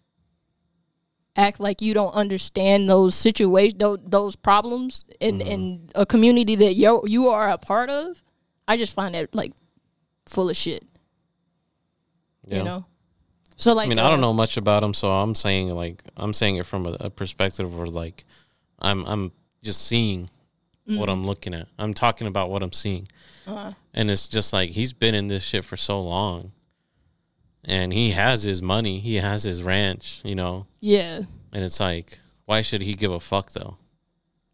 act 1.35 1.59
like 1.59 1.81
you 1.81 1.93
don't 1.93 2.13
understand 2.13 2.89
those 2.89 3.15
situations, 3.15 3.75
those, 3.79 3.99
those 4.05 4.35
problems 4.35 5.05
in 5.19 5.39
Mm-hmm. 5.39 5.51
in 5.51 5.89
a 5.95 6.05
community 6.05 6.55
that 6.55 6.73
you 6.73 7.01
you 7.07 7.29
are 7.29 7.49
a 7.49 7.57
part 7.57 7.89
of. 7.89 8.21
I 8.67 8.77
just 8.77 8.93
find 8.93 9.15
that 9.15 9.33
like 9.33 9.53
full 10.25 10.49
of 10.49 10.55
shit. 10.57 10.83
yeah. 12.47 12.57
You 12.59 12.63
know. 12.63 12.85
So 13.55 13.73
like, 13.73 13.87
I 13.87 13.89
mean, 13.89 13.99
I 13.99 14.09
don't 14.09 14.19
uh, 14.19 14.27
know 14.27 14.33
much 14.33 14.57
about 14.57 14.83
him, 14.83 14.93
so 14.93 15.09
I'm 15.11 15.33
saying 15.33 15.69
like 15.69 16.03
I'm 16.15 16.33
saying 16.33 16.57
it 16.57 16.65
from 16.65 16.85
a, 16.85 16.91
a 16.99 17.09
perspective 17.09 17.75
where 17.75 17.87
like 17.87 18.25
I'm 18.79 19.03
I'm 19.05 19.31
just 19.63 19.85
seeing 19.87 20.29
what 20.85 21.09
I'm 21.09 21.25
looking 21.25 21.53
at. 21.53 21.67
I'm 21.77 21.93
talking 21.93 22.27
about 22.27 22.49
what 22.49 22.63
I'm 22.63 22.71
seeing, 22.71 23.07
Uh-huh. 23.45 23.73
and 23.93 24.09
it's 24.09 24.27
just 24.29 24.53
like 24.53 24.69
he's 24.69 24.93
been 24.93 25.15
in 25.15 25.27
this 25.27 25.43
shit 25.43 25.65
for 25.65 25.75
so 25.75 25.99
long, 26.01 26.51
and 27.65 27.91
he 27.91 28.11
has 28.11 28.43
his 28.43 28.61
money, 28.61 28.99
he 28.99 29.15
has 29.15 29.43
his 29.43 29.61
ranch, 29.63 30.21
you 30.23 30.35
know, 30.35 30.65
Yeah. 30.79 31.21
and 31.51 31.63
it's 31.63 31.79
like 31.81 32.19
why 32.45 32.61
should 32.61 32.81
he 32.81 32.93
give 32.93 33.11
a 33.11 33.19
fuck 33.19 33.51
though? 33.51 33.75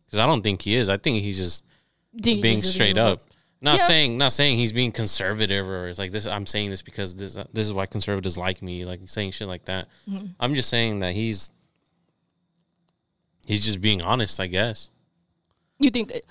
Because 0.06 0.18
I 0.20 0.26
don't 0.26 0.42
think 0.42 0.62
he 0.64 0.76
is. 0.76 0.90
I 0.90 0.98
think 0.98 1.22
he's 1.22 1.38
just 1.38 1.64
Think 2.22 2.42
being 2.42 2.62
just 2.62 2.74
straight 2.74 2.98
up. 2.98 3.22
fuck. 3.22 3.30
Not 3.64 3.78
Yeah. 3.80 3.86
saying 3.86 4.18
not 4.18 4.34
saying 4.34 4.58
he's 4.58 4.74
being 4.74 4.92
conservative 4.92 5.68
or 5.68 5.88
it's 5.88 5.98
like 5.98 6.12
this. 6.12 6.28
I'm 6.28 6.46
saying 6.46 6.70
this 6.70 6.82
because 6.82 7.16
this 7.16 7.34
this 7.54 7.66
is 7.66 7.72
why 7.74 7.86
conservatives 7.86 8.38
like 8.38 8.62
me. 8.62 8.84
Like 8.86 9.00
saying 9.06 9.32
shit 9.32 9.48
like 9.48 9.64
that. 9.66 9.88
Mm-hmm. 10.08 10.26
I'm 10.40 10.54
just 10.54 10.68
saying 10.70 11.00
that 11.00 11.14
he's 11.16 11.50
he's 13.46 13.64
just 13.66 13.82
being 13.82 14.02
honest. 14.02 14.40
I 14.40 14.48
guess. 14.48 14.90
You 15.80 15.90
think 15.90 16.10
that? 16.10 16.24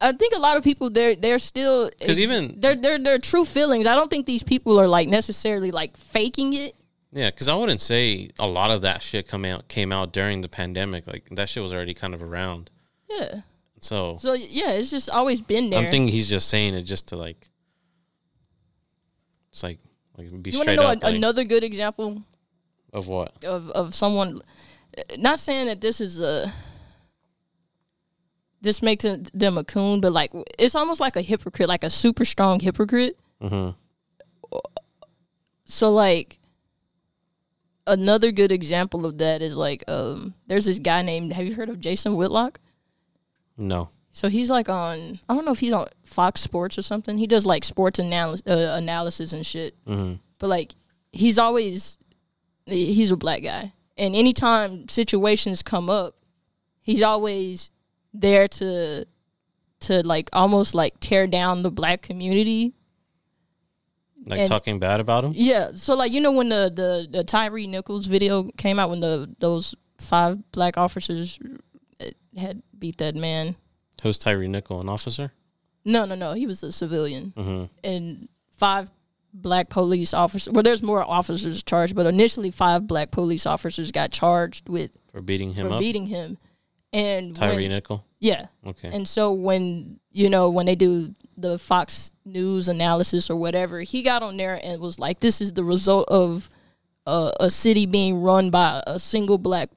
I 0.00 0.12
think 0.12 0.34
a 0.34 0.38
lot 0.38 0.56
of 0.56 0.62
people 0.64 0.90
they're 0.90 1.16
they're 1.16 1.38
still 1.38 1.90
'Cause 2.00 2.18
even- 2.18 2.60
they're 2.60 2.76
they're 2.76 2.98
they're 2.98 3.18
true 3.18 3.44
feelings. 3.44 3.86
I 3.86 3.94
don't 3.94 4.10
think 4.10 4.26
these 4.26 4.42
people 4.42 4.78
are 4.80 4.86
like 4.88 5.08
necessarily 5.08 5.70
like 5.70 5.96
faking 5.96 6.52
it. 6.54 6.74
Yeah, 7.12 7.30
because 7.30 7.48
I 7.48 7.54
wouldn't 7.56 7.80
say 7.80 8.28
a 8.38 8.46
lot 8.46 8.70
of 8.70 8.82
that 8.82 9.00
shit 9.02 9.26
come 9.26 9.44
out 9.44 9.68
came 9.68 9.90
out 9.92 10.12
during 10.12 10.42
the 10.42 10.48
pandemic. 10.48 11.06
Like 11.06 11.28
that 11.32 11.48
shit 11.48 11.62
was 11.62 11.72
already 11.72 11.94
kind 11.94 12.14
of 12.14 12.22
around. 12.22 12.70
Yeah. 13.10 13.40
So 13.80 14.16
So 14.16 14.34
yeah, 14.34 14.72
it's 14.72 14.90
just 14.90 15.10
always 15.10 15.40
been 15.40 15.70
there. 15.70 15.80
I'm 15.80 15.90
thinking 15.90 16.08
he's 16.08 16.28
just 16.28 16.48
saying 16.48 16.74
it 16.74 16.82
just 16.82 17.08
to 17.08 17.16
like. 17.16 17.48
It's 19.50 19.62
like 19.62 19.78
like 20.16 20.42
be 20.42 20.50
you 20.50 20.58
straight 20.58 20.76
know 20.76 20.86
up 20.86 21.02
a, 21.02 21.06
like, 21.06 21.14
another 21.14 21.44
good 21.44 21.64
example 21.64 22.22
of 22.92 23.08
what. 23.08 23.44
of 23.44 23.70
of 23.70 23.94
someone? 23.94 24.42
Not 25.18 25.38
saying 25.38 25.66
that 25.66 25.80
this 25.80 26.00
is 26.00 26.20
a 26.20 26.50
this 28.60 28.82
makes 28.82 29.04
them 29.04 29.58
a 29.58 29.64
coon, 29.64 30.00
but 30.00 30.12
like 30.12 30.32
it's 30.58 30.74
almost 30.74 31.00
like 31.00 31.16
a 31.16 31.22
hypocrite, 31.22 31.68
like 31.68 31.84
a 31.84 31.90
super 31.90 32.24
strong 32.24 32.60
hypocrite. 32.60 33.16
hmm 33.40 33.70
so 35.66 35.90
like 35.90 36.38
another 37.88 38.30
good 38.30 38.52
example 38.52 39.04
of 39.04 39.18
that 39.18 39.42
is 39.42 39.56
like 39.56 39.82
um 39.88 40.32
there's 40.46 40.64
this 40.64 40.78
guy 40.78 41.02
named 41.02 41.32
have 41.32 41.44
you 41.44 41.54
heard 41.54 41.68
of 41.68 41.80
Jason 41.80 42.14
Whitlock? 42.16 42.60
No. 43.58 43.90
So 44.12 44.28
he's 44.28 44.48
like 44.50 44.68
on 44.68 45.18
I 45.28 45.34
don't 45.34 45.44
know 45.44 45.52
if 45.52 45.58
he's 45.60 45.72
on 45.72 45.88
Fox 46.04 46.40
Sports 46.40 46.78
or 46.78 46.82
something. 46.82 47.18
He 47.18 47.26
does 47.26 47.44
like 47.46 47.64
sports 47.64 47.98
analysis 47.98 48.46
uh, 48.46 48.74
analysis 48.78 49.32
and 49.32 49.44
shit. 49.44 49.74
hmm 49.86 50.14
But 50.38 50.48
like 50.48 50.72
he's 51.12 51.38
always 51.38 51.98
he's 52.66 53.10
a 53.10 53.16
black 53.16 53.42
guy. 53.42 53.72
And 53.98 54.14
anytime 54.16 54.88
situations 54.88 55.62
come 55.62 55.88
up, 55.90 56.14
he's 56.80 57.02
always 57.02 57.70
there 58.14 58.48
to 58.48 59.06
to 59.80 60.02
like 60.06 60.30
almost 60.32 60.74
like 60.74 60.98
tear 61.00 61.26
down 61.26 61.62
the 61.62 61.70
black 61.70 62.00
community 62.02 62.72
Like 64.26 64.40
And- 64.40 64.48
talking 64.48 64.78
bad 64.78 65.00
about 65.00 65.24
him. 65.24 65.32
Yeah. 65.34 65.72
So 65.74 65.94
like 65.94 66.12
you 66.12 66.20
know 66.20 66.32
when 66.32 66.48
the 66.48 66.72
the, 66.74 67.06
the 67.10 67.24
Tyre 67.24 67.66
Nichols 67.66 68.06
video 68.06 68.50
came 68.56 68.78
out 68.78 68.88
when 68.90 69.00
the 69.00 69.28
those 69.38 69.74
five 69.98 70.50
black 70.52 70.76
officers 70.78 71.38
uh, 72.00 72.06
had 72.36 72.62
beat 72.78 72.98
that 72.98 73.14
man. 73.16 73.56
Who's 74.02 74.18
Tyre 74.18 74.46
Nickel, 74.46 74.80
an 74.80 74.88
officer? 74.88 75.32
No, 75.84 76.04
no, 76.04 76.14
no. 76.14 76.32
He 76.34 76.46
was 76.46 76.62
a 76.62 76.72
civilian, 76.72 77.32
hmm 77.36 77.64
and 77.84 78.28
five 78.56 78.90
black 79.32 79.68
police 79.68 80.14
officers. 80.14 80.52
Well, 80.52 80.62
there's 80.62 80.82
more 80.82 81.02
officers 81.04 81.62
charged, 81.62 81.94
but 81.94 82.06
initially 82.06 82.50
five 82.50 82.86
black 82.86 83.10
police 83.10 83.46
officers 83.46 83.92
got 83.92 84.10
charged 84.10 84.68
with 84.68 84.96
For 85.12 85.20
beating 85.20 85.52
him 85.52 85.68
for 85.68 85.74
up. 85.74 85.80
beating 85.80 86.06
him. 86.06 86.38
And 86.92 87.36
Tyre 87.36 87.56
when, 87.56 87.68
Nickel. 87.68 88.04
yeah, 88.20 88.46
Okay. 88.66 88.88
and 88.92 89.06
so 89.06 89.32
when 89.32 90.00
you 90.12 90.30
know 90.30 90.48
when 90.50 90.64
they 90.66 90.74
do 90.76 91.14
the 91.36 91.58
Fox 91.58 92.10
News 92.24 92.68
analysis 92.68 93.28
or 93.28 93.36
whatever, 93.36 93.80
he 93.82 94.02
got 94.02 94.22
on 94.22 94.36
there 94.38 94.58
and 94.62 94.80
was 94.80 94.98
like, 94.98 95.20
"This 95.20 95.40
is 95.42 95.52
the 95.52 95.64
result 95.64 96.08
of 96.08 96.48
uh, 97.06 97.32
a 97.38 97.50
city 97.50 97.84
being 97.86 98.22
run 98.22 98.50
by 98.50 98.82
a 98.86 98.98
single 98.98 99.36
black, 99.36 99.68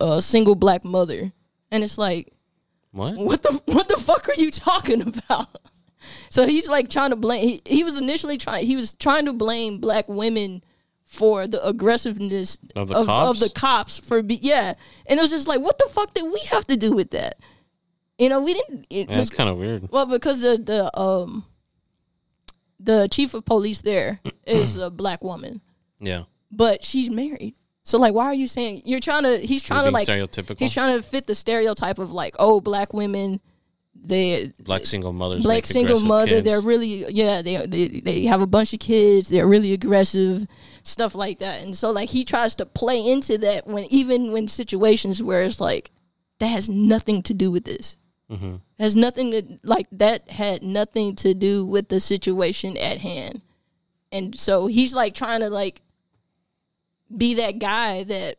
a 0.00 0.20
single 0.20 0.54
black 0.56 0.84
mother," 0.84 1.32
and 1.70 1.82
it's 1.84 1.98
like, 1.98 2.32
what? 2.92 3.16
what 3.16 3.42
the 3.42 3.60
what 3.66 3.88
the 3.88 3.96
fuck 3.96 4.28
are 4.28 4.34
you 4.40 4.50
talking 4.50 5.02
about? 5.02 5.48
So 6.30 6.46
he's 6.46 6.68
like 6.68 6.88
trying 6.88 7.10
to 7.10 7.16
blame. 7.16 7.40
He, 7.48 7.62
he 7.66 7.82
was 7.82 7.98
initially 7.98 8.38
trying. 8.38 8.64
He 8.64 8.76
was 8.76 8.94
trying 8.94 9.24
to 9.24 9.32
blame 9.32 9.78
black 9.78 10.08
women 10.08 10.62
for 11.04 11.48
the 11.48 11.64
aggressiveness 11.66 12.58
Of 12.76 12.88
the 12.88 12.96
of, 12.98 13.06
cops? 13.06 13.40
the 13.40 13.50
cops 13.50 13.98
for 13.98 14.22
be, 14.22 14.36
yeah, 14.40 14.74
and 15.06 15.18
it 15.18 15.20
was 15.20 15.30
just 15.30 15.48
like, 15.48 15.60
what 15.60 15.78
the 15.78 15.88
fuck 15.90 16.14
did 16.14 16.22
we 16.24 16.40
have 16.52 16.64
to 16.68 16.76
do 16.76 16.92
with 16.92 17.10
that? 17.10 17.38
You 18.18 18.28
know, 18.28 18.40
we 18.40 18.54
didn't. 18.54 18.86
It, 18.88 19.10
Yeah, 19.10 19.16
that's 19.16 19.30
kind 19.30 19.48
of 19.50 19.58
weird. 19.58 19.90
well, 19.90 20.06
because 20.06 20.42
the 20.42 20.56
the 20.58 20.96
um 20.96 21.44
the 22.78 23.08
chief 23.10 23.34
of 23.34 23.44
police 23.44 23.80
there 23.80 24.20
is 24.46 24.76
a 24.76 24.90
black 24.90 25.24
woman, 25.24 25.60
Yeah. 25.98 26.24
but 26.52 26.84
she's 26.84 27.10
married. 27.10 27.54
So 27.86 27.98
like, 27.98 28.14
why 28.14 28.24
are 28.24 28.34
you 28.34 28.48
saying 28.48 28.82
you're 28.84 28.98
trying 28.98 29.22
to? 29.22 29.38
He's 29.38 29.62
trying 29.62 29.84
to 29.84 29.92
like 29.92 30.08
stereotypical. 30.08 30.58
he's 30.58 30.74
trying 30.74 30.96
to 30.96 31.04
fit 31.04 31.28
the 31.28 31.36
stereotype 31.36 32.00
of 32.00 32.10
like, 32.10 32.34
oh, 32.40 32.60
black 32.60 32.92
women, 32.92 33.38
they 33.94 34.50
black 34.58 34.84
single 34.84 35.12
mothers. 35.12 35.44
black 35.44 35.64
single 35.64 36.00
mother. 36.00 36.26
kids. 36.26 36.48
They're 36.48 36.60
really 36.60 37.04
yeah. 37.08 37.42
They 37.42 37.64
they 37.64 37.86
they 38.00 38.24
have 38.24 38.40
a 38.42 38.46
bunch 38.48 38.74
of 38.74 38.80
kids. 38.80 39.28
They're 39.28 39.46
really 39.46 39.72
aggressive, 39.72 40.48
stuff 40.82 41.14
like 41.14 41.38
that. 41.38 41.62
And 41.62 41.76
so 41.76 41.92
like 41.92 42.08
he 42.08 42.24
tries 42.24 42.56
to 42.56 42.66
play 42.66 43.06
into 43.06 43.38
that 43.38 43.68
when 43.68 43.84
even 43.84 44.32
when 44.32 44.48
situations 44.48 45.22
where 45.22 45.44
it's 45.44 45.60
like 45.60 45.92
that 46.40 46.48
has 46.48 46.68
nothing 46.68 47.22
to 47.22 47.34
do 47.34 47.52
with 47.52 47.64
this. 47.66 47.98
Mhm. 48.28 48.62
Has 48.80 48.96
nothing 48.96 49.30
to 49.30 49.58
like 49.62 49.86
that 49.92 50.28
had 50.28 50.64
nothing 50.64 51.14
to 51.16 51.34
do 51.34 51.64
with 51.64 51.88
the 51.88 52.00
situation 52.00 52.76
at 52.76 52.98
hand. 52.98 53.42
And 54.10 54.34
so 54.36 54.66
he's 54.66 54.92
like 54.92 55.14
trying 55.14 55.38
to 55.40 55.50
like 55.50 55.82
be 57.14 57.34
that 57.34 57.58
guy 57.58 58.04
that 58.04 58.36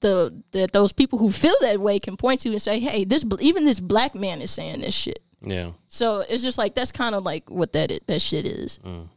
the 0.00 0.42
that 0.52 0.72
those 0.72 0.92
people 0.92 1.18
who 1.18 1.30
feel 1.30 1.54
that 1.60 1.80
way 1.80 1.98
can 1.98 2.16
point 2.16 2.40
to 2.42 2.50
and 2.50 2.60
say, 2.62 2.78
"Hey, 2.80 3.04
this 3.04 3.24
even 3.40 3.64
this 3.64 3.80
black 3.80 4.14
man 4.14 4.40
is 4.42 4.50
saying 4.50 4.80
this 4.80 4.94
shit." 4.94 5.20
Yeah. 5.42 5.72
So 5.88 6.20
it's 6.28 6.42
just 6.42 6.58
like 6.58 6.74
that's 6.74 6.92
kind 6.92 7.14
of 7.14 7.22
like 7.22 7.48
what 7.50 7.72
that 7.72 7.90
i- 7.92 8.00
that 8.06 8.20
shit 8.20 8.46
is. 8.46 8.78
Mm. 8.84 9.08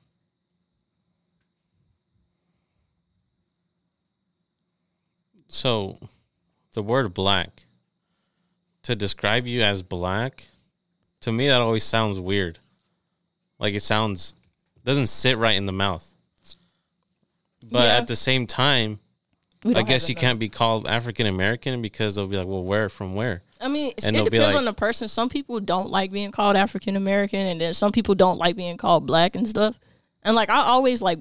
So, 5.48 5.98
the 6.74 6.84
word 6.84 7.14
black 7.14 7.66
to 8.84 8.96
describe 8.96 9.48
you 9.48 9.62
as 9.62 9.82
black, 9.84 10.46
to 11.22 11.32
me 11.32 11.48
that 11.48 11.60
always 11.62 11.84
sounds 11.84 12.20
weird. 12.20 12.60
Like 13.58 13.74
it 13.74 13.82
sounds 13.84 14.34
doesn't 14.86 15.08
sit 15.08 15.38
right 15.38 15.58
in 15.58 15.66
the 15.66 15.72
mouth. 15.72 16.08
But 17.72 17.84
Yeah. 17.86 17.98
at 17.98 18.08
the 18.08 18.16
same 18.16 18.48
time, 18.48 19.00
I 19.66 19.84
guess 19.84 20.08
you 20.08 20.16
can't 20.16 20.40
be 20.40 20.48
called 20.50 20.88
African 20.88 21.26
American 21.28 21.82
because 21.82 22.16
they'll 22.16 22.28
be 22.28 22.38
like, 22.38 22.48
"Well, 22.48 22.64
where 22.64 22.88
from 22.88 23.16
where?" 23.16 23.44
I 23.60 23.68
mean, 23.68 23.92
And 24.06 24.16
it 24.16 24.24
depends 24.24 24.48
like- 24.48 24.56
on 24.56 24.64
the 24.66 24.74
person. 24.74 25.10
Some 25.10 25.28
people 25.28 25.60
don't 25.60 25.90
like 25.90 26.12
being 26.12 26.32
called 26.32 26.56
African 26.56 26.96
American, 26.96 27.40
and 27.46 27.60
then 27.60 27.74
some 27.74 27.92
people 27.92 28.16
don't 28.16 28.38
like 28.38 28.56
being 28.56 28.78
called 28.78 29.06
black 29.06 29.36
and 29.36 29.46
stuff. 29.48 29.78
And 30.24 30.34
like 30.36 30.50
I 30.50 30.62
always 30.62 31.02
like, 31.02 31.20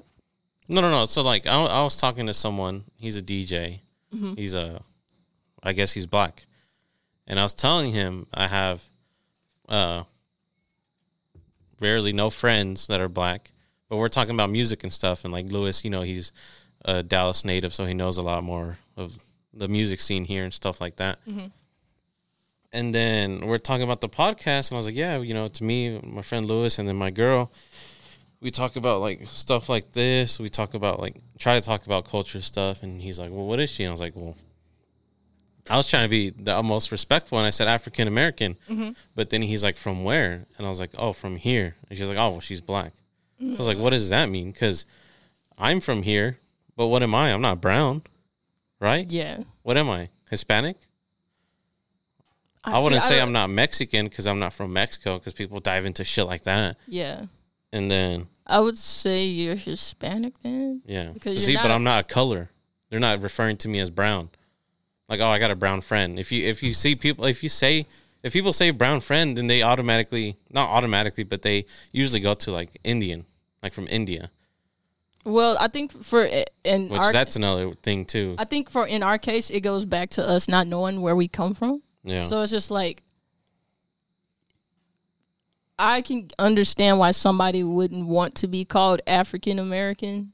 No, 0.68 0.80
no, 0.82 0.90
no. 0.90 1.06
So 1.06 1.22
like, 1.22 1.46
I, 1.48 1.64
I 1.64 1.82
was 1.82 1.96
talking 1.96 2.26
to 2.26 2.34
someone. 2.34 2.84
He's 2.96 3.16
a 3.16 3.22
DJ. 3.22 3.80
Mm-hmm. 4.14 4.34
He's 4.36 4.54
a, 4.54 4.82
I 5.62 5.72
guess 5.72 5.92
he's 5.92 6.06
black, 6.06 6.46
and 7.26 7.40
I 7.40 7.42
was 7.42 7.54
telling 7.54 7.92
him 7.92 8.26
I 8.32 8.46
have, 8.46 8.88
uh, 9.68 10.04
rarely 11.80 12.12
no 12.12 12.30
friends 12.30 12.86
that 12.88 13.00
are 13.00 13.08
black, 13.08 13.52
but 13.88 13.96
we're 13.96 14.08
talking 14.08 14.34
about 14.34 14.50
music 14.50 14.82
and 14.82 14.92
stuff. 14.92 15.24
And 15.24 15.32
like 15.32 15.50
Lewis, 15.50 15.84
you 15.84 15.90
know, 15.90 16.02
he's 16.02 16.32
a 16.84 17.02
Dallas 17.02 17.44
native, 17.44 17.74
so 17.74 17.84
he 17.84 17.94
knows 17.94 18.18
a 18.18 18.22
lot 18.22 18.42
more 18.44 18.78
of 18.96 19.18
the 19.52 19.68
music 19.68 20.00
scene 20.00 20.24
here 20.24 20.44
and 20.44 20.52
stuff 20.52 20.80
like 20.80 20.96
that. 20.96 21.18
Mm-hmm. 21.26 21.46
And 22.72 22.94
then 22.94 23.46
we're 23.46 23.58
talking 23.58 23.82
about 23.82 24.02
the 24.02 24.08
podcast, 24.10 24.70
and 24.70 24.76
I 24.76 24.76
was 24.76 24.86
like, 24.86 24.94
yeah, 24.94 25.18
you 25.18 25.32
know, 25.32 25.44
it's 25.44 25.62
me, 25.62 25.98
my 26.02 26.20
friend 26.22 26.44
Lewis, 26.44 26.78
and 26.78 26.86
then 26.86 26.96
my 26.96 27.10
girl 27.10 27.50
we 28.40 28.50
talk 28.50 28.76
about 28.76 29.00
like 29.00 29.26
stuff 29.26 29.68
like 29.68 29.92
this. 29.92 30.38
We 30.38 30.48
talk 30.48 30.74
about 30.74 31.00
like 31.00 31.16
try 31.38 31.58
to 31.58 31.64
talk 31.64 31.86
about 31.86 32.04
culture 32.04 32.40
stuff, 32.40 32.82
and 32.82 33.00
he's 33.00 33.18
like, 33.18 33.30
"Well, 33.30 33.46
what 33.46 33.60
is 33.60 33.70
she?" 33.70 33.84
And 33.84 33.90
I 33.90 33.92
was 33.92 34.00
like, 34.00 34.14
"Well, 34.14 34.36
I 35.68 35.76
was 35.76 35.86
trying 35.86 36.04
to 36.04 36.10
be 36.10 36.30
the 36.30 36.62
most 36.62 36.92
respectful, 36.92 37.38
and 37.38 37.46
I 37.46 37.50
said 37.50 37.68
African 37.68 38.06
American, 38.06 38.56
mm-hmm. 38.68 38.90
but 39.14 39.30
then 39.30 39.42
he's 39.42 39.64
like, 39.64 39.76
"From 39.76 40.04
where?" 40.04 40.46
And 40.56 40.66
I 40.66 40.68
was 40.68 40.80
like, 40.80 40.90
"Oh, 40.98 41.12
from 41.12 41.36
here." 41.36 41.74
And 41.88 41.98
she's 41.98 42.08
like, 42.08 42.18
"Oh, 42.18 42.30
well, 42.30 42.40
she's 42.40 42.60
black." 42.60 42.92
So 43.40 43.46
I 43.46 43.50
was 43.50 43.66
like, 43.66 43.78
"What 43.78 43.90
does 43.90 44.10
that 44.10 44.28
mean?" 44.28 44.50
Because 44.50 44.84
I'm 45.56 45.80
from 45.80 46.02
here, 46.02 46.38
but 46.76 46.88
what 46.88 47.02
am 47.02 47.14
I? 47.14 47.32
I'm 47.32 47.40
not 47.40 47.60
brown, 47.60 48.02
right? 48.80 49.10
yeah. 49.10 49.42
What 49.62 49.76
am 49.76 49.88
I? 49.90 50.08
Hispanic? 50.30 50.76
I, 52.64 52.82
wouldn't 52.82 53.02
see, 53.02 53.08
say 53.08 53.16
don't- 53.16 53.28
I'm 53.28 53.32
not 53.32 53.50
Mexican 53.50 54.06
because 54.06 54.26
I'm 54.26 54.38
not 54.38 54.52
from 54.52 54.72
Mexico. 54.72 55.18
Because 55.18 55.32
people 55.32 55.60
dive 55.60 55.86
into 55.86 56.04
shit 56.04 56.26
like 56.26 56.42
that, 56.42 56.76
Yeah, 56.86 57.26
and 57.72 57.90
then 57.90 58.26
I 58.46 58.60
would 58.60 58.78
say 58.78 59.26
you're 59.26 59.56
Hispanic 59.56 60.38
then. 60.40 60.82
Yeah. 60.86 61.10
Because 61.12 61.44
See, 61.44 61.52
you're 61.52 61.62
but 61.62 61.70
I'm 61.70 61.84
not 61.84 62.00
a 62.00 62.14
color. 62.14 62.50
They're 62.90 63.00
not 63.00 63.20
referring 63.22 63.58
to 63.58 63.68
me 63.68 63.78
as 63.80 63.90
brown. 63.90 64.30
Like, 65.08 65.20
oh, 65.20 65.26
I 65.28 65.38
got 65.38 65.50
a 65.50 65.54
brown 65.56 65.80
friend. 65.80 66.18
If 66.18 66.32
you 66.32 66.46
if 66.46 66.62
you 66.62 66.74
see 66.74 66.96
people 66.96 67.24
if 67.26 67.42
you 67.42 67.48
say 67.48 67.86
if 68.22 68.32
people 68.32 68.52
say 68.52 68.70
brown 68.70 69.00
friend, 69.00 69.36
then 69.36 69.46
they 69.46 69.62
automatically 69.62 70.36
not 70.50 70.68
automatically, 70.70 71.24
but 71.24 71.42
they 71.42 71.66
usually 71.92 72.20
go 72.20 72.34
to 72.34 72.50
like 72.52 72.78
Indian, 72.84 73.24
like 73.62 73.72
from 73.72 73.88
India, 73.88 74.30
Well, 75.24 75.56
I 75.58 75.68
think 75.68 75.92
for 76.04 76.28
in 76.64 76.88
which 76.88 77.00
our, 77.00 77.12
that's 77.12 77.36
another 77.36 77.72
thing 77.72 78.04
too. 78.04 78.36
I 78.38 78.44
think 78.44 78.70
for 78.70 78.86
in 78.86 79.02
our 79.02 79.18
case, 79.18 79.50
it 79.50 79.60
goes 79.60 79.84
back 79.84 80.10
to 80.10 80.22
us 80.22 80.48
not 80.48 80.66
knowing 80.66 81.00
where 81.00 81.16
we 81.16 81.28
come 81.28 81.54
from. 81.54 81.82
Yeah. 82.04 82.24
So 82.24 82.40
it's 82.40 82.52
just 82.52 82.70
like 82.70 83.02
I 85.78 86.02
can 86.02 86.28
understand 86.38 86.98
why 86.98 87.12
somebody 87.12 87.62
wouldn't 87.62 88.06
want 88.06 88.34
to 88.36 88.48
be 88.48 88.64
called 88.64 89.00
African 89.06 89.58
American, 89.58 90.32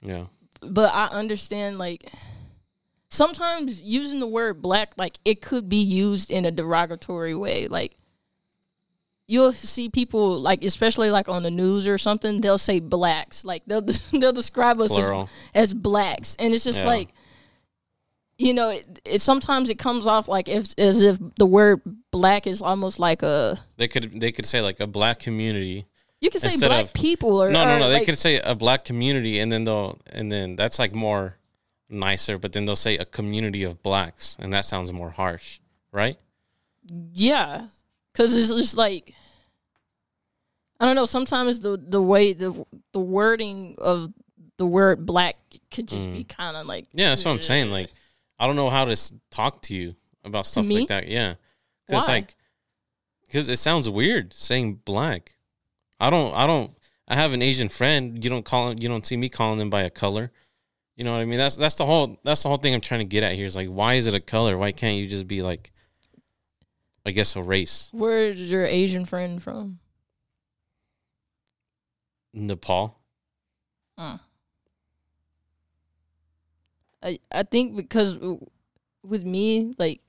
yeah. 0.00 0.24
but 0.60 0.92
I 0.92 1.06
understand 1.06 1.78
like 1.78 2.10
sometimes 3.08 3.80
using 3.82 4.18
the 4.18 4.26
word 4.26 4.60
black 4.60 4.94
like 4.96 5.18
it 5.24 5.40
could 5.40 5.68
be 5.68 5.82
used 5.82 6.30
in 6.30 6.44
a 6.44 6.50
derogatory 6.50 7.34
way. 7.34 7.68
Like 7.68 7.96
you'll 9.26 9.52
see 9.52 9.88
people 9.88 10.38
like 10.40 10.62
especially 10.64 11.10
like 11.10 11.28
on 11.28 11.42
the 11.42 11.50
news 11.50 11.86
or 11.86 11.98
something, 11.98 12.40
they'll 12.40 12.58
say 12.58 12.80
blacks. 12.80 13.44
Like 13.44 13.62
they'll 13.66 13.82
they'll 14.12 14.32
describe 14.32 14.80
us 14.80 14.96
as, 14.96 15.10
as 15.54 15.74
blacks. 15.74 16.36
And 16.38 16.52
it's 16.54 16.64
just 16.64 16.80
Yeah. 16.80 16.86
like 16.88 17.08
you 18.36 18.52
know, 18.52 18.70
it, 18.70 19.00
it 19.04 19.20
sometimes 19.20 19.70
it 19.70 19.78
comes 19.78 20.06
off 20.08 20.26
like 20.26 20.48
if 20.48 20.74
as 20.76 21.00
if 21.00 21.18
the 21.38 21.46
word 21.46 21.80
black 22.10 22.46
is 22.48 22.60
almost 22.62 22.98
like 22.98 23.22
a 23.22 23.56
They 23.76 23.86
could 23.88 24.20
they 24.20 24.32
could 24.32 24.44
say 24.46 24.60
like 24.60 24.80
a 24.80 24.86
black 24.88 25.20
community. 25.20 25.86
you 26.20 26.30
can 26.30 26.40
say 26.40 26.66
black 26.66 26.86
of- 26.86 26.94
people 26.94 27.40
or 27.42 27.50
No, 27.50 27.64
no, 27.64 27.78
no. 27.78 27.88
They 27.88 27.94
like- 27.98 28.06
could 28.06 28.18
say 28.18 28.40
a 28.40 28.54
black 28.54 28.84
community, 28.84 29.38
and 29.38 29.52
then 29.52 29.62
they'll 29.64 30.00
and 30.12 30.32
then 30.32 30.56
that's 30.56 30.78
like 30.80 30.94
more 30.94 31.38
nicer. 31.88 32.36
But 32.36 32.52
then 32.52 32.64
they'll 32.64 32.74
say 32.76 32.98
a 32.98 33.04
community 33.04 33.62
of 33.62 33.82
blacks, 33.84 34.36
and 34.40 34.52
that 34.52 34.64
sounds 34.64 34.92
more 34.92 35.10
harsh, 35.10 35.60
right? 35.92 36.16
Yeah, 37.12 37.68
because 38.14 38.36
it's 38.36 38.48
just 38.48 38.76
like 38.76 39.14
I 40.80 40.86
don't 40.86 40.96
know. 40.96 41.06
Sometimes 41.06 41.60
the 41.60 41.76
the 41.76 42.02
way 42.02 42.32
the 42.32 42.64
the 42.92 43.00
wording 43.00 43.76
of 43.78 44.12
the 44.56 44.66
word 44.66 45.06
black 45.06 45.36
could 45.70 45.88
just 45.88 46.12
be 46.12 46.24
mm. 46.24 46.28
kind 46.28 46.56
of 46.56 46.66
like 46.66 46.86
Yeah, 46.92 47.10
that's 47.10 47.24
what 47.24 47.32
I'm 47.32 47.42
saying. 47.42 47.70
Like, 47.70 47.90
I 48.38 48.46
don't 48.46 48.56
know 48.56 48.70
how 48.70 48.84
to 48.84 49.12
talk 49.30 49.62
to 49.62 49.74
you 49.74 49.94
about 50.24 50.46
stuff 50.46 50.66
Me? 50.66 50.80
like 50.80 50.88
that. 50.88 51.08
Yeah, 51.08 51.34
because 51.86 52.08
like, 52.08 52.34
because 53.22 53.48
it 53.48 53.56
sounds 53.56 53.88
weird 53.88 54.34
saying 54.34 54.80
black. 54.84 55.36
I 56.00 56.10
don't. 56.10 56.34
I 56.34 56.46
don't. 56.46 56.70
I 57.06 57.16
have 57.16 57.32
an 57.32 57.42
Asian 57.42 57.68
friend. 57.68 58.22
You 58.22 58.30
don't 58.30 58.44
call. 58.44 58.74
You 58.74 58.88
don't 58.88 59.06
see 59.06 59.16
me 59.16 59.28
calling 59.28 59.58
them 59.58 59.70
by 59.70 59.82
a 59.82 59.90
color. 59.90 60.32
You 60.96 61.04
know 61.04 61.12
what 61.12 61.20
I 61.20 61.24
mean? 61.24 61.38
That's 61.38 61.56
that's 61.56 61.76
the 61.76 61.86
whole. 61.86 62.18
That's 62.24 62.42
the 62.42 62.48
whole 62.48 62.56
thing 62.56 62.74
I'm 62.74 62.80
trying 62.80 63.00
to 63.00 63.06
get 63.06 63.22
at 63.22 63.32
here. 63.32 63.46
Is 63.46 63.56
like, 63.56 63.68
why 63.68 63.94
is 63.94 64.06
it 64.06 64.14
a 64.14 64.20
color? 64.20 64.58
Why 64.58 64.72
can't 64.72 64.98
you 64.98 65.06
just 65.06 65.28
be 65.28 65.42
like, 65.42 65.72
I 67.06 67.10
guess 67.10 67.36
a 67.36 67.42
race? 67.42 67.90
Where's 67.92 68.50
your 68.50 68.64
Asian 68.64 69.04
friend 69.04 69.42
from? 69.42 69.78
Nepal. 72.32 72.98
I 77.04 77.18
I 77.30 77.42
think 77.44 77.76
because 77.76 78.18
with 79.02 79.24
me 79.24 79.74
like 79.78 80.00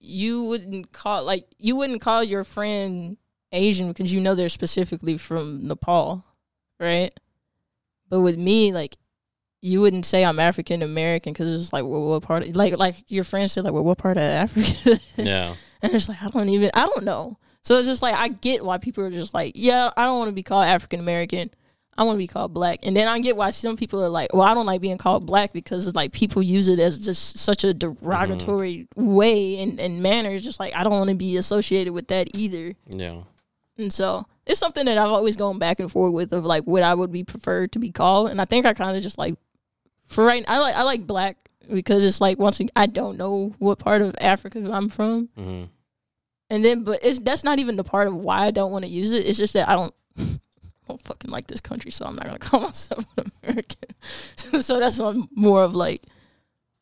you 0.00 0.44
wouldn't 0.44 0.92
call 0.92 1.24
like 1.24 1.46
you 1.58 1.76
wouldn't 1.76 2.00
call 2.00 2.24
your 2.24 2.42
friend 2.42 3.16
Asian 3.52 3.88
because 3.88 4.12
you 4.12 4.20
know 4.20 4.34
they're 4.34 4.48
specifically 4.48 5.18
from 5.18 5.66
Nepal, 5.68 6.24
right? 6.80 7.12
But 8.08 8.20
with 8.20 8.38
me, 8.38 8.72
like 8.72 8.96
you 9.60 9.80
wouldn't 9.80 10.06
say 10.06 10.24
I'm 10.24 10.38
African 10.38 10.82
American 10.82 11.32
because 11.32 11.60
it's 11.60 11.72
like, 11.72 11.84
well, 11.84 12.08
what 12.08 12.22
part? 12.22 12.44
Of, 12.44 12.56
like, 12.56 12.76
like 12.76 12.94
your 13.08 13.24
friend 13.24 13.50
said, 13.50 13.64
like, 13.64 13.72
well, 13.72 13.84
what 13.84 13.98
part 13.98 14.16
of 14.16 14.22
Africa? 14.22 15.00
Yeah. 15.16 15.54
And 15.82 15.92
it's 15.92 16.08
like 16.08 16.22
I 16.22 16.28
don't 16.28 16.48
even 16.48 16.70
I 16.74 16.86
don't 16.86 17.04
know. 17.04 17.38
So 17.62 17.78
it's 17.78 17.86
just 17.86 18.02
like 18.02 18.14
I 18.14 18.28
get 18.28 18.64
why 18.64 18.78
people 18.78 19.04
are 19.04 19.10
just 19.10 19.34
like, 19.34 19.52
yeah, 19.54 19.90
I 19.96 20.04
don't 20.04 20.18
want 20.18 20.28
to 20.28 20.34
be 20.34 20.42
called 20.42 20.66
African 20.66 21.00
American. 21.00 21.50
I 21.96 22.04
want 22.04 22.14
to 22.14 22.18
be 22.18 22.28
called 22.28 22.54
black. 22.54 22.80
And 22.84 22.96
then 22.96 23.08
I 23.08 23.18
get 23.18 23.36
why 23.36 23.50
some 23.50 23.76
people 23.76 24.02
are 24.04 24.08
like, 24.08 24.32
well, 24.32 24.42
I 24.42 24.54
don't 24.54 24.66
like 24.66 24.80
being 24.80 24.98
called 24.98 25.26
black 25.26 25.52
because 25.52 25.86
it's 25.86 25.96
like 25.96 26.12
people 26.12 26.40
use 26.42 26.68
it 26.68 26.78
as 26.78 27.04
just 27.04 27.38
such 27.38 27.64
a 27.64 27.74
derogatory 27.74 28.86
way 28.94 29.60
and, 29.60 29.80
and 29.80 30.00
manner. 30.00 30.30
It's 30.30 30.44
just 30.44 30.60
like 30.60 30.74
I 30.76 30.84
don't 30.84 30.92
want 30.92 31.10
to 31.10 31.16
be 31.16 31.36
associated 31.36 31.92
with 31.92 32.08
that 32.08 32.28
either. 32.34 32.74
Yeah. 32.88 33.22
And 33.76 33.92
so 33.92 34.26
it's 34.46 34.60
something 34.60 34.86
that 34.86 34.96
I've 34.96 35.10
always 35.10 35.36
gone 35.36 35.58
back 35.58 35.80
and 35.80 35.90
forth 35.90 36.12
with 36.12 36.32
of 36.32 36.44
like 36.44 36.64
what 36.64 36.84
I 36.84 36.94
would 36.94 37.12
be 37.12 37.24
preferred 37.24 37.72
to 37.72 37.80
be 37.80 37.90
called. 37.90 38.30
And 38.30 38.40
I 38.40 38.44
think 38.44 38.64
I 38.64 38.74
kind 38.74 38.96
of 38.96 39.02
just 39.02 39.18
like 39.18 39.34
for 40.08 40.24
right 40.24 40.44
I 40.48 40.58
like 40.58 40.74
I 40.74 40.82
like 40.82 41.06
black 41.06 41.36
because 41.72 42.02
it's 42.04 42.20
like 42.20 42.38
once 42.38 42.58
again, 42.60 42.70
I 42.76 42.86
don't 42.86 43.16
know 43.16 43.54
what 43.58 43.78
part 43.78 44.02
of 44.02 44.14
Africa 44.20 44.68
I'm 44.72 44.88
from. 44.88 45.28
hmm 45.36 45.64
And 46.50 46.64
then, 46.64 46.82
but 46.84 47.00
it's 47.02 47.18
that's 47.18 47.44
not 47.44 47.58
even 47.58 47.76
the 47.76 47.84
part 47.84 48.08
of 48.08 48.14
why 48.14 48.40
I 48.46 48.50
don't 48.50 48.72
want 48.72 48.84
to 48.84 48.90
use 48.90 49.12
it. 49.12 49.26
It's 49.26 49.38
just 49.38 49.52
that 49.52 49.68
I 49.68 49.76
don't, 49.76 49.94
I 50.18 50.24
don't 50.88 51.02
fucking 51.02 51.30
like 51.30 51.46
this 51.46 51.60
country, 51.60 51.90
so 51.90 52.06
I'm 52.06 52.16
not 52.16 52.24
gonna 52.26 52.38
call 52.50 52.60
myself 52.60 53.04
an 53.18 53.30
American. 53.42 53.90
so 54.62 54.78
that's 54.80 54.98
why 54.98 55.10
I'm 55.10 55.28
more 55.34 55.62
of 55.62 55.74
like, 55.74 56.00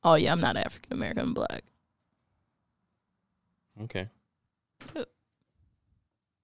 oh 0.05 0.15
yeah, 0.15 0.31
I'm 0.33 0.41
not 0.41 0.57
African 0.57 0.93
American, 0.93 1.23
I'm 1.25 1.35
black. 1.35 1.65
Okay. 3.83 4.09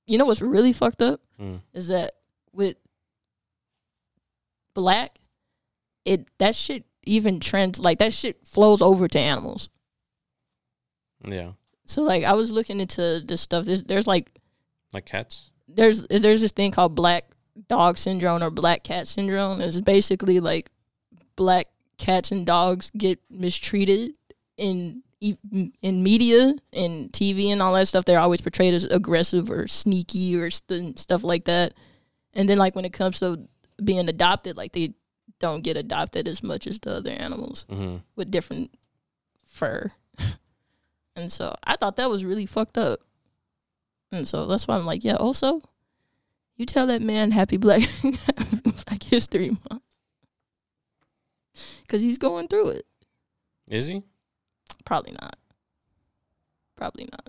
You 0.07 0.19
know 0.19 0.27
what's 0.27 0.43
really 0.43 0.73
fucked 0.73 1.01
up 1.03 1.21
Mm. 1.41 1.61
is 1.73 1.89
that 1.89 2.13
with 2.53 2.77
black, 4.75 5.19
it 6.05 6.27
that 6.39 6.55
shit 6.55 6.85
even 7.05 7.41
trends 7.41 7.81
like 7.81 7.99
that 7.99 8.13
shit 8.13 8.47
flows 8.47 8.81
over 8.83 9.09
to 9.09 9.19
animals. 9.19 9.69
Yeah. 11.29 11.53
So 11.87 12.03
like 12.03 12.25
I 12.25 12.35
was 12.35 12.51
looking 12.51 12.81
into 12.81 13.23
this 13.25 13.41
stuff. 13.41 13.65
There's, 13.65 13.83
there's 13.85 14.07
like 14.07 14.31
Like 14.93 15.07
cats. 15.07 15.51
there's 15.69 16.07
there's 16.09 16.41
this 16.41 16.53
thing 16.53 16.71
called 16.71 16.95
black 16.95 17.25
dog 17.69 17.99
syndrome 17.99 18.43
or 18.43 18.51
black 18.51 18.83
cat 18.85 19.09
syndrome. 19.09 19.61
It's 19.61 19.81
basically 19.81 20.41
like 20.41 20.71
black 21.37 21.69
cats 21.99 22.33
and 22.33 22.47
dogs 22.47 22.91
get 22.97 23.21
mistreated 23.31 24.13
in 24.57 25.03
in 25.83 26.03
media 26.03 26.53
and 26.73 27.13
TV 27.13 27.47
and 27.53 27.63
all 27.63 27.75
that 27.75 27.87
stuff, 27.87 28.05
they're 28.05 28.19
always 28.19 28.41
portrayed 28.41 28.75
as 28.75 28.83
aggressive 28.85 29.53
or 29.53 29.69
sneaky 29.69 30.37
or 30.37 30.51
st- 30.51 30.99
stuff 30.99 31.23
like 31.23 31.45
that. 31.45 31.75
And 32.35 32.49
then 32.49 32.59
like 32.59 32.75
when 32.75 32.85
it 32.85 32.93
comes 32.93 33.21
to 33.21 33.47
being 33.85 34.09
adopted, 34.09 34.57
like 34.57 34.73
they 34.73 34.95
don't 35.43 35.65
get 35.65 35.77
adopted 35.77 36.29
as 36.29 36.43
much 36.43 36.69
as 36.69 36.79
the 36.79 36.95
other 36.95 37.11
animals 37.11 37.67
hmm 37.69 37.97
with 38.17 38.31
different 38.31 38.71
fur. 39.45 39.91
and 41.17 41.31
so 41.31 41.55
I 41.65 41.77
thought 41.77 41.97
that 41.97 42.09
was 42.09 42.25
really 42.25 42.47
fucked 42.47 42.79
up. 42.79 43.01
And 44.13 44.27
so 44.27 44.47
that's 44.47 44.69
why 44.69 44.77
I'm 44.77 44.87
like, 44.87 45.05
yeah, 45.05 45.17
also, 45.17 45.61
you 46.57 46.65
tell 46.65 46.87
that 46.87 47.03
man 47.03 47.33
happy 47.33 47.57
Black 47.57 47.83
Black 48.87 49.03
History 49.03 49.51
Month. 49.51 49.83
Cause 51.89 52.01
he's 52.01 52.19
going 52.19 52.49
through 52.49 52.69
it. 52.69 52.87
Is 53.69 53.89
he? 53.89 54.03
Probably 54.85 55.13
not. 55.13 55.37
Probably 56.77 57.05
not. 57.11 57.29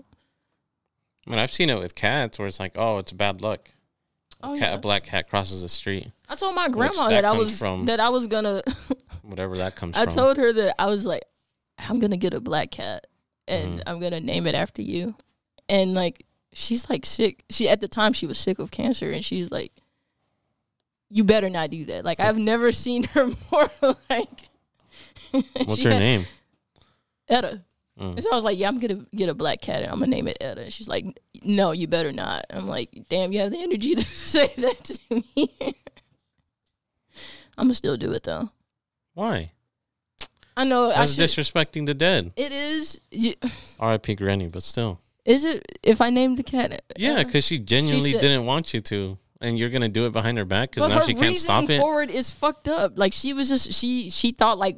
I 1.26 1.30
mean, 1.30 1.38
I've 1.38 1.52
seen 1.52 1.68
it 1.68 1.78
with 1.78 1.94
cats 1.94 2.38
where 2.38 2.46
it's 2.48 2.60
like, 2.60 2.72
oh, 2.76 2.98
it's 2.98 3.12
bad 3.12 3.42
luck. 3.42 3.70
Oh, 4.44 4.58
cat, 4.58 4.70
yeah. 4.70 4.74
A 4.74 4.78
black 4.78 5.04
cat 5.04 5.28
crosses 5.28 5.62
the 5.62 5.68
street, 5.68 6.10
I 6.28 6.36
told 6.36 6.54
my 6.54 6.68
grandma 6.68 7.08
that 7.08 7.22
that, 7.22 7.24
I 7.24 7.32
was 7.32 7.58
from- 7.58 7.86
that 7.86 8.00
I 8.00 8.08
was 8.10 8.26
gonna 8.26 8.62
whatever 9.22 9.56
that 9.58 9.76
comes 9.76 9.96
I 9.96 10.04
from. 10.04 10.14
told 10.14 10.36
her 10.36 10.52
that 10.52 10.74
I 10.80 10.86
was 10.86 11.04
like, 11.06 11.22
I'm 11.78 11.98
gonna 12.00 12.16
get 12.16 12.34
a 12.34 12.40
black 12.40 12.70
cat 12.70 13.06
and 13.48 13.78
Mhm. 13.80 13.82
I'm 13.86 14.00
gonna 14.00 14.20
name 14.20 14.46
it 14.46 14.54
after 14.54 14.82
you. 14.82 15.14
And 15.68 15.94
like 15.94 16.24
she's 16.52 16.88
like 16.90 17.04
sick. 17.06 17.42
She 17.50 17.68
at 17.68 17.80
the 17.80 17.88
time 17.88 18.12
she 18.12 18.26
was 18.26 18.38
sick 18.38 18.58
of 18.58 18.70
cancer 18.70 19.10
and 19.10 19.24
she's 19.24 19.50
like, 19.50 19.72
You 21.10 21.24
better 21.24 21.48
not 21.50 21.70
do 21.70 21.84
that. 21.86 22.04
Like 22.04 22.20
I've 22.20 22.38
never 22.38 22.70
seen 22.72 23.04
her 23.04 23.26
more 23.52 23.70
like 24.10 24.28
What's 25.32 25.82
her 25.82 25.90
had- 25.90 25.98
name? 25.98 26.24
Etta. 27.28 27.62
Mm. 28.00 28.12
And 28.14 28.22
so 28.22 28.30
I 28.32 28.34
was 28.34 28.44
like, 28.44 28.58
Yeah, 28.58 28.68
I'm 28.68 28.80
gonna 28.80 29.06
get 29.14 29.28
a 29.28 29.34
black 29.34 29.60
cat 29.60 29.82
and 29.82 29.92
I'm 29.92 29.98
gonna 29.98 30.08
name 30.10 30.26
it 30.28 30.36
Etta. 30.40 30.62
And 30.62 30.72
she's 30.72 30.88
like, 30.88 31.06
No, 31.44 31.70
you 31.72 31.86
better 31.86 32.12
not. 32.12 32.44
I'm 32.50 32.66
like, 32.66 32.90
damn, 33.08 33.32
you 33.32 33.38
have 33.40 33.52
the 33.52 33.58
energy 33.62 33.94
to 33.94 34.02
say 34.08 34.48
that 34.56 34.84
to 34.84 34.98
me. 35.36 35.48
I'm 37.56 37.66
gonna 37.66 37.74
still 37.74 37.96
do 37.96 38.10
it 38.12 38.24
though. 38.24 38.50
Why? 39.14 39.52
I 40.56 40.64
know 40.64 40.90
I 40.90 40.96
That's 41.06 41.14
should, 41.14 41.24
disrespecting 41.24 41.86
the 41.86 41.94
dead. 41.94 42.32
it 42.36 42.52
is. 42.52 43.00
you- 43.10 43.34
R.I.P. 43.80 44.14
Granny, 44.14 44.48
but 44.48 44.62
still. 44.62 45.00
Is 45.24 45.44
it 45.44 45.64
if 45.82 46.00
I 46.00 46.10
name 46.10 46.36
the 46.36 46.42
cat? 46.42 46.82
Yeah, 46.96 47.22
because 47.22 47.44
she 47.46 47.58
genuinely 47.58 48.12
said- 48.12 48.20
didn't 48.20 48.44
want 48.46 48.74
you 48.74 48.80
to, 48.80 49.18
and 49.40 49.58
you're 49.58 49.70
gonna 49.70 49.88
do 49.88 50.06
it 50.06 50.12
behind 50.12 50.36
her 50.38 50.44
back 50.44 50.70
because 50.72 50.88
now 50.88 51.00
she 51.00 51.14
can't 51.14 51.36
stop 51.38 51.68
it. 51.70 51.80
for 51.80 52.02
is 52.02 52.30
fucked 52.32 52.68
up. 52.68 52.98
Like 52.98 53.12
she 53.12 53.32
was 53.32 53.48
just 53.48 53.72
she 53.72 54.10
she 54.10 54.32
thought 54.32 54.58
like 54.58 54.76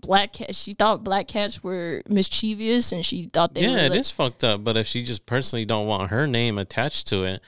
black 0.00 0.32
cats. 0.32 0.60
She 0.60 0.72
thought 0.72 1.04
black 1.04 1.28
cats 1.28 1.62
were 1.62 2.02
mischievous, 2.08 2.92
and 2.92 3.04
she 3.04 3.26
thought 3.26 3.54
they 3.54 3.62
yeah, 3.62 3.72
were. 3.72 3.78
it 3.78 3.90
like, 3.90 4.00
is 4.00 4.10
fucked 4.10 4.44
up. 4.44 4.64
But 4.64 4.76
if 4.76 4.86
she 4.86 5.04
just 5.04 5.26
personally 5.26 5.64
don't 5.64 5.86
want 5.86 6.10
her 6.10 6.26
name 6.26 6.58
attached 6.58 7.08
to 7.08 7.24
it, 7.24 7.40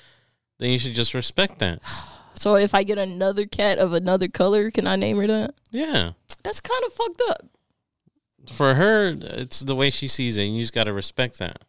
then 0.58 0.70
you 0.70 0.78
should 0.78 0.94
just 0.94 1.14
respect 1.14 1.58
that. 1.60 1.80
So 2.34 2.56
if 2.56 2.74
I 2.74 2.82
get 2.82 2.96
another 2.98 3.44
cat 3.44 3.78
of 3.78 3.92
another 3.92 4.26
color, 4.26 4.70
can 4.70 4.86
I 4.86 4.96
name 4.96 5.18
her 5.18 5.26
that? 5.26 5.54
Yeah, 5.70 6.12
That's 6.42 6.60
kind 6.60 6.82
of 6.84 6.92
fucked 6.92 7.22
up. 7.28 7.46
for 8.50 8.74
her, 8.74 9.14
it's 9.20 9.60
the 9.60 9.76
way 9.76 9.90
she 9.90 10.08
sees 10.08 10.38
it, 10.38 10.44
and 10.44 10.56
you 10.56 10.62
just 10.62 10.72
gotta 10.72 10.94
respect 10.94 11.38
that. 11.38 11.62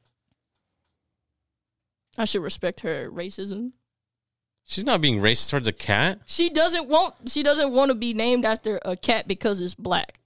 I 2.18 2.26
should 2.26 2.42
respect 2.42 2.80
her 2.80 3.12
racism. 3.12 3.74
She's 4.64 4.86
not 4.86 5.02
being 5.02 5.20
racist 5.20 5.52
towards 5.52 5.68
a 5.68 5.74
cat. 5.74 6.22
She 6.26 6.50
doesn't 6.50 6.88
want. 6.88 7.30
She 7.30 7.44
doesn't 7.44 7.72
want 7.74 7.90
to 7.90 7.96
be 7.96 8.14
named 8.14 8.46
after 8.46 8.80
a 8.86 8.96
cat 8.96 9.28
because 9.28 9.60
it's 9.60 9.76
black. 9.76 10.20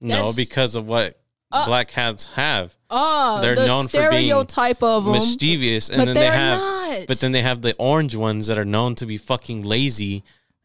No, 0.00 0.16
That's- 0.16 0.36
because 0.36 0.74
of 0.76 0.86
what 0.86 1.18
Uh, 1.50 1.64
black 1.64 1.88
cats 1.88 2.26
have 2.34 2.76
Ah, 2.90 3.40
They're 3.40 3.54
the 3.54 3.66
known 3.66 3.88
for 3.88 4.10
being 4.10 4.24
stereotype 4.28 4.82
of 4.82 5.04
them. 5.04 5.14
mischievous, 5.14 5.88
and 5.88 5.98
but 5.98 6.04
then 6.06 6.14
they're 6.14 6.30
have, 6.32 6.58
not. 6.58 7.06
but 7.08 7.20
then 7.20 7.32
they 7.32 7.40
have 7.42 7.62
the 7.62 7.74
orange 7.78 8.14
ones 8.14 8.48
that 8.48 8.58
are 8.58 8.64
known 8.66 8.94
to 8.96 9.06
be 9.06 9.16
fucking 9.16 9.62
lazy 9.62 10.24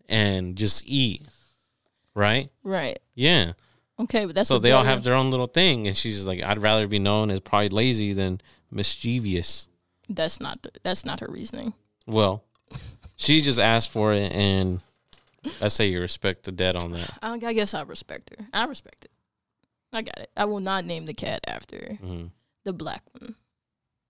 and 0.10 0.56
just 0.58 0.84
eat. 0.86 1.22
Right? 2.16 2.50
right. 2.64 3.00
Yeah. 3.16 3.54
Okay, 4.00 4.26
but 4.26 4.36
that's 4.36 4.50
so 4.50 4.56
what 4.56 4.62
they 4.62 4.72
all 4.72 4.84
have 4.84 5.04
their 5.04 5.14
own 5.16 5.32
little 5.32 5.46
thing, 5.46 5.88
and 5.88 5.96
she's 5.96 6.26
like, 6.26 6.42
"I'd 6.44 6.62
rather 6.62 6.86
be 6.88 7.00
known 7.00 7.32
as 7.32 7.40
probably 7.40 7.70
lazy 7.70 8.12
than 8.14 8.42
mischievous." 8.70 9.68
That's 10.10 10.40
not. 10.42 10.62
The, 10.64 10.72
that's 10.84 11.06
not 11.06 11.22
her 11.22 11.28
reasoning. 11.30 11.74
Well, 12.06 12.44
she 13.16 13.42
just 13.42 13.60
asked 13.60 13.90
for 13.92 14.12
it, 14.14 14.32
and 14.34 14.82
I 15.62 15.70
say 15.70 15.88
you 15.88 16.02
respect 16.02 16.44
the 16.44 16.52
dead 16.52 16.76
on 16.76 16.92
that. 16.92 17.18
I, 17.22 17.34
I 17.34 17.54
guess 17.54 17.74
I 17.74 17.82
respect 17.84 18.32
her. 18.38 18.46
I 18.54 18.66
respect 18.66 19.06
it. 19.06 19.12
I 19.94 20.02
got 20.02 20.18
it. 20.18 20.32
I 20.36 20.46
will 20.46 20.60
not 20.60 20.86
name 20.86 21.06
the 21.06 21.14
cat 21.14 21.42
after 21.48 21.98
hmm 22.02 22.26
the 22.66 22.74
black 22.74 23.04
one. 23.20 23.36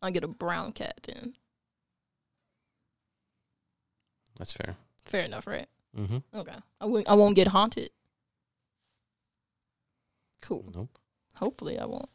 I'll 0.02 0.12
get 0.12 0.24
a 0.24 0.28
brown 0.28 0.74
cat 0.74 1.00
then. 1.04 1.34
That's 4.38 4.54
fair. 4.54 4.76
Fair 5.06 5.24
enough, 5.24 5.48
right? 5.48 5.68
Mm-hmm. 5.98 6.18
Okay. 6.36 6.56
I 6.82 6.86
won't. 6.86 7.10
I 7.10 7.14
won't 7.14 7.36
get 7.36 7.48
haunted. 7.48 7.90
Cool. 10.42 10.66
Nope. 10.76 10.98
Hopefully, 11.36 11.80
I 11.80 11.86
won't. 11.86 12.10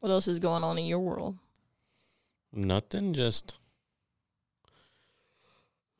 What 0.00 0.10
else 0.10 0.28
is 0.28 0.38
going 0.38 0.62
on 0.62 0.78
in 0.78 0.86
your 0.86 1.00
world? 1.00 1.36
Nothing. 2.52 3.12
Just 3.14 3.58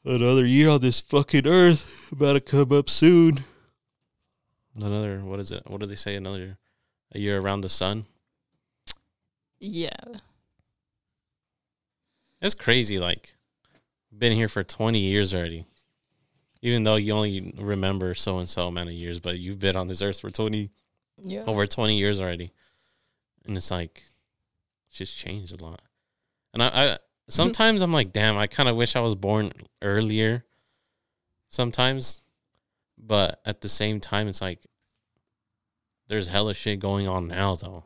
another 0.04 0.44
year 0.46 0.68
on 0.70 0.80
this 0.80 1.00
fucking 1.00 1.46
earth 1.46 2.11
about 2.12 2.34
to 2.34 2.40
come 2.40 2.72
up 2.72 2.88
soon. 2.88 3.44
Another. 4.76 5.20
What 5.20 5.40
is 5.40 5.50
it? 5.52 5.62
What 5.66 5.80
do 5.80 5.87
they 5.87 5.94
say? 5.94 6.14
Another 6.14 6.56
a 7.14 7.18
year 7.18 7.40
around 7.40 7.62
the 7.62 7.68
sun. 7.68 8.04
Yeah. 9.61 9.90
It's 12.40 12.54
crazy. 12.54 12.98
Like, 12.98 13.34
been 14.16 14.32
here 14.32 14.48
for 14.48 14.62
20 14.62 14.98
years 14.98 15.34
already. 15.34 15.64
Even 16.62 16.82
though 16.82 16.96
you 16.96 17.12
only 17.12 17.52
remember 17.56 18.14
so 18.14 18.38
and 18.38 18.48
so 18.48 18.68
amount 18.68 18.88
of 18.88 18.94
years, 18.94 19.20
but 19.20 19.38
you've 19.38 19.58
been 19.61 19.76
on 19.76 19.88
this 19.88 20.02
earth 20.02 20.20
for 20.20 20.30
20, 20.30 20.70
Yeah. 21.22 21.44
over 21.46 21.66
20 21.66 21.96
years 21.96 22.20
already. 22.20 22.52
And 23.46 23.56
it's 23.56 23.70
like, 23.70 24.04
it's 24.88 24.98
just 24.98 25.18
changed 25.18 25.61
a 25.61 25.64
lot. 25.64 25.80
And 26.54 26.62
I, 26.62 26.68
I 26.68 26.98
sometimes 27.29 27.83
I'm 27.83 27.93
like, 27.93 28.12
damn, 28.12 28.37
I 28.37 28.47
kind 28.47 28.69
of 28.69 28.77
wish 28.77 28.97
I 28.97 29.01
was 29.01 29.14
born 29.14 29.53
earlier 29.83 30.45
sometimes. 31.49 32.23
But 32.99 33.41
at 33.45 33.61
the 33.61 33.69
same 33.69 34.01
time, 34.01 34.29
it's 34.29 34.41
like, 34.41 34.61
there's 36.09 36.29
hella 36.29 36.55
shit 36.55 36.81
going 36.81 37.07
on 37.07 37.29
now, 37.29 37.55
though. 37.55 37.85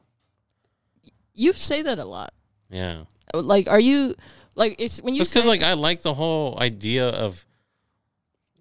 You 1.34 1.52
say 1.52 1.82
that 1.82 1.98
a 1.98 2.04
lot. 2.04 2.32
Yeah. 2.70 3.04
Oh, 3.34 3.40
like, 3.40 3.68
are 3.68 3.80
you 3.80 4.14
like 4.54 4.76
it's 4.78 5.00
when 5.00 5.14
you 5.14 5.22
because 5.22 5.46
like 5.46 5.62
I 5.62 5.74
like 5.74 6.02
the 6.02 6.14
whole 6.14 6.58
idea 6.60 7.08
of 7.08 7.44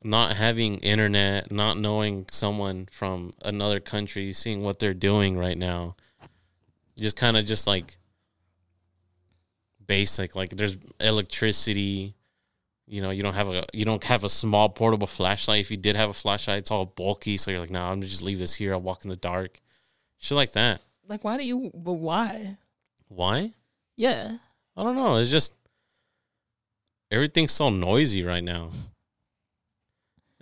not 0.04 0.36
having 0.36 0.78
internet, 0.80 1.52
not 1.52 1.78
knowing 1.78 2.26
someone 2.32 2.88
from 2.92 3.32
another 3.44 3.80
country, 3.80 4.34
seeing 4.34 4.64
what 4.64 4.80
they're 4.80 4.94
doing 4.94 5.38
right 5.38 5.58
now. 5.58 5.96
Just 6.98 7.16
kind 7.16 7.38
of 7.38 7.46
just 7.46 7.68
like 7.68 7.98
basic. 9.92 10.36
Like 10.38 10.52
there's 10.52 10.78
electricity. 11.02 12.16
You 12.88 13.02
know, 13.02 13.10
you 13.10 13.24
don't 13.24 13.34
have 13.34 13.50
a 13.50 13.66
you 13.74 13.84
don't 13.84 14.04
have 14.06 14.24
a 14.24 14.30
small 14.30 14.70
portable 14.70 15.08
flashlight. 15.08 15.60
If 15.60 15.70
you 15.70 15.78
did 15.78 15.98
have 15.98 16.10
a 16.10 16.14
flashlight, 16.14 16.60
it's 16.60 16.72
all 16.72 16.86
bulky. 16.86 17.36
So 17.36 17.52
you're 17.52 17.60
like, 17.60 17.70
nah, 17.70 17.90
I'm 17.90 17.98
gonna 17.98 18.06
just 18.06 18.24
leave 18.24 18.40
this 18.40 18.56
here. 18.56 18.74
I'll 18.74 18.82
walk 18.82 19.04
in 19.04 19.10
the 19.10 19.18
dark. 19.18 19.60
Shit 20.18 20.38
like 20.38 20.54
that. 20.54 20.80
like 21.08 21.24
why 21.26 21.36
do 21.38 21.46
you? 21.46 21.72
But 21.74 21.94
why? 21.94 22.58
Why? 23.10 23.52
Yeah. 23.98 24.38
I 24.78 24.84
don't 24.84 24.96
know. 24.96 25.18
It's 25.18 25.30
just 25.30 25.58
everything's 27.12 27.52
so 27.52 27.70
noisy 27.70 28.24
right 28.24 28.44
now. 28.44 28.70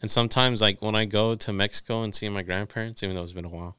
And 0.01 0.11
sometimes, 0.11 0.61
like 0.61 0.81
when 0.81 0.95
I 0.95 1.05
go 1.05 1.33
to 1.35 1.51
Mexico 1.51 2.03
and 2.03 2.13
see 2.13 2.29
my 2.29 2.43
grandparents, 2.43 3.01
even 3.01 3.15
though 3.15 3.23
it's 3.23 3.33
been 3.33 3.45
a 3.45 3.49
while, 3.49 3.75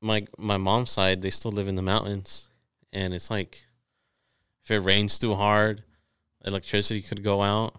my 0.00 0.26
my 0.38 0.56
mom's 0.56 0.90
side 0.90 1.20
they 1.20 1.30
still 1.30 1.52
live 1.52 1.68
in 1.68 1.74
the 1.74 1.82
mountains, 1.82 2.48
and 2.92 3.12
it's 3.12 3.30
like 3.30 3.63
if 4.64 4.70
it 4.70 4.78
rains 4.80 5.18
too 5.18 5.34
hard, 5.34 5.82
electricity 6.44 7.02
could 7.02 7.22
go 7.22 7.42
out. 7.42 7.78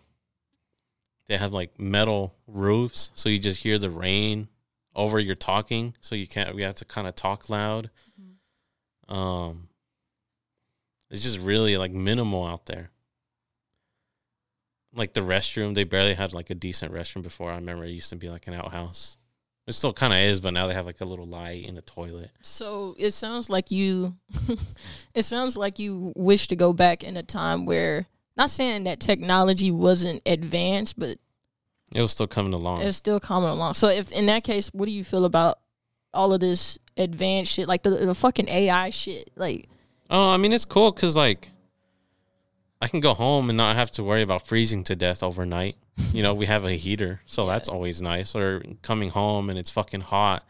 They 1.28 1.38
have 1.38 1.54
like 1.54 1.80
metal 1.80 2.36
roofs, 2.48 3.12
so 3.16 3.30
you 3.30 3.40
just 3.40 3.64
hear 3.64 3.80
the 3.80 3.90
rain 3.90 4.48
over 4.96 5.20
your 5.20 5.36
talking, 5.36 5.96
so 6.00 6.14
you 6.14 6.28
can't. 6.28 6.56
We 6.56 6.62
have 6.62 6.76
to 6.76 6.86
kind 6.86 7.08
of 7.08 7.16
talk 7.16 7.50
loud. 7.50 7.90
Um, 9.08 9.70
it's 11.10 11.24
just 11.24 11.40
really 11.40 11.78
like 11.78 11.92
minimal 11.92 12.46
out 12.46 12.68
there. 12.68 12.92
Like 14.94 15.14
the 15.14 15.22
restroom, 15.22 15.74
they 15.74 15.84
barely 15.84 16.14
had 16.14 16.34
like 16.34 16.52
a 16.52 16.56
decent 16.56 16.94
restroom 16.94 17.24
before. 17.24 17.52
I 17.52 17.56
remember 17.56 17.86
it 17.86 17.90
used 17.90 18.12
to 18.12 18.16
be 18.16 18.30
like 18.30 18.48
an 18.48 18.54
outhouse. 18.54 19.18
It 19.68 19.74
still 19.74 19.94
kind 19.94 20.14
of 20.14 20.20
is, 20.20 20.42
but 20.42 20.54
now 20.54 20.68
they 20.68 20.76
have 20.76 20.86
like 20.86 21.02
a 21.02 21.06
little 21.06 21.26
light 21.26 21.66
in 21.66 21.74
the 21.74 21.82
toilet. 21.82 22.30
So 22.42 22.96
it 23.00 23.12
sounds 23.12 23.50
like 23.50 23.72
you. 23.72 24.16
it 25.16 25.24
sounds 25.24 25.58
like 25.58 25.80
you 25.80 26.14
wish 26.16 26.48
to 26.50 26.56
go 26.56 26.72
back 26.72 27.04
in 27.04 27.18
a 27.18 27.24
time 27.24 27.66
where, 27.66 28.06
not 28.38 28.52
saying 28.52 28.84
that 28.84 29.00
technology 29.00 29.72
wasn't 29.72 30.22
advanced, 30.26 31.00
but 31.00 31.18
It 31.96 32.02
was 32.02 32.12
still 32.12 32.28
coming 32.28 32.54
along. 32.54 32.84
It's 32.84 32.98
still 32.98 33.20
coming 33.20 33.50
along. 33.50 33.74
So 33.74 33.88
if 33.90 34.12
in 34.12 34.28
that 34.28 34.44
case, 34.44 34.70
what 34.72 34.86
do 34.86 34.92
you 34.92 35.04
feel 35.04 35.26
about 35.26 35.58
all 36.14 36.32
of 36.32 36.40
this 36.42 36.78
advanced 36.96 37.54
shit, 37.54 37.68
like 37.68 37.82
the 37.82 37.90
the 37.90 38.14
fucking 38.16 38.48
AI 38.50 38.92
shit? 38.92 39.32
Like, 39.36 39.68
oh, 40.12 40.30
I 40.30 40.38
mean, 40.38 40.54
it's 40.54 40.66
cool 40.66 40.92
because 40.92 41.16
like 41.16 41.50
I 42.84 42.88
can 42.88 43.00
go 43.00 43.16
home 43.16 43.50
and 43.50 43.58
not 43.58 43.78
have 43.78 43.90
to 43.92 44.04
worry 44.04 44.22
about 44.22 44.46
freezing 44.46 44.84
to 44.86 44.96
death 44.96 45.24
overnight. 45.24 45.76
You 46.12 46.24
know, 46.24 46.34
we 46.34 46.46
have 46.46 46.66
a 46.66 46.74
heater, 46.74 47.22
so 47.26 47.46
that's 47.46 47.70
always 47.70 48.02
nice. 48.02 48.36
Or 48.36 48.62
coming 48.82 49.10
home 49.10 49.50
and 49.50 49.58
it's 49.58 49.70
fucking 49.70 50.02
hot, 50.02 50.46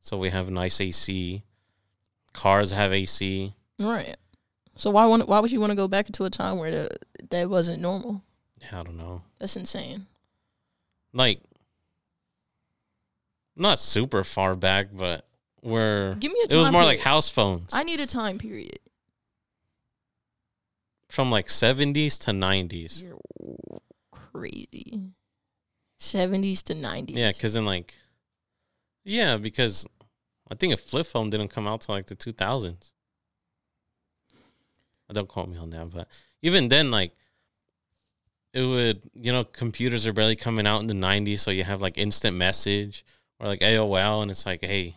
so 0.00 0.18
we 0.18 0.30
have 0.30 0.50
nice 0.50 0.80
AC. 0.80 1.42
Cars 2.32 2.70
have 2.72 2.92
AC. 2.92 3.52
right. 3.80 4.16
So 4.74 4.90
why 4.90 5.04
want 5.06 5.28
why 5.28 5.38
would 5.40 5.52
you 5.52 5.60
want 5.60 5.70
to 5.70 5.76
go 5.76 5.86
back 5.86 6.06
into 6.06 6.24
a 6.24 6.30
time 6.30 6.58
where 6.58 6.70
the, 6.70 6.88
that 7.30 7.48
wasn't 7.50 7.82
normal? 7.82 8.22
Yeah, 8.60 8.80
I 8.80 8.82
don't 8.82 8.96
know. 8.96 9.22
That's 9.38 9.56
insane. 9.56 10.06
Like, 11.12 11.40
not 13.54 13.78
super 13.78 14.24
far 14.24 14.54
back, 14.54 14.88
but 14.92 15.26
where 15.60 16.14
Give 16.14 16.32
me 16.32 16.38
a 16.40 16.54
it 16.54 16.58
was 16.58 16.70
more 16.72 16.84
like 16.84 17.00
house 17.00 17.28
phones 17.28 17.70
I 17.72 17.84
need 17.84 18.00
a 18.00 18.06
time 18.06 18.38
period. 18.38 18.78
from 21.08 21.30
like 21.30 21.46
70s 21.46 22.18
to 22.24 22.30
90s. 22.30 23.02
You're 23.02 23.18
crazy. 24.32 25.00
Seventies 25.98 26.62
to 26.64 26.74
nineties. 26.74 27.16
Yeah, 27.16 27.30
because 27.30 27.54
then 27.54 27.64
like, 27.64 27.94
yeah, 29.04 29.36
because 29.36 29.86
I 30.50 30.54
think 30.54 30.74
a 30.74 30.76
flip 30.76 31.06
phone 31.06 31.30
didn't 31.30 31.48
come 31.48 31.66
out 31.66 31.82
till 31.82 31.94
like 31.94 32.06
the 32.06 32.16
2000s. 32.16 32.92
Don't 35.12 35.28
quote 35.28 35.48
me 35.48 35.58
on 35.58 35.70
that, 35.70 35.90
but 35.90 36.08
even 36.40 36.68
then, 36.68 36.90
like, 36.90 37.12
it 38.54 38.62
would, 38.62 39.02
you 39.14 39.32
know, 39.32 39.44
computers 39.44 40.06
are 40.06 40.12
barely 40.12 40.36
coming 40.36 40.66
out 40.66 40.80
in 40.80 40.86
the 40.86 40.94
90s, 40.94 41.40
so 41.40 41.50
you 41.50 41.64
have 41.64 41.82
like 41.82 41.98
instant 41.98 42.36
message 42.36 43.04
or 43.38 43.46
like 43.46 43.60
AOL, 43.60 44.22
and 44.22 44.30
it's 44.30 44.46
like, 44.46 44.62
hey, 44.62 44.96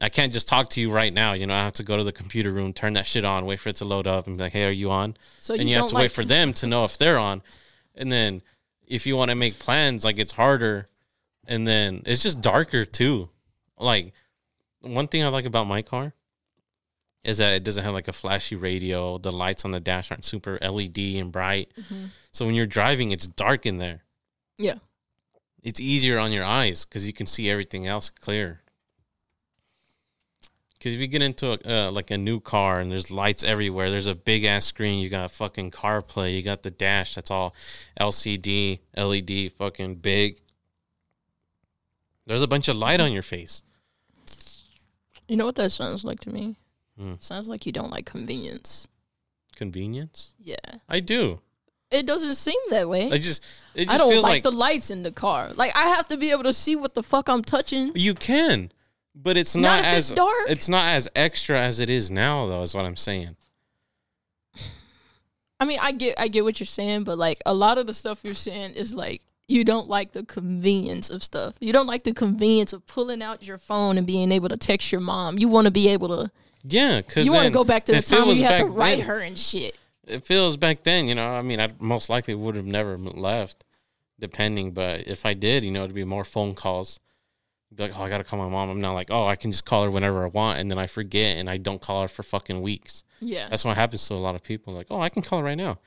I 0.00 0.08
can't 0.08 0.32
just 0.32 0.48
talk 0.48 0.68
to 0.70 0.80
you 0.80 0.90
right 0.90 1.12
now. 1.12 1.32
You 1.32 1.46
know, 1.46 1.54
I 1.54 1.62
have 1.62 1.74
to 1.74 1.84
go 1.84 1.96
to 1.96 2.04
the 2.04 2.12
computer 2.12 2.50
room, 2.50 2.72
turn 2.72 2.94
that 2.94 3.06
shit 3.06 3.24
on, 3.24 3.46
wait 3.46 3.60
for 3.60 3.68
it 3.68 3.76
to 3.76 3.84
load 3.84 4.06
up, 4.06 4.26
and 4.26 4.36
be 4.36 4.44
like, 4.44 4.52
hey, 4.52 4.66
are 4.66 4.70
you 4.70 4.90
on? 4.90 5.16
So 5.38 5.54
and 5.54 5.68
you, 5.68 5.76
have 5.76 5.88
to 5.88 5.94
like, 5.94 6.02
wait 6.02 6.12
for 6.12 6.24
them 6.24 6.52
to 6.54 6.66
know 6.66 6.84
if 6.84 6.98
they're 6.98 7.18
on. 7.18 7.42
And 7.94 8.10
then 8.10 8.42
if 8.86 9.06
you 9.06 9.16
want 9.16 9.30
to 9.30 9.34
make 9.34 9.58
plans, 9.58 10.04
like 10.04 10.18
it's 10.18 10.32
harder. 10.32 10.86
And 11.46 11.66
then 11.66 12.02
it's 12.06 12.22
just 12.22 12.40
darker 12.40 12.84
too. 12.84 13.28
Like 13.78 14.12
one 14.80 15.08
thing 15.08 15.22
I 15.24 15.28
like 15.28 15.44
about 15.44 15.66
my 15.66 15.82
car 15.82 16.12
is 17.24 17.38
that 17.38 17.54
it 17.54 17.64
doesn't 17.64 17.84
have 17.84 17.94
like 17.94 18.08
a 18.08 18.12
flashy 18.12 18.56
radio. 18.56 19.18
The 19.18 19.30
lights 19.32 19.64
on 19.64 19.70
the 19.70 19.80
dash 19.80 20.10
aren't 20.10 20.24
super 20.24 20.58
LED 20.60 21.18
and 21.18 21.30
bright. 21.32 21.70
Mhm. 21.76 22.08
So 22.32 22.46
when 22.46 22.54
you're 22.54 22.66
driving, 22.66 23.10
it's 23.10 23.26
dark 23.26 23.66
in 23.66 23.78
there. 23.78 24.02
Yeah. 24.58 24.78
It's 25.62 25.80
easier 25.80 26.18
on 26.18 26.32
your 26.32 26.44
eyes 26.44 26.84
because 26.84 27.06
you 27.06 27.12
can 27.12 27.26
see 27.26 27.48
everything 27.48 27.86
else 27.86 28.10
clear. 28.10 28.61
Because 30.82 30.94
if 30.94 31.00
you 31.00 31.06
get 31.06 31.22
into 31.22 31.52
a, 31.52 31.86
uh, 31.86 31.92
like 31.92 32.10
a 32.10 32.18
new 32.18 32.40
car 32.40 32.80
and 32.80 32.90
there's 32.90 33.08
lights 33.08 33.44
everywhere, 33.44 33.88
there's 33.88 34.08
a 34.08 34.16
big 34.16 34.42
ass 34.42 34.64
screen. 34.64 34.98
You 34.98 35.08
got 35.10 35.30
fucking 35.30 35.70
CarPlay. 35.70 36.34
You 36.34 36.42
got 36.42 36.64
the 36.64 36.72
dash 36.72 37.14
that's 37.14 37.30
all 37.30 37.54
LCD, 38.00 38.80
LED, 38.96 39.52
fucking 39.52 39.96
big. 39.96 40.40
There's 42.26 42.42
a 42.42 42.48
bunch 42.48 42.66
of 42.66 42.74
light 42.74 42.98
on 42.98 43.12
your 43.12 43.22
face. 43.22 43.62
You 45.28 45.36
know 45.36 45.46
what 45.46 45.54
that 45.54 45.70
sounds 45.70 46.04
like 46.04 46.18
to 46.20 46.30
me? 46.30 46.56
Hmm. 46.98 47.14
Sounds 47.20 47.48
like 47.48 47.64
you 47.64 47.70
don't 47.70 47.92
like 47.92 48.06
convenience. 48.06 48.88
Convenience. 49.54 50.34
Yeah. 50.40 50.56
I 50.88 50.98
do. 50.98 51.42
It 51.92 52.06
doesn't 52.06 52.34
seem 52.34 52.58
that 52.70 52.88
way. 52.88 53.08
I 53.08 53.18
just 53.18 53.44
it 53.76 53.84
just 53.84 53.94
I 53.94 53.98
don't 53.98 54.16
like, 54.16 54.24
like, 54.24 54.42
the 54.42 54.50
lights 54.50 54.90
in 54.90 55.04
the 55.04 55.12
car. 55.12 55.52
Like 55.54 55.76
I 55.76 55.90
have 55.90 56.08
to 56.08 56.16
be 56.16 56.32
able 56.32 56.42
to 56.42 56.52
see 56.52 56.74
what 56.74 56.94
the 56.94 57.04
fuck 57.04 57.28
I'm 57.28 57.44
touching. 57.44 57.92
you 57.94 58.14
can, 58.14 58.72
but 59.14 59.36
it's 59.36 59.54
Not 59.56 59.76
not, 59.82 59.84
as 59.84 60.10
it's 60.10 60.16
dark. 60.16 60.32
it's 60.48 60.68
not 60.68 60.86
as 60.94 61.08
extra 61.14 61.60
as 61.60 61.80
it 61.80 61.90
is 61.90 62.10
now. 62.10 62.46
Though 62.46 62.62
is 62.62 62.74
what 62.74 62.84
I'm 62.84 62.96
saying. 62.96 63.36
I 65.60 65.64
mean, 65.64 65.78
I 65.80 65.92
get 65.92 66.18
I 66.18 66.28
get 66.28 66.44
what 66.44 66.58
you're 66.58 66.66
saying, 66.66 67.04
but 67.04 67.18
like 67.18 67.40
a 67.46 67.54
lot 67.54 67.78
of 67.78 67.86
the 67.86 67.94
stuff 67.94 68.20
you're 68.24 68.34
saying 68.34 68.74
is 68.74 68.94
like 68.94 69.22
you 69.48 69.64
don't 69.64 69.88
like 69.88 70.12
the 70.12 70.24
convenience 70.24 71.08
of 71.10 71.22
stuff. 71.22 71.54
You 71.60 71.72
don't 71.72 71.86
like 71.86 72.04
the 72.04 72.14
convenience 72.14 72.72
of 72.72 72.86
pulling 72.86 73.22
out 73.22 73.46
your 73.46 73.58
phone 73.58 73.98
and 73.98 74.06
being 74.06 74.32
able 74.32 74.48
to 74.48 74.56
text 74.56 74.90
your 74.90 75.00
mom. 75.00 75.38
You 75.38 75.48
want 75.48 75.66
to 75.66 75.70
be 75.70 75.88
able 75.88 76.08
to. 76.08 76.30
Yeah, 76.64 77.00
because 77.00 77.26
You 77.26 77.32
want 77.32 77.46
to 77.46 77.52
go 77.52 77.64
back 77.64 77.84
to 77.86 77.92
the 77.92 78.02
time 78.02 78.26
when 78.28 78.36
you 78.36 78.44
have 78.44 78.60
to 78.66 78.72
write 78.72 78.98
then- 78.98 79.06
her 79.06 79.18
and 79.20 79.36
shit. 79.36 79.76
it 80.06 80.24
feels 80.24 80.56
back 80.56 80.84
then, 80.84 81.06
you 81.08 81.14
know. 81.14 81.28
I 81.32 81.42
mean, 81.42 81.60
I 81.60 81.70
most 81.80 82.08
likely 82.08 82.34
would 82.34 82.54
have 82.56 82.66
never 82.66 82.96
left, 82.96 83.64
depending. 84.18 84.70
But 84.70 85.06
if 85.08 85.26
I 85.26 85.34
did, 85.34 85.64
you 85.64 85.70
know, 85.72 85.82
it'd 85.84 85.94
be 85.94 86.04
more 86.04 86.24
phone 86.24 86.54
calls. 86.54 86.98
Be 87.74 87.84
like, 87.84 87.98
oh, 87.98 88.02
I 88.02 88.08
gotta 88.08 88.24
call 88.24 88.38
my 88.38 88.48
mom. 88.48 88.68
I'm 88.68 88.80
not 88.80 88.92
like, 88.92 89.10
oh, 89.10 89.26
I 89.26 89.36
can 89.36 89.50
just 89.50 89.64
call 89.64 89.84
her 89.84 89.90
whenever 89.90 90.24
I 90.24 90.28
want, 90.28 90.58
and 90.58 90.70
then 90.70 90.78
I 90.78 90.86
forget, 90.86 91.38
and 91.38 91.48
I 91.48 91.56
don't 91.56 91.80
call 91.80 92.02
her 92.02 92.08
for 92.08 92.22
fucking 92.22 92.60
weeks. 92.60 93.04
Yeah. 93.20 93.48
That's 93.48 93.64
what 93.64 93.76
happens 93.76 94.06
to 94.08 94.14
a 94.14 94.16
lot 94.16 94.34
of 94.34 94.42
people. 94.42 94.74
Like, 94.74 94.88
oh, 94.90 95.00
I 95.00 95.08
can 95.08 95.22
call 95.22 95.38
her 95.38 95.44
right 95.44 95.56
now, 95.56 95.78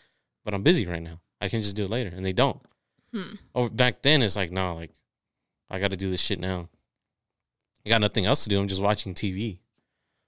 but 0.43 0.53
I'm 0.53 0.63
busy 0.63 0.85
right 0.85 1.03
now. 1.03 1.19
I 1.41 1.49
can 1.49 1.61
just 1.61 1.75
do 1.75 1.83
it 1.85 1.89
later, 1.89 2.11
and 2.15 2.25
they 2.25 2.33
don't. 2.33 2.59
Hmm. 3.13 3.33
Oh, 3.53 3.69
back 3.69 4.01
then 4.01 4.21
it's 4.23 4.35
like, 4.35 4.51
no, 4.51 4.73
like, 4.75 4.91
I 5.69 5.79
got 5.79 5.91
to 5.91 5.97
do 5.97 6.09
this 6.09 6.21
shit 6.21 6.39
now. 6.39 6.69
I 7.85 7.89
got 7.89 8.01
nothing 8.01 8.25
else 8.25 8.43
to 8.43 8.49
do. 8.49 8.59
I'm 8.59 8.67
just 8.67 8.81
watching 8.81 9.13
TV. 9.13 9.59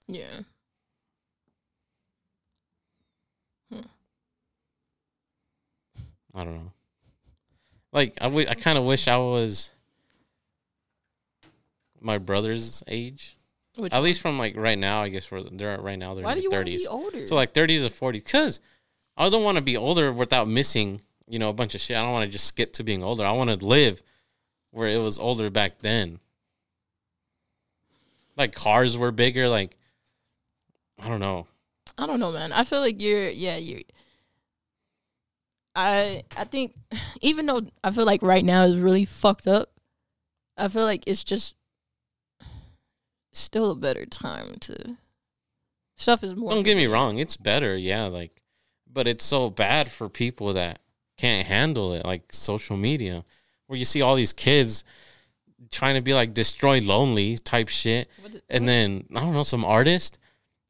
Yeah. 0.06 0.40
I 6.34 6.44
don't 6.44 6.54
know. 6.54 6.72
Like 7.92 8.12
I, 8.20 8.24
w- 8.24 8.46
I 8.48 8.54
kind 8.54 8.78
of 8.78 8.84
wish 8.84 9.08
I 9.08 9.16
was 9.16 9.70
my 12.00 12.18
brother's 12.18 12.82
age. 12.88 13.36
Which 13.76 13.92
At 13.92 14.02
least 14.02 14.20
from 14.20 14.38
like 14.38 14.56
right 14.56 14.78
now, 14.78 15.02
I 15.02 15.08
guess 15.08 15.30
we're 15.30 15.42
they're 15.42 15.70
at 15.70 15.82
right 15.82 15.98
now 15.98 16.14
they're 16.14 16.24
why 16.24 16.32
in 16.32 16.40
their 16.40 16.50
want 16.50 16.52
to 16.52 16.56
thirties. 16.56 16.82
be 16.82 16.86
older? 16.88 17.26
So 17.26 17.36
like 17.36 17.54
thirties 17.54 17.84
or 17.84 17.90
forties, 17.90 18.24
because 18.24 18.60
I 19.16 19.28
don't 19.30 19.44
want 19.44 19.56
to 19.56 19.62
be 19.62 19.76
older 19.76 20.12
without 20.12 20.48
missing, 20.48 21.00
you 21.28 21.38
know, 21.38 21.48
a 21.48 21.52
bunch 21.52 21.74
of 21.74 21.80
shit. 21.80 21.96
I 21.96 22.02
don't 22.02 22.12
want 22.12 22.24
to 22.24 22.32
just 22.32 22.46
skip 22.46 22.72
to 22.74 22.84
being 22.84 23.02
older. 23.04 23.24
I 23.24 23.32
want 23.32 23.50
to 23.50 23.64
live 23.64 24.02
where 24.72 24.88
it 24.88 25.00
was 25.00 25.18
older 25.18 25.48
back 25.50 25.78
then. 25.78 26.18
Like 28.36 28.54
cars 28.54 28.98
were 28.98 29.12
bigger. 29.12 29.48
Like 29.48 29.76
I 31.00 31.08
don't 31.08 31.20
know. 31.20 31.46
I 31.96 32.06
don't 32.06 32.20
know, 32.20 32.32
man. 32.32 32.52
I 32.52 32.64
feel 32.64 32.80
like 32.80 33.00
you're 33.00 33.28
yeah, 33.28 33.56
you 33.56 33.82
I 35.74 36.24
I 36.36 36.44
think 36.44 36.74
even 37.20 37.46
though 37.46 37.62
I 37.84 37.90
feel 37.92 38.04
like 38.06 38.22
right 38.22 38.44
now 38.44 38.64
is 38.64 38.76
really 38.76 39.04
fucked 39.04 39.46
up, 39.46 39.70
I 40.56 40.68
feel 40.68 40.84
like 40.84 41.04
it's 41.06 41.22
just 41.24 41.54
still 43.38 43.70
a 43.70 43.76
better 43.76 44.04
time 44.06 44.54
to 44.60 44.96
stuff 45.96 46.22
is 46.22 46.34
more 46.34 46.50
Don't 46.50 46.62
get 46.62 46.76
me 46.76 46.86
wrong, 46.86 47.18
it's 47.18 47.36
better, 47.36 47.76
yeah, 47.76 48.04
like 48.06 48.42
but 48.90 49.06
it's 49.06 49.24
so 49.24 49.50
bad 49.50 49.90
for 49.90 50.08
people 50.08 50.54
that 50.54 50.80
can't 51.16 51.46
handle 51.46 51.92
it, 51.92 52.04
like 52.04 52.32
social 52.32 52.76
media, 52.76 53.24
where 53.66 53.78
you 53.78 53.84
see 53.84 54.02
all 54.02 54.14
these 54.14 54.32
kids 54.32 54.84
trying 55.70 55.96
to 55.96 56.00
be 56.00 56.14
like 56.14 56.32
destroy 56.34 56.80
lonely 56.80 57.36
type 57.36 57.68
shit. 57.68 58.08
And 58.48 58.66
then 58.66 59.04
I 59.14 59.20
don't 59.20 59.34
know, 59.34 59.42
some 59.42 59.64
artist 59.64 60.18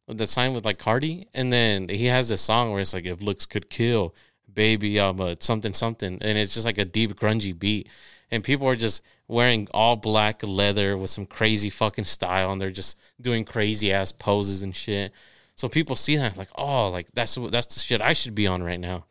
that 0.08 0.28
signed 0.28 0.54
with 0.54 0.64
like 0.64 0.78
Carti, 0.78 1.26
and 1.34 1.52
then 1.52 1.88
he 1.88 2.06
has 2.06 2.28
this 2.28 2.40
song 2.40 2.72
where 2.72 2.80
it's 2.80 2.94
like 2.94 3.04
if 3.04 3.20
looks 3.20 3.46
could 3.46 3.68
kill, 3.68 4.14
baby, 4.52 4.98
I'm 4.98 5.20
a 5.20 5.36
something 5.40 5.74
something, 5.74 6.18
and 6.20 6.38
it's 6.38 6.54
just 6.54 6.66
like 6.66 6.78
a 6.78 6.84
deep 6.84 7.14
grungy 7.14 7.56
beat, 7.56 7.88
and 8.30 8.44
people 8.44 8.66
are 8.68 8.76
just 8.76 9.02
wearing 9.26 9.68
all 9.72 9.96
black 9.96 10.42
leather 10.42 10.96
with 10.96 11.10
some 11.10 11.26
crazy 11.26 11.70
fucking 11.70 12.04
style, 12.04 12.52
and 12.52 12.60
they're 12.60 12.70
just 12.70 12.96
doing 13.20 13.44
crazy 13.44 13.92
ass 13.92 14.12
poses 14.12 14.62
and 14.62 14.74
shit. 14.74 15.12
So 15.56 15.68
people 15.68 15.96
see 15.96 16.16
that 16.16 16.36
like, 16.36 16.50
oh, 16.56 16.90
like 16.90 17.08
that's 17.12 17.34
that's 17.34 17.74
the 17.74 17.80
shit 17.80 18.00
I 18.00 18.12
should 18.12 18.34
be 18.34 18.46
on 18.46 18.62
right 18.62 18.80
now. 18.80 19.04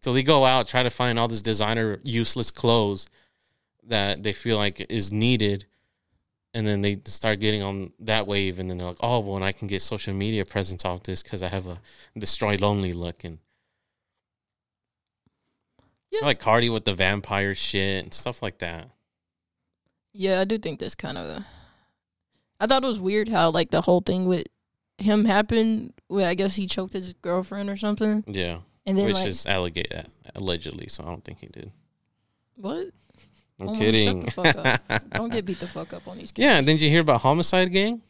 So 0.00 0.12
they 0.12 0.22
go 0.22 0.44
out 0.44 0.68
try 0.68 0.82
to 0.82 0.90
find 0.90 1.18
all 1.18 1.28
this 1.28 1.42
designer 1.42 1.98
useless 2.02 2.50
clothes 2.50 3.06
that 3.84 4.22
they 4.22 4.32
feel 4.32 4.56
like 4.56 4.86
is 4.90 5.12
needed 5.12 5.66
and 6.54 6.66
then 6.66 6.80
they 6.80 6.98
start 7.04 7.38
getting 7.38 7.62
on 7.62 7.92
that 8.00 8.26
wave 8.26 8.58
and 8.58 8.70
then 8.70 8.78
they're 8.78 8.88
like 8.88 8.96
oh 9.00 9.20
well 9.20 9.36
and 9.36 9.44
i 9.44 9.52
can 9.52 9.68
get 9.68 9.82
social 9.82 10.14
media 10.14 10.44
presence 10.44 10.84
off 10.84 11.02
this 11.02 11.22
because 11.22 11.42
i 11.42 11.48
have 11.48 11.66
a 11.66 11.78
destroy 12.18 12.56
lonely 12.56 12.92
look 12.92 13.24
and 13.24 13.38
Yeah. 16.20 16.26
like 16.26 16.40
carti 16.40 16.72
with 16.72 16.84
the 16.84 16.94
vampire 16.94 17.54
shit 17.54 18.04
and 18.04 18.12
stuff 18.14 18.42
like 18.42 18.58
that 18.58 18.88
Yeah, 20.12 20.40
I 20.40 20.44
do 20.44 20.58
think 20.58 20.80
that's 20.80 20.94
kind 20.94 21.18
of. 21.18 21.44
I 22.60 22.66
thought 22.66 22.82
it 22.82 22.86
was 22.86 23.00
weird 23.00 23.28
how 23.28 23.50
like 23.50 23.70
the 23.70 23.82
whole 23.82 24.00
thing 24.00 24.26
with 24.26 24.44
him 24.98 25.24
happened. 25.26 25.92
Where 26.08 26.28
I 26.28 26.34
guess 26.34 26.54
he 26.56 26.66
choked 26.66 26.92
his 26.94 27.12
girlfriend 27.14 27.68
or 27.68 27.76
something, 27.76 28.22
yeah 28.28 28.58
and 28.86 28.96
then 28.96 29.06
which 29.06 29.14
like 29.14 29.26
is 29.26 29.44
allegate 29.46 30.06
allegedly 30.36 30.86
so 30.88 31.02
i 31.02 31.08
don't 31.08 31.24
think 31.24 31.40
he 31.40 31.48
did 31.48 31.72
what? 32.58 32.86
i'm 33.60 33.68
Oh, 33.68 33.72
man, 33.72 33.80
kidding 33.80 34.20
Shut 34.20 34.24
the 34.26 34.52
fuck 34.52 34.56
up! 34.90 35.10
Don't 35.10 35.32
get 35.32 35.44
beat 35.44 35.58
the 35.58 35.66
fuck 35.66 35.92
up 35.92 36.06
on 36.06 36.18
these. 36.18 36.30
Kids. 36.30 36.44
yeah 36.44 36.60
didn't 36.60 36.80
you 36.80 36.88
hear 36.88 37.00
about 37.00 37.22
Homixide 37.22 37.72
Gang 37.72 38.00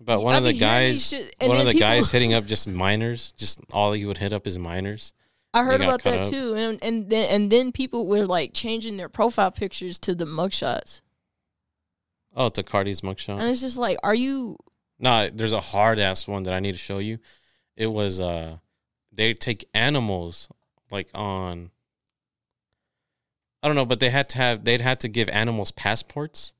about 0.00 0.22
one 0.22 0.34
I 0.34 0.38
of 0.38 0.44
the 0.44 0.52
be 0.52 0.58
hearing 0.58 0.92
these 0.92 1.10
guys 1.10 1.24
shit, 1.24 1.34
one 1.48 1.58
of 1.58 1.66
the 1.66 1.72
people- 1.72 1.80
guys 1.88 2.10
hitting 2.12 2.32
up 2.34 2.46
just 2.46 2.68
minors 2.68 3.32
just 3.32 3.58
all 3.72 3.92
he 3.92 4.04
would 4.04 4.18
hit 4.18 4.32
up 4.32 4.46
is 4.46 4.56
minors 4.58 5.12
I 5.54 5.64
heard 5.64 5.80
about 5.80 6.02
that 6.04 6.20
up. 6.20 6.28
too, 6.28 6.54
and 6.54 6.78
and 6.84 7.08
then 7.10 7.28
and 7.30 7.50
then 7.50 7.72
people 7.72 8.06
were 8.06 8.26
like 8.26 8.52
changing 8.52 8.96
their 8.96 9.08
profile 9.08 9.50
pictures 9.50 9.98
to 10.00 10.14
the 10.14 10.24
mugshots, 10.26 11.00
Oh, 12.36 12.48
to 12.50 12.62
Carti's 12.62 13.00
mugshot. 13.00 13.38
and 13.40 13.48
it's 13.48 13.60
just 13.60 13.78
like, 13.78 13.98
are 14.02 14.14
you? 14.14 14.56
No, 14.98 15.30
there's 15.32 15.52
a 15.54 15.60
hard 15.60 15.98
ass 15.98 16.28
one 16.28 16.42
that 16.44 16.52
I 16.54 16.60
need 16.60 16.72
to 16.72 16.78
show 16.78 16.98
you. 16.98 17.18
It 17.76 17.86
was 17.86 18.20
uh 18.20 18.58
they 19.12 19.34
take 19.34 19.68
animals 19.74 20.48
like 20.90 21.08
on 21.14 21.70
I 23.62 23.66
don't 23.68 23.74
know, 23.76 23.86
but 23.86 24.00
they 24.00 24.10
had 24.10 24.28
to 24.30 24.38
have 24.38 24.64
they'd 24.64 24.80
had 24.80 25.00
to 25.00 25.08
give 25.08 25.28
animals 25.30 25.70
passports, 25.72 26.52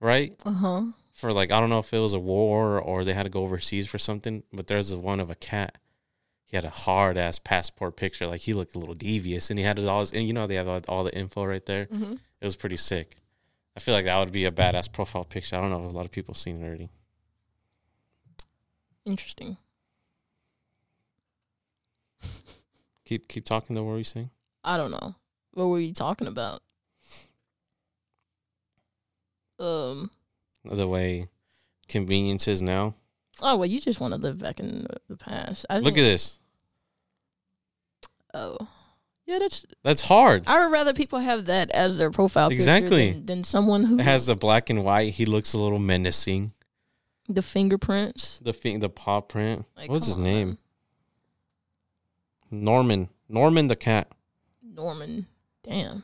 right? 0.00 0.34
Uh 0.44 0.52
huh. 0.52 0.82
For 1.14 1.32
like 1.32 1.50
I 1.50 1.60
don't 1.60 1.68
know 1.70 1.80
if 1.80 1.92
it 1.92 1.98
was 1.98 2.14
a 2.14 2.18
war 2.20 2.80
or 2.80 3.04
they 3.04 3.12
had 3.12 3.24
to 3.24 3.28
go 3.30 3.42
overseas 3.42 3.88
for 3.88 3.98
something, 3.98 4.42
but 4.52 4.66
there's 4.68 4.94
one 4.94 5.20
of 5.20 5.30
a 5.30 5.34
cat. 5.34 5.76
He 6.50 6.56
had 6.56 6.64
a 6.64 6.70
hard 6.70 7.16
ass 7.16 7.38
passport 7.38 7.94
picture, 7.96 8.26
like 8.26 8.40
he 8.40 8.54
looked 8.54 8.74
a 8.74 8.78
little 8.80 8.96
devious, 8.96 9.50
and 9.50 9.58
he 9.58 9.64
had 9.64 9.76
his 9.76 9.86
all 9.86 10.00
his, 10.00 10.10
and 10.10 10.26
you 10.26 10.32
know 10.32 10.48
they 10.48 10.56
have 10.56 10.68
all, 10.68 10.80
all 10.88 11.04
the 11.04 11.14
info 11.16 11.44
right 11.44 11.64
there. 11.64 11.84
hmm 11.84 12.14
It 12.14 12.44
was 12.44 12.56
pretty 12.56 12.76
sick. 12.76 13.14
I 13.76 13.80
feel 13.80 13.94
like 13.94 14.06
that 14.06 14.18
would 14.18 14.32
be 14.32 14.46
a 14.46 14.50
badass 14.50 14.92
profile 14.92 15.22
picture. 15.22 15.54
I 15.54 15.60
don't 15.60 15.70
know 15.70 15.86
if 15.86 15.94
a 15.94 15.96
lot 15.96 16.06
of 16.06 16.10
people 16.10 16.34
seen 16.34 16.60
it 16.60 16.66
already. 16.66 16.90
Interesting. 19.06 19.56
Keep 23.04 23.28
keep 23.28 23.44
talking 23.44 23.76
though. 23.76 23.84
What 23.84 23.92
were 23.92 23.98
you 23.98 24.04
saying? 24.04 24.30
I 24.64 24.76
don't 24.76 24.90
know. 24.90 25.14
What 25.54 25.66
were 25.66 25.78
you 25.78 25.94
talking 25.94 26.26
about? 26.26 26.62
Um. 29.60 30.10
the 30.64 30.88
way 30.88 31.28
convenience 31.86 32.48
is 32.48 32.60
now. 32.60 32.94
Oh 33.40 33.56
well, 33.56 33.66
you 33.66 33.80
just 33.80 34.00
want 34.00 34.14
to 34.14 34.20
live 34.20 34.38
back 34.38 34.58
in 34.58 34.86
the, 35.08 35.16
past. 35.16 35.64
I 35.70 35.78
Look 35.78 35.96
at 35.96 36.02
this. 36.02 36.39
Oh, 38.34 38.56
yeah. 39.26 39.38
That's. 39.38 39.66
That's 39.82 40.02
hard. 40.02 40.44
I 40.46 40.60
would 40.64 40.72
rather 40.72 40.92
people 40.94 41.18
have 41.20 41.46
that 41.46 41.70
as 41.70 41.98
their 41.98 42.10
profile 42.10 42.48
picture 42.48 42.60
Exactly. 42.60 43.12
than, 43.12 43.26
than 43.26 43.44
someone 43.44 43.84
who 43.84 43.98
It 43.98 44.02
has 44.04 44.26
the 44.26 44.34
black 44.36 44.70
and 44.70 44.84
white. 44.84 45.12
He 45.14 45.24
looks 45.26 45.52
a 45.54 45.58
little 45.58 45.78
menacing. 45.78 46.52
the 47.28 47.42
fingerprints. 47.42 48.38
The 48.40 48.52
fi- 48.52 48.76
the 48.76 48.88
paw 48.90 49.20
print. 49.20 49.64
Like, 49.76 49.88
What's 49.90 50.06
his 50.06 50.16
come 50.16 50.24
name? 50.24 50.48
on. 50.50 50.58
Norman. 52.64 53.08
Norman 53.28 53.68
the 53.68 53.76
cat. 53.76 54.08
Norman. 54.62 55.26
Damn. 55.62 56.02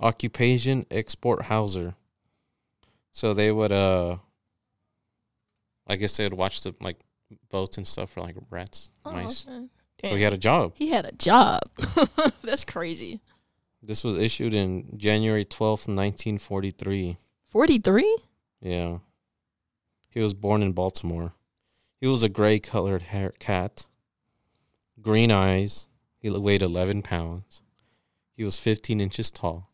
Occupation 0.00 0.86
export 0.90 1.42
houser. 1.42 1.94
So 3.12 3.32
they 3.34 3.50
would 3.50 3.72
uh 3.72 4.18
I 5.86 5.96
guess 5.96 6.16
they 6.16 6.24
would 6.24 6.34
watch 6.34 6.62
the 6.62 6.74
like 6.80 6.98
boats 7.50 7.76
and 7.78 7.86
stuff 7.86 8.10
for 8.12 8.20
like 8.20 8.36
rats, 8.50 8.90
Oh, 9.04 9.12
mice. 9.12 9.46
okay. 9.48 9.66
So 10.10 10.16
he 10.16 10.22
had 10.22 10.32
a 10.32 10.38
job. 10.38 10.72
He 10.76 10.88
had 10.88 11.04
a 11.06 11.12
job. 11.12 11.60
That's 12.42 12.64
crazy. 12.64 13.20
This 13.82 14.04
was 14.04 14.18
issued 14.18 14.54
in 14.54 14.96
January 14.96 15.44
twelfth, 15.44 15.88
nineteen 15.88 16.38
forty 16.38 16.70
three. 16.70 17.16
43? 17.54 18.18
Yeah. 18.60 18.98
He 20.10 20.18
was 20.18 20.34
born 20.34 20.60
in 20.60 20.72
Baltimore. 20.72 21.34
He 22.00 22.08
was 22.08 22.24
a 22.24 22.28
gray 22.28 22.58
colored 22.58 23.02
hair 23.02 23.32
cat, 23.38 23.86
green 25.00 25.30
eyes. 25.30 25.88
He 26.18 26.28
weighed 26.30 26.62
11 26.62 27.02
pounds. 27.02 27.62
He 28.36 28.42
was 28.42 28.58
15 28.58 29.00
inches 29.00 29.30
tall. 29.30 29.70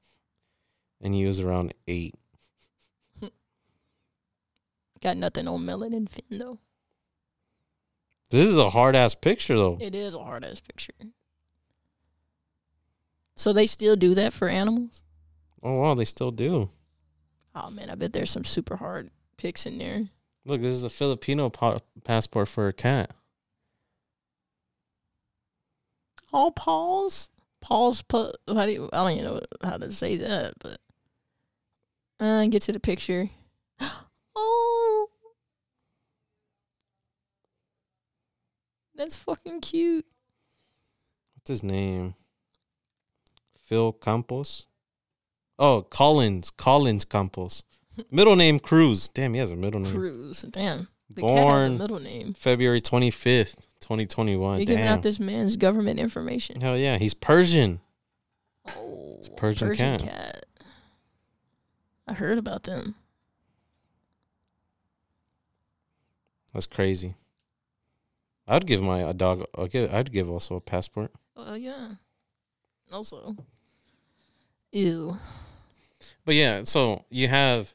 And 1.01 1.14
he 1.14 1.24
was 1.24 1.41
around 1.41 1.72
eight. 1.89 2.16
Got 5.01 5.16
nothing 5.16 5.49
on 5.49 5.61
melanin 5.61 6.07
fin 6.07 6.39
though. 6.39 6.59
This 8.31 8.49
is 8.49 8.57
a 8.57 8.70
hard 8.70 8.97
ass 8.97 9.14
picture, 9.14 9.57
though. 9.57 9.76
It 9.81 9.95
is 9.95 10.14
a 10.14 10.22
hard 10.22 10.45
ass 10.45 10.61
picture. 10.61 10.93
So 13.37 13.53
they 13.53 13.66
still 13.66 13.97
do 13.97 14.14
that 14.14 14.33
for 14.33 14.49
animals? 14.49 15.03
Oh, 15.62 15.81
wow. 15.81 15.95
They 15.95 16.05
still 16.05 16.31
do. 16.31 16.68
Oh 17.55 17.70
man, 17.70 17.91
I 17.91 17.97
bet 17.97 18.12
there's 18.12 18.31
some 18.31 18.45
super 18.45 18.76
hard 18.76 19.11
pics 19.37 19.66
in 19.66 19.78
there. 19.78 20.09
Look, 20.45 20.61
this 20.62 20.72
is 20.74 20.85
a 20.85 20.91
Filipino 20.91 21.51
pa- 21.51 21.78
passport 22.05 22.49
for 22.49 22.68
a 22.68 22.72
cat. 22.72 23.11
All 26.33 26.53
paws? 26.53 27.31
Paws 27.61 28.03
pu- 28.03 28.33
how 28.47 28.66
do 28.66 28.72
you, 28.72 28.89
I 28.93 28.99
don't 28.99 29.12
even 29.12 29.24
know 29.24 29.41
how 29.62 29.76
to 29.78 29.91
say 29.91 30.16
that, 30.16 30.55
but 30.61 30.78
uh 32.20 32.47
get 32.47 32.62
to 32.62 32.72
the 32.72 32.81
picture. 32.81 33.31
That's 39.01 39.17
fucking 39.17 39.63
cute. 39.63 40.05
What's 41.35 41.49
his 41.49 41.63
name? 41.63 42.17
Phil 43.65 43.93
Campos? 43.95 44.67
Oh, 45.59 45.87
Collins. 45.89 46.51
Collins 46.51 47.07
Campos. 47.07 47.63
Middle 48.11 48.37
name 48.37 48.61
Cruz. 48.61 49.09
Damn, 49.09 49.33
he 49.33 49.41
has 49.41 49.51
a 49.51 49.57
middle 49.57 49.81
name. 49.81 49.91
Cruz. 49.91 50.43
Damn. 50.43 50.89
The 51.15 51.23
cat 51.23 51.31
has 51.31 51.39
a 51.39 51.43
Born 51.43 51.79
middle 51.79 51.99
name. 51.99 52.35
February 52.35 52.83
25th, 52.83 53.57
2021. 53.81 54.59
You're 54.59 54.67
giving 54.67 54.85
Damn. 54.85 54.99
out 54.99 55.03
this 55.03 55.19
man's 55.19 55.57
government 55.57 55.99
information. 55.99 56.61
Hell 56.61 56.77
yeah, 56.77 56.99
he's 56.99 57.15
Persian. 57.15 57.81
Oh, 58.69 59.19
a 59.27 59.31
Persian 59.31 59.75
cat. 59.75 60.03
cat. 60.03 60.47
I 62.07 62.13
heard 62.13 62.37
about 62.37 62.65
them. 62.65 62.97
That's 66.53 66.67
crazy. 66.67 67.15
I'd 68.51 68.67
give 68.67 68.83
my 68.83 69.01
a 69.01 69.15
dog. 69.15 69.45
I'd 69.57 69.71
give, 69.71 69.95
I'd 69.95 70.13
give 70.13 70.29
also 70.29 70.57
a 70.57 70.61
passport. 70.61 71.11
Oh 71.37 71.55
yeah. 71.55 71.89
Also, 72.93 73.37
ew. 74.73 75.17
But 76.25 76.35
yeah, 76.35 76.65
so 76.65 77.05
you 77.11 77.29
have 77.29 77.73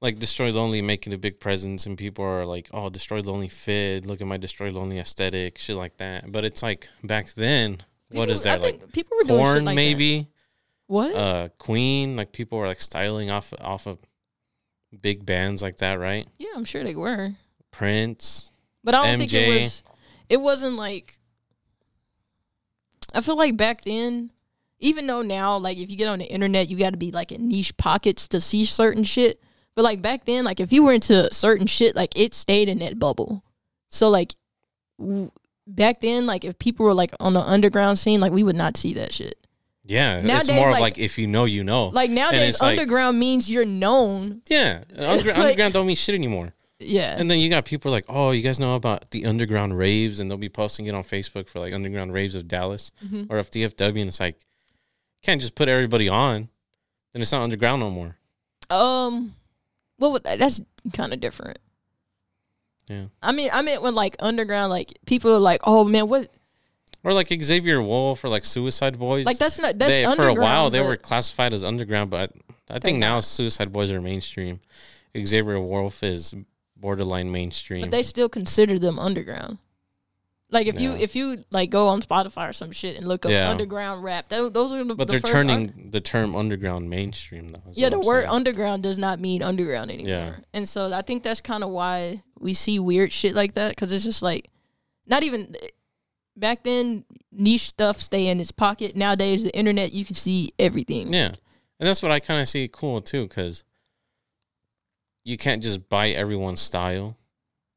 like 0.00 0.18
Destroy 0.18 0.50
Lonely 0.52 0.82
making 0.82 1.12
a 1.14 1.18
big 1.18 1.40
presence, 1.40 1.86
and 1.86 1.96
people 1.96 2.24
are 2.24 2.44
like, 2.44 2.68
"Oh, 2.72 2.88
Destroy 2.90 3.20
Lonely 3.20 3.48
fit. 3.48 4.06
Look 4.06 4.20
at 4.20 4.26
my 4.26 4.36
Destroy 4.36 4.70
Lonely 4.70 4.98
aesthetic, 4.98 5.58
shit 5.58 5.76
like 5.76 5.96
that." 5.98 6.30
But 6.30 6.44
it's 6.44 6.62
like 6.62 6.88
back 7.02 7.32
then, 7.34 7.78
what 8.10 8.28
People- 8.28 8.30
is 8.32 8.42
that 8.42 8.60
I 8.60 8.62
like? 8.62 8.80
think 8.80 8.92
people 8.92 9.16
were 9.16 9.24
doing 9.24 9.40
Porn, 9.40 9.64
like 9.64 9.72
that. 9.72 9.76
maybe. 9.76 10.26
What? 10.86 11.14
Uh, 11.14 11.48
Queen, 11.58 12.16
like 12.16 12.32
people 12.32 12.58
were 12.58 12.66
like 12.66 12.80
styling 12.82 13.30
off 13.30 13.52
off 13.60 13.86
of 13.86 13.98
big 15.02 15.24
bands 15.24 15.62
like 15.62 15.78
that, 15.78 15.98
right? 16.00 16.26
yeah, 16.38 16.48
I'm 16.56 16.64
sure 16.64 16.82
they 16.84 16.96
were, 16.96 17.30
Prince. 17.70 18.50
But 18.84 18.94
I 18.94 19.06
don't 19.10 19.18
think 19.18 19.32
it 19.32 19.62
was. 19.62 19.82
It 20.28 20.40
wasn't 20.40 20.76
like. 20.76 21.18
I 23.14 23.20
feel 23.20 23.36
like 23.36 23.56
back 23.56 23.82
then, 23.82 24.30
even 24.78 25.06
though 25.06 25.22
now, 25.22 25.56
like 25.56 25.78
if 25.78 25.90
you 25.90 25.96
get 25.96 26.08
on 26.08 26.20
the 26.20 26.26
internet, 26.26 26.68
you 26.70 26.76
got 26.76 26.90
to 26.90 26.96
be 26.96 27.10
like 27.10 27.32
in 27.32 27.48
niche 27.48 27.76
pockets 27.76 28.28
to 28.28 28.40
see 28.40 28.64
certain 28.64 29.04
shit. 29.04 29.40
But 29.74 29.82
like 29.82 30.00
back 30.02 30.24
then, 30.24 30.44
like 30.44 30.60
if 30.60 30.72
you 30.72 30.84
were 30.84 30.92
into 30.92 31.32
certain 31.32 31.66
shit, 31.66 31.96
like 31.96 32.16
it 32.16 32.34
stayed 32.34 32.68
in 32.68 32.78
that 32.80 32.98
bubble. 32.98 33.42
So 33.88 34.08
like 34.10 34.34
w- 34.98 35.30
back 35.66 36.00
then, 36.00 36.26
like 36.26 36.44
if 36.44 36.58
people 36.58 36.86
were 36.86 36.94
like 36.94 37.12
on 37.18 37.34
the 37.34 37.40
underground 37.40 37.98
scene, 37.98 38.20
like 38.20 38.32
we 38.32 38.42
would 38.42 38.56
not 38.56 38.76
see 38.76 38.94
that 38.94 39.12
shit. 39.12 39.34
Yeah, 39.84 40.18
it's 40.18 40.26
Nowadays, 40.26 40.56
more 40.56 40.66
of 40.68 40.72
like- 40.74 40.80
like 40.82 40.98
if 40.98 41.18
you 41.18 41.26
know, 41.26 41.46
you 41.46 41.64
know. 41.64 41.86
Like 41.88 42.10
nowadays, 42.10 42.50
it's 42.54 42.62
like- 42.62 42.78
underground 42.78 43.18
means 43.18 43.50
you're 43.50 43.64
known. 43.64 44.42
yeah, 44.48 44.84
underground, 44.96 45.26
Like- 45.26 45.36
underground 45.38 45.74
don't 45.74 45.86
mean 45.86 45.96
shit 45.96 46.14
anymore. 46.14 46.52
Yeah. 46.80 47.14
And 47.18 47.30
then 47.30 47.38
you 47.38 47.50
got 47.50 47.66
people 47.66 47.90
like, 47.90 48.06
oh, 48.08 48.30
you 48.30 48.42
guys 48.42 48.58
know 48.58 48.74
about 48.74 49.10
the 49.10 49.26
underground 49.26 49.76
raves, 49.76 50.18
and 50.18 50.30
they'll 50.30 50.38
be 50.38 50.48
posting 50.48 50.86
it 50.86 50.94
on 50.94 51.02
Facebook 51.02 51.48
for 51.48 51.60
like 51.60 51.74
underground 51.74 52.12
raves 52.12 52.34
of 52.34 52.48
Dallas 52.48 52.90
Mhm. 53.04 53.26
or 53.30 53.38
if 53.38 53.50
DFW, 53.50 54.00
and 54.00 54.08
it's 54.08 54.20
like, 54.20 54.38
can't 55.22 55.40
just 55.40 55.54
put 55.54 55.68
everybody 55.68 56.08
on, 56.08 56.48
then 57.12 57.20
it's 57.22 57.32
not 57.32 57.42
underground 57.42 57.80
no 57.80 57.90
more. 57.90 58.16
Um, 58.70 59.34
well, 59.98 60.18
that's 60.22 60.60
kind 60.94 61.12
of 61.12 61.20
different. 61.20 61.58
Yeah. 62.88 63.04
I 63.22 63.32
mean, 63.32 63.50
I 63.52 63.62
meant 63.62 63.82
when 63.82 63.94
like 63.94 64.16
underground, 64.20 64.70
like 64.70 64.98
people 65.06 65.34
are 65.34 65.38
like, 65.38 65.60
oh 65.64 65.84
man, 65.84 66.08
what? 66.08 66.28
Or 67.04 67.12
like 67.12 67.28
Xavier 67.28 67.80
Wulf 67.80 68.24
or 68.24 68.28
like 68.28 68.44
Suicide 68.44 68.98
Boys. 68.98 69.26
Like 69.26 69.38
that's 69.38 69.58
not 69.58 69.78
that's 69.78 69.92
they, 69.92 70.04
for 70.16 70.28
a 70.28 70.34
while 70.34 70.70
they 70.70 70.80
were 70.80 70.96
classified 70.96 71.52
as 71.54 71.62
underground, 71.64 72.10
but 72.10 72.32
I 72.70 72.78
think 72.78 72.98
now. 72.98 73.20
Suicide 73.20 73.72
Boys 73.72 73.90
are 73.92 74.00
mainstream. 74.00 74.60
Xavier 75.16 75.60
Wulf 75.60 76.02
is 76.02 76.34
borderline 76.80 77.30
mainstream. 77.30 77.82
but 77.82 77.90
they 77.90 78.02
still 78.02 78.28
consider 78.28 78.78
them 78.78 78.98
underground. 78.98 79.58
Like 80.52 80.66
if 80.66 80.80
you 80.80 80.94
if 80.94 81.14
you 81.14 81.44
like 81.52 81.70
go 81.70 81.86
on 81.88 82.02
Spotify 82.02 82.48
or 82.48 82.52
some 82.52 82.72
shit 82.72 82.96
and 82.96 83.06
look 83.06 83.24
up 83.24 83.30
Yeah. 83.30 83.48
underground 83.50 84.02
rap, 84.02 84.28
those, 84.28 84.50
those 84.50 84.72
are 84.72 84.82
the 84.82 84.96
but 84.96 85.06
the 85.06 85.12
they're 85.12 85.20
turning 85.20 85.68
un- 85.68 85.88
the 85.92 86.00
term 86.00 86.34
underground 86.34 86.90
mainstream 86.90 87.48
though. 87.50 87.62
yeah, 87.72 87.88
the 87.88 88.00
word 88.00 88.22
saying. 88.24 88.34
underground 88.34 88.82
does 88.82 88.98
not 88.98 89.20
mean 89.20 89.44
underground 89.44 89.92
anymore. 89.92 90.08
Yeah. 90.10 90.34
And 90.52 90.68
so 90.68 90.92
I 90.92 91.02
think 91.02 91.22
that's 91.22 91.40
kind 91.40 91.62
of 91.62 91.70
why 91.70 92.24
we 92.40 92.54
see 92.54 92.80
weird 92.80 93.12
shit 93.12 93.36
like 93.36 93.54
that 93.54 93.70
because 93.70 93.92
it's 93.92 94.04
just 94.04 94.22
like 94.22 94.50
not 95.06 95.22
even 95.22 95.54
back 96.36 96.64
then 96.64 97.04
niche 97.30 97.68
stuff 97.68 98.00
stay 98.00 98.26
in 98.26 98.40
its 98.40 98.50
pocket. 98.50 98.96
Nowadays 98.96 99.44
the 99.44 99.56
internet 99.56 99.92
you 99.92 100.04
can 100.04 100.16
see 100.16 100.50
everything. 100.58 101.12
Yeah, 101.12 101.26
and 101.28 101.86
that's 101.88 102.02
what 102.02 102.10
I 102.10 102.18
kind 102.18 102.40
of 102.40 102.48
see 102.48 102.66
cool 102.66 103.00
too, 103.00 103.28
because 103.28 103.62
you 105.24 105.36
can't 105.36 105.62
just 105.62 105.88
buy 105.88 106.08
everyone's 106.10 106.60
style. 106.60 107.16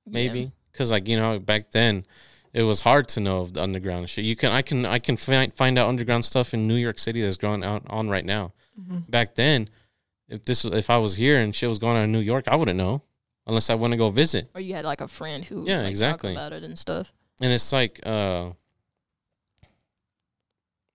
Maybe 0.06 0.52
because 0.72 0.92
like 0.92 1.08
you 1.08 1.18
know 1.18 1.40
back 1.40 1.72
then, 1.72 2.04
it 2.54 2.64
was 2.64 2.82
hard 2.82 3.08
to 3.10 3.20
know 3.20 3.40
of 3.42 3.54
the 3.54 3.62
underground 3.64 4.10
shit. 4.10 4.26
You 4.26 4.36
can 4.36 4.52
I 4.52 4.62
can 4.62 4.86
I 4.86 5.00
can 5.00 5.16
find 5.18 5.54
find 5.54 5.78
out 5.80 5.88
underground 5.88 6.26
stuff 6.26 6.54
in 6.54 6.68
New 6.68 6.76
York 6.76 7.00
City 7.00 7.22
that's 7.22 7.38
going 7.38 7.64
out 7.64 7.84
on 7.88 8.10
right 8.10 8.26
now. 8.26 8.54
Mhm. 8.80 9.10
Back 9.10 9.36
then, 9.36 9.70
if 10.28 10.44
this 10.44 10.66
if 10.66 10.90
I 10.90 10.98
was 10.98 11.16
here 11.16 11.40
and 11.40 11.56
shit 11.56 11.70
was 11.70 11.80
going 11.80 11.96
on 11.98 12.04
in 12.04 12.12
New 12.12 12.20
York, 12.20 12.48
I 12.48 12.56
wouldn't 12.56 12.78
know 12.78 13.02
unless 13.48 13.70
I 13.70 13.76
want 13.76 13.92
to 13.92 13.98
go 13.98 14.10
visit. 14.10 14.50
Or 14.56 14.62
you 14.62 14.74
had 14.74 14.84
like 14.86 15.02
a 15.02 15.08
friend 15.08 15.44
who 15.46 15.66
Yeah, 15.68 15.82
like, 15.82 15.90
exactly. 15.90 16.32
about 16.34 16.54
it 16.54 16.64
and 16.64 16.78
stuff. 16.78 17.14
And 17.42 17.52
it's 17.54 17.72
like 17.72 18.00
uh 18.06 18.52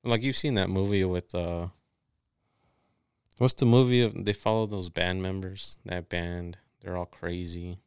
like 0.05 0.23
you've 0.23 0.37
seen 0.37 0.55
that 0.55 0.71
movie 0.71 1.05
with 1.05 1.35
uh 1.35 1.69
what's 3.39 3.55
the 3.55 3.67
movie 3.67 4.03
of 4.03 4.25
they 4.25 4.33
follow 4.33 4.67
those 4.67 4.89
band 4.89 5.23
members, 5.23 5.77
that 5.85 6.09
band, 6.09 6.59
they're 6.81 6.97
all 6.97 7.07
crazy. 7.07 7.79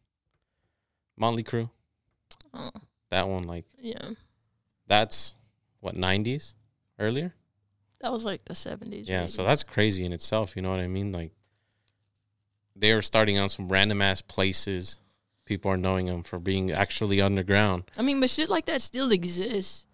Motley 1.18 1.44
Crue. 1.44 1.70
Oh, 2.54 2.70
That 3.10 3.28
one 3.28 3.44
like 3.44 3.66
yeah, 3.78 4.12
that's 4.88 5.36
what 5.80 5.96
90s 5.96 6.56
earlier? 7.00 7.34
that 8.02 8.12
was 8.12 8.26
like 8.26 8.44
the 8.46 8.56
seventies. 8.56 9.08
Yeah, 9.08 9.28
so 9.28 9.44
that's 9.44 9.64
crazy 9.64 10.04
in 10.06 10.12
itself, 10.14 10.56
you 10.56 10.62
know 10.64 10.72
what 10.72 10.80
I 10.80 10.88
mean? 10.88 11.12
Like 11.12 11.32
they 12.76 12.94
were 12.94 13.02
starting 13.04 13.38
on 13.38 13.48
some 13.50 13.68
random 13.70 14.02
ass 14.02 14.22
places. 14.22 14.98
People 15.46 15.72
are 15.72 15.78
knowing 15.78 16.06
them 16.08 16.24
for 16.24 16.40
being 16.40 16.72
actually 16.72 17.22
underground. 17.22 17.84
I 17.98 18.02
mean, 18.02 18.20
but 18.20 18.30
shit 18.30 18.50
like 18.50 18.66
that 18.66 18.82
still 18.82 19.12
exists. 19.12 19.86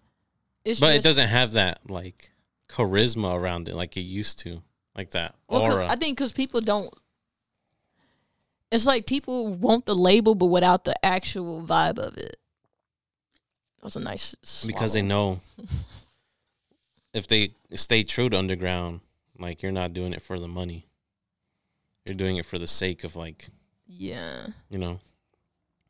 It's 0.64 0.80
But 0.80 0.94
it 0.94 1.02
doesn't 1.02 1.28
have 1.28 1.52
that 1.52 1.80
like 1.90 2.30
charisma 2.68 3.34
around 3.34 3.68
it 3.68 3.74
like 3.74 3.96
it 3.96 4.02
used 4.02 4.38
to. 4.40 4.62
Like 4.98 5.12
that 5.12 5.36
Well, 5.48 5.62
aura. 5.62 5.86
I 5.88 5.94
think 5.94 6.18
because 6.18 6.32
people 6.32 6.60
don't. 6.60 6.92
It's 8.72 8.84
like 8.84 9.06
people 9.06 9.46
want 9.54 9.86
the 9.86 9.94
label, 9.94 10.34
but 10.34 10.46
without 10.46 10.82
the 10.82 11.06
actual 11.06 11.62
vibe 11.62 12.00
of 12.00 12.18
it. 12.18 12.36
That 13.76 13.84
was 13.84 13.94
a 13.94 14.00
nice 14.00 14.34
because 14.66 14.94
they 14.94 15.02
know 15.02 15.38
if 17.14 17.28
they 17.28 17.50
stay 17.76 18.02
true 18.02 18.28
to 18.28 18.36
underground, 18.36 18.98
like 19.38 19.62
you're 19.62 19.70
not 19.70 19.92
doing 19.92 20.12
it 20.12 20.20
for 20.20 20.36
the 20.36 20.48
money. 20.48 20.88
You're 22.04 22.16
doing 22.16 22.34
it 22.34 22.44
for 22.44 22.58
the 22.58 22.66
sake 22.66 23.04
of 23.04 23.14
like, 23.14 23.46
Yeah, 23.86 24.48
you 24.68 24.78
know, 24.78 24.98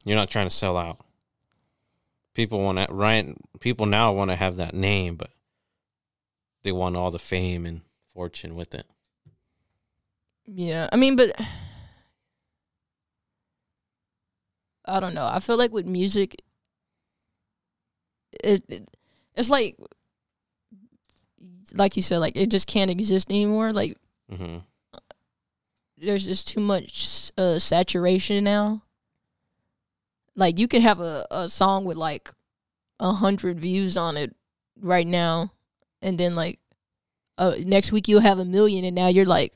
you're 0.04 0.16
not 0.16 0.28
trying 0.28 0.48
to 0.48 0.54
sell 0.54 0.76
out. 0.76 0.98
People 2.34 2.60
want 2.60 2.76
to 2.76 2.92
right 2.92 3.34
people 3.60 3.86
now 3.86 4.12
want 4.12 4.30
to 4.30 4.36
have 4.36 4.56
that 4.56 4.74
name, 4.74 5.16
but 5.16 5.30
they 6.62 6.72
want 6.72 6.94
all 6.94 7.10
the 7.10 7.18
fame 7.18 7.64
and 7.64 7.80
fortune 8.12 8.54
with 8.54 8.74
it. 8.74 8.84
Yeah. 10.54 10.88
I 10.92 10.96
mean, 10.96 11.16
but 11.16 11.32
I 14.84 15.00
don't 15.00 15.14
know. 15.14 15.26
I 15.30 15.38
feel 15.40 15.56
like 15.58 15.72
with 15.72 15.86
music, 15.86 16.36
it, 18.42 18.64
it 18.68 18.88
it's 19.34 19.50
like 19.50 19.76
like 21.74 21.96
you 21.96 22.02
said, 22.02 22.18
like 22.18 22.36
it 22.36 22.50
just 22.50 22.66
can't 22.66 22.90
exist 22.90 23.30
anymore. 23.30 23.72
Like 23.72 23.96
hmm 24.34 24.58
there's 26.00 26.26
just 26.26 26.48
too 26.48 26.60
much 26.60 27.32
uh, 27.36 27.58
saturation 27.58 28.44
now. 28.44 28.82
Like 30.36 30.58
you 30.58 30.68
can 30.68 30.82
have 30.82 31.00
a, 31.00 31.26
a 31.30 31.48
song 31.48 31.84
with 31.84 31.96
like 31.96 32.30
a 33.00 33.12
hundred 33.12 33.58
views 33.60 33.96
on 33.96 34.16
it 34.16 34.34
right 34.80 35.06
now, 35.06 35.52
and 36.00 36.16
then 36.16 36.36
like 36.36 36.60
uh, 37.36 37.54
next 37.64 37.90
week 37.90 38.06
you'll 38.06 38.20
have 38.20 38.38
a 38.38 38.44
million, 38.44 38.84
and 38.84 38.94
now 38.94 39.08
you're 39.08 39.24
like 39.24 39.54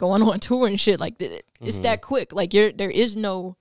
going 0.00 0.22
on 0.22 0.40
tour 0.48 0.66
and 0.66 0.80
shit. 0.80 0.98
Like 0.98 1.14
it's 1.20 1.78
Mhm. 1.78 1.82
that 1.82 2.02
quick. 2.02 2.32
Like 2.32 2.52
you're 2.52 2.72
there 2.72 2.90
is 2.90 3.14
no. 3.16 3.56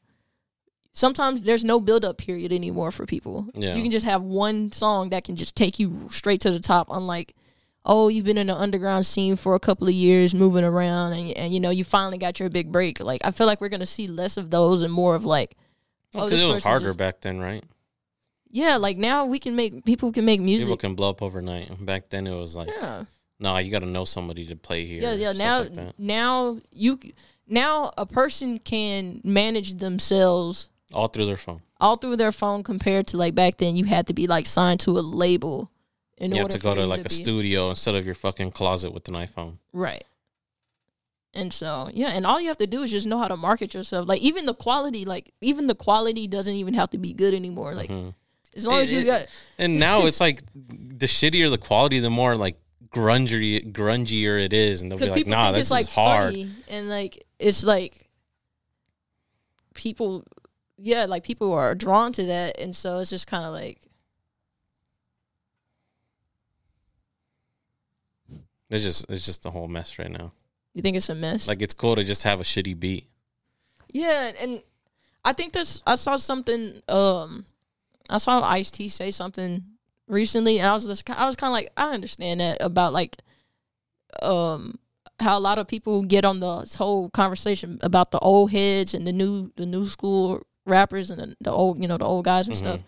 Sometimes 0.91 1.43
there's 1.43 1.63
no 1.63 1.79
build 1.79 2.03
up 2.03 2.17
period 2.17 2.51
anymore 2.51 2.89
for 2.91 3.05
people. 3.05 3.47
Yeah. 3.53 3.75
You 3.75 3.83
can 3.83 3.91
just 3.91 4.05
have 4.07 4.23
one 4.23 4.71
song 4.71 5.09
that 5.11 5.23
can 5.23 5.35
just 5.35 5.55
take 5.55 5.77
you 5.79 6.07
straight 6.11 6.41
to 6.41 6.51
the 6.51 6.59
top. 6.59 6.87
Unlike 6.89 7.35
oh, 7.85 8.07
you've 8.09 8.25
been 8.25 8.37
in 8.37 8.47
the 8.47 8.55
underground 8.55 9.05
scene 9.05 9.35
for 9.35 9.55
a 9.55 9.59
couple 9.59 9.87
of 9.87 9.93
years, 9.93 10.35
moving 10.35 10.63
around, 10.65 11.13
and 11.13 11.31
and 11.37 11.53
you 11.53 11.59
know 11.59 11.69
you 11.69 11.83
finally 11.83 12.17
got 12.17 12.39
your 12.39 12.49
big 12.49 12.71
break. 12.71 12.99
Like 12.99 13.21
I 13.23 13.31
feel 13.31 13.47
like 13.47 13.61
we're 13.61 13.69
gonna 13.69 13.85
see 13.85 14.07
less 14.07 14.35
of 14.37 14.49
those 14.49 14.81
and 14.81 14.91
more 14.91 15.15
of 15.15 15.25
like, 15.25 15.55
Oh, 16.15 16.25
Because 16.25 16.31
this 16.31 16.41
it 16.41 16.45
was 16.47 16.63
harder 16.63 16.85
just- 16.87 16.97
back 16.97 17.21
then, 17.21 17.39
right? 17.39 17.63
yeah, 18.51 18.77
like 18.77 18.97
now 18.97 19.25
we 19.25 19.37
can 19.39 19.55
make 19.55 19.85
people 19.85 20.11
can 20.11 20.25
make 20.25 20.41
music. 20.41 20.65
People 20.67 20.77
can 20.77 20.95
blow 20.95 21.11
up 21.11 21.21
overnight. 21.21 21.83
Back 21.85 22.09
then, 22.09 22.25
it 22.27 22.35
was 22.35 22.55
like, 22.55 22.67
yeah, 22.69 23.05
no, 23.39 23.57
you 23.57 23.71
got 23.71 23.79
to 23.79 23.85
know 23.85 24.05
somebody 24.05 24.45
to 24.47 24.55
play 24.55 24.85
here. 24.85 25.01
yeah, 25.01 25.13
yeah. 25.13 25.31
Now, 25.33 25.61
like 25.63 25.97
now 25.99 26.59
you, 26.71 26.99
now 27.47 27.91
a 27.97 28.05
person 28.05 28.59
can 28.59 29.21
manage 29.23 29.75
themselves 29.75 30.69
all 30.93 31.07
through 31.07 31.25
their 31.27 31.37
phone. 31.37 31.61
all 31.79 31.95
through 31.95 32.17
their 32.17 32.31
phone 32.31 32.63
compared 32.63 33.07
to 33.07 33.17
like 33.17 33.35
back 33.35 33.57
then. 33.57 33.75
You 33.75 33.85
had 33.85 34.07
to 34.07 34.13
be 34.13 34.27
like 34.27 34.45
signed 34.45 34.79
to 34.81 34.97
a 34.97 35.01
label. 35.01 35.71
In 36.17 36.31
you 36.31 36.37
have 36.37 36.45
order 36.45 36.57
to 36.57 36.63
go 36.63 36.75
to 36.75 36.85
like 36.85 37.01
a 37.01 37.03
be- 37.09 37.15
studio 37.15 37.69
instead 37.69 37.95
of 37.95 38.05
your 38.05 38.15
fucking 38.15 38.51
closet 38.51 38.91
with 38.93 39.07
an 39.07 39.13
iPhone. 39.13 39.57
Right. 39.71 40.03
And 41.33 41.53
so, 41.53 41.89
yeah, 41.93 42.09
and 42.09 42.25
all 42.25 42.41
you 42.41 42.47
have 42.47 42.57
to 42.57 42.67
do 42.67 42.81
is 42.81 42.91
just 42.91 43.05
know 43.07 43.19
how 43.19 43.27
to 43.27 43.37
market 43.37 43.73
yourself. 43.73 44.07
Like 44.07 44.19
even 44.21 44.45
the 44.45 44.53
quality, 44.55 45.05
like 45.05 45.31
even 45.41 45.67
the 45.67 45.75
quality 45.75 46.27
doesn't 46.27 46.55
even 46.55 46.73
have 46.73 46.89
to 46.89 46.97
be 46.97 47.13
good 47.13 47.33
anymore. 47.33 47.75
Like 47.75 47.89
Mhm. 47.89 48.13
as 48.57 48.65
long 48.67 48.79
as 48.81 48.91
you 48.91 48.99
it- 49.01 49.05
got 49.05 49.27
And 49.57 49.79
now 49.79 50.05
it's 50.07 50.19
like 50.19 50.41
the 50.53 51.05
shittier 51.05 51.49
the 51.49 51.57
quality, 51.59 51.99
the 51.99 52.09
more 52.09 52.35
like 52.35 52.57
grungy, 52.91 53.71
grungier 53.71 54.43
it 54.43 54.53
is, 54.53 54.81
and 54.81 54.91
they'll 54.91 54.99
be 54.99 55.09
like, 55.09 55.27
"Nah, 55.27 55.51
this 55.51 55.63
it's 55.63 55.71
like 55.71 55.89
hard." 55.89 56.35
and 56.69 56.89
like 56.89 57.25
it's 57.39 57.63
like 57.63 58.09
people 59.73 60.25
yeah, 60.77 61.05
like 61.05 61.23
people 61.23 61.53
are 61.53 61.75
drawn 61.75 62.11
to 62.13 62.25
that 62.25 62.59
and 62.59 62.75
so 62.75 62.99
it's 62.99 63.09
just 63.09 63.27
kind 63.27 63.45
of 63.45 63.53
like 63.53 63.79
It's 68.69 68.83
just 68.83 69.05
it's 69.09 69.25
just 69.25 69.45
a 69.45 69.49
whole 69.49 69.67
mess 69.67 69.97
right 69.97 70.11
now. 70.11 70.31
you 70.73 70.81
think 70.81 70.95
it's 70.95 71.09
a 71.09 71.15
mess. 71.15 71.47
Like 71.47 71.61
it's 71.61 71.73
cool 71.73 71.95
to 71.95 72.03
just 72.03 72.23
have 72.23 72.39
a 72.39 72.43
shitty 72.43 72.79
beat. 72.79 73.07
Yeah, 73.91 74.31
and 74.39 74.61
I 75.25 75.33
think 75.33 75.53
this 75.53 75.81
I 75.87 75.95
saw 75.95 76.15
something 76.17 76.81
um 76.87 77.45
I 78.09 78.17
saw 78.17 78.41
Ice 78.43 78.69
T 78.69 78.87
say 78.87 79.11
something 79.11 79.63
recently 80.09 80.59
and 80.59 80.67
I 80.67 80.73
was 80.73 80.85
just 80.85 81.09
I 81.09 81.25
was 81.25 81.35
kind 81.35 81.49
of 81.51 81.53
like 81.53 81.71
I 81.77 81.93
understand 81.93 82.41
that 82.41 82.57
about 82.61 82.91
like 82.93 83.17
um 84.21 84.79
how 85.19 85.37
a 85.37 85.39
lot 85.39 85.59
of 85.59 85.67
people 85.67 86.01
get 86.03 86.25
on 86.25 86.39
the 86.39 86.73
whole 86.77 87.09
conversation 87.09 87.77
about 87.81 88.11
the 88.11 88.19
old 88.19 88.51
heads 88.51 88.93
and 88.93 89.05
the 89.05 89.13
new 89.13 89.51
the 89.55 89.65
new 89.65 89.85
school 89.85 90.41
rappers 90.65 91.09
and 91.11 91.19
the, 91.21 91.35
the 91.41 91.51
old 91.51 91.79
you 91.81 91.87
know 91.87 91.97
the 91.97 92.05
old 92.05 92.25
guys 92.25 92.47
and 92.47 92.55
Mhm. 92.55 92.59
stuff. 92.59 92.83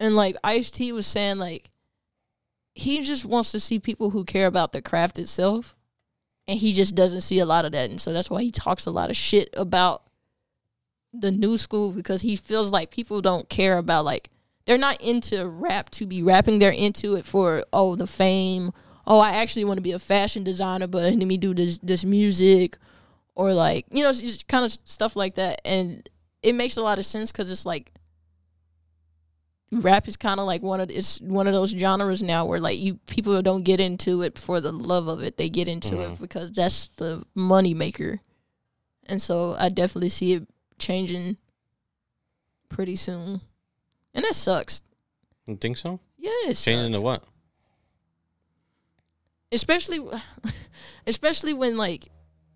And 0.00 0.16
like 0.16 0.36
Ice 0.44 0.70
T 0.70 0.92
was 0.92 1.06
saying 1.06 1.38
like 1.38 1.70
he 2.74 3.02
just 3.02 3.24
wants 3.24 3.52
to 3.52 3.60
see 3.60 3.78
people 3.78 4.10
who 4.10 4.24
care 4.24 4.46
about 4.46 4.72
the 4.72 4.80
craft 4.82 5.18
itself 5.18 5.76
and 6.48 6.58
he 6.58 6.72
just 6.72 6.94
doesn't 6.94 7.20
see 7.20 7.38
a 7.38 7.46
lot 7.46 7.64
of 7.64 7.72
that 7.72 7.90
and 7.90 8.00
so 8.00 8.12
that's 8.12 8.30
why 8.30 8.42
he 8.42 8.50
talks 8.50 8.86
a 8.86 8.90
lot 8.90 9.10
of 9.10 9.16
shit 9.16 9.50
about 9.56 10.04
the 11.12 11.30
new 11.30 11.58
school 11.58 11.92
because 11.92 12.22
he 12.22 12.34
feels 12.36 12.72
like 12.72 12.90
people 12.90 13.20
don't 13.20 13.48
care 13.48 13.76
about 13.78 14.04
like 14.04 14.30
they're 14.64 14.78
not 14.78 15.00
into 15.00 15.46
rap 15.46 15.90
to 15.90 16.06
be 16.06 16.22
rapping. 16.22 16.58
They're 16.58 16.70
into 16.70 17.14
it 17.16 17.24
for 17.24 17.64
oh 17.72 17.96
the 17.96 18.06
fame. 18.06 18.72
Oh 19.06 19.18
i 19.18 19.32
actually 19.32 19.64
want 19.64 19.78
to 19.78 19.82
be 19.82 19.92
a 19.92 19.98
fashion 19.98 20.44
designer 20.44 20.86
but 20.86 21.02
let 21.02 21.16
me 21.26 21.36
do 21.36 21.52
this 21.54 21.78
this 21.78 22.04
music 22.04 22.78
or 23.34 23.52
like 23.52 23.84
you 23.90 24.04
know 24.04 24.12
just 24.12 24.46
kind 24.46 24.64
of 24.64 24.70
stuff 24.72 25.16
like 25.16 25.34
that. 25.34 25.60
And 25.64 26.08
it 26.42 26.54
makes 26.54 26.76
a 26.76 26.82
lot 26.82 26.98
of 27.00 27.06
sense 27.06 27.32
because 27.32 27.50
it's 27.50 27.66
like 27.66 27.92
rap 29.72 30.06
is 30.06 30.16
kind 30.18 30.38
of 30.38 30.46
like 30.46 30.62
one 30.62 30.80
of 30.80 30.90
it's 30.90 31.20
one 31.22 31.46
of 31.46 31.54
those 31.54 31.70
genres 31.70 32.22
now 32.22 32.44
where 32.44 32.60
like 32.60 32.78
you 32.78 32.96
people 33.06 33.40
don't 33.42 33.62
get 33.62 33.80
into 33.80 34.22
it 34.22 34.38
for 34.38 34.60
the 34.60 34.70
love 34.72 35.08
of 35.08 35.22
it. 35.22 35.36
They 35.38 35.48
get 35.48 35.66
into 35.66 36.00
it 36.00 36.10
Mhm. 36.12 36.20
because 36.20 36.52
that's 36.52 36.88
the 36.96 37.24
money 37.34 37.74
maker. 37.74 38.20
And 39.06 39.20
so 39.20 39.56
i 39.58 39.68
definitely 39.68 40.10
see 40.10 40.34
it 40.34 40.46
changing 40.78 41.38
pretty 42.68 42.96
soon 42.96 43.40
and 44.14 44.24
that 44.24 44.34
sucks 44.34 44.82
You 45.46 45.56
think 45.56 45.76
so? 45.76 46.00
yeah 46.18 46.30
it 46.48 46.54
Changing 46.56 46.92
sucks. 46.92 47.00
to 47.00 47.04
what? 47.04 47.24
especially 49.50 50.00
especially 51.06 51.52
when 51.54 51.76
like 51.76 52.08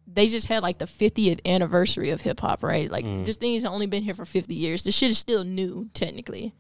they 0.07 0.29
just 0.29 0.47
had 0.49 0.63
like 0.63 0.79
the 0.79 0.85
50th 0.87 1.41
anniversary 1.45 2.11
of 2.11 2.21
hip 2.21 2.39
hop, 2.41 2.63
right? 2.63 2.89
Like 2.91 3.05
Mhm. 3.05 3.27
this 3.27 3.37
thing 3.37 3.55
has 3.55 3.65
only 3.65 3.87
been 3.87 4.05
here 4.05 4.15
for 4.15 4.25
50 4.25 4.55
years. 4.55 4.85
This 4.85 4.95
shit 4.97 5.11
is 5.11 5.19
still 5.19 5.43
new 5.45 5.91
technically. 5.95 6.55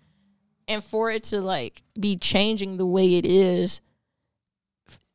And 0.69 0.83
for 0.83 1.11
it 1.13 1.23
to 1.25 1.41
like 1.41 1.83
be 1.99 2.17
changing 2.17 2.77
the 2.77 2.87
way 2.87 3.15
it 3.17 3.25
is 3.25 3.81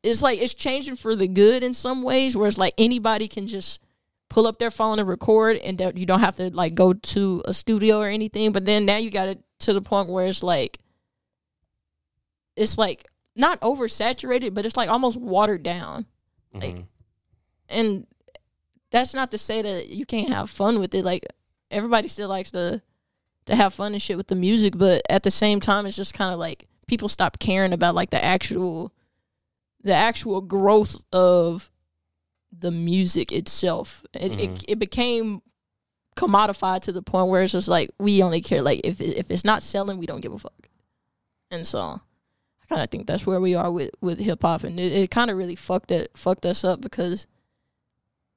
it's 0.02 0.20
like 0.22 0.40
it's 0.40 0.54
changing 0.54 0.96
for 0.96 1.14
the 1.14 1.28
good 1.28 1.62
in 1.62 1.72
some 1.74 2.02
ways 2.02 2.36
where 2.36 2.48
it's 2.48 2.58
like 2.58 2.74
anybody 2.78 3.28
can 3.28 3.46
just 3.46 3.80
pull 4.28 4.46
up 4.48 4.58
their 4.58 4.70
phone 4.70 4.98
and 4.98 5.06
record 5.06 5.58
and 5.58 5.78
you 5.96 6.06
don't 6.06 6.18
have 6.20 6.34
to 6.36 6.50
like 6.50 6.74
go 6.74 6.92
to 6.94 7.42
a 7.46 7.52
studio 7.54 7.98
or 8.00 8.08
anything, 8.08 8.50
but 8.50 8.64
then 8.64 8.84
now 8.86 8.96
you 8.96 9.10
got 9.10 9.28
it 9.28 9.40
to 9.62 9.72
the 9.72 9.82
point 9.82 10.08
where 10.08 10.26
it's 10.26 10.42
like 10.42 10.78
it's 12.56 12.76
like 12.78 13.06
not 13.34 13.60
oversaturated, 13.60 14.54
but 14.54 14.66
it's 14.66 14.76
like 14.76 14.88
almost 14.90 15.18
watered 15.18 15.62
down. 15.62 16.06
Like, 16.52 16.76
Mhm. 16.76 16.86
And 17.70 18.06
that's 18.90 19.14
not 19.14 19.30
to 19.30 19.38
say 19.38 19.62
that 19.62 19.88
you 19.88 20.04
can't 20.04 20.28
have 20.28 20.50
fun 20.50 20.78
with 20.78 20.94
it. 20.94 21.04
Like 21.04 21.24
everybody 21.70 22.08
still 22.08 22.28
likes 22.28 22.50
to 22.50 22.82
to 23.46 23.56
have 23.56 23.74
fun 23.74 23.92
and 23.94 24.02
shit 24.02 24.16
with 24.16 24.28
the 24.28 24.36
music, 24.36 24.76
but 24.76 25.02
at 25.10 25.22
the 25.24 25.30
same 25.30 25.58
time, 25.58 25.84
it's 25.86 25.96
just 25.96 26.14
kind 26.14 26.32
of 26.32 26.38
like 26.38 26.68
people 26.86 27.08
stop 27.08 27.38
caring 27.40 27.72
about 27.72 27.94
like 27.94 28.10
the 28.10 28.22
actual, 28.22 28.92
the 29.82 29.94
actual 29.94 30.40
growth 30.40 31.02
of 31.12 31.70
the 32.56 32.70
music 32.70 33.32
itself. 33.32 34.04
It 34.12 34.32
Mhm. 34.32 34.38
it, 34.38 34.64
it 34.68 34.78
became 34.78 35.42
commodified 36.16 36.82
to 36.82 36.92
the 36.92 37.02
point 37.02 37.28
where 37.28 37.42
it's 37.42 37.52
just 37.52 37.68
like 37.68 37.90
we 37.98 38.22
only 38.22 38.40
care 38.40 38.62
like 38.62 38.80
if 38.84 39.00
if 39.00 39.30
it's 39.30 39.44
not 39.44 39.62
selling, 39.62 39.98
we 39.98 40.06
don't 40.06 40.20
give 40.20 40.32
a 40.32 40.38
fuck. 40.38 40.68
And 41.50 41.66
so 41.66 41.80
I 41.80 42.66
kind 42.68 42.82
of 42.82 42.90
think 42.90 43.06
that's 43.06 43.26
where 43.26 43.40
we 43.40 43.54
are 43.54 43.70
with 43.70 43.90
with 44.00 44.18
hip 44.18 44.42
hop, 44.42 44.64
and 44.64 44.78
it, 44.78 44.92
it 44.92 45.10
kind 45.10 45.30
of 45.30 45.36
really 45.36 45.54
fucked 45.56 45.90
it 45.90 46.10
fucked 46.16 46.46
us 46.46 46.64
up 46.64 46.80
because 46.80 47.26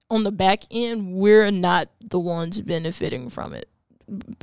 on 0.09 0.23
the 0.23 0.32
back 0.32 0.63
end, 0.71 1.13
we're 1.15 1.51
not 1.51 1.89
the 1.99 2.19
ones 2.19 2.61
benefiting 2.61 3.30
from 3.30 3.53
it. 3.53 3.67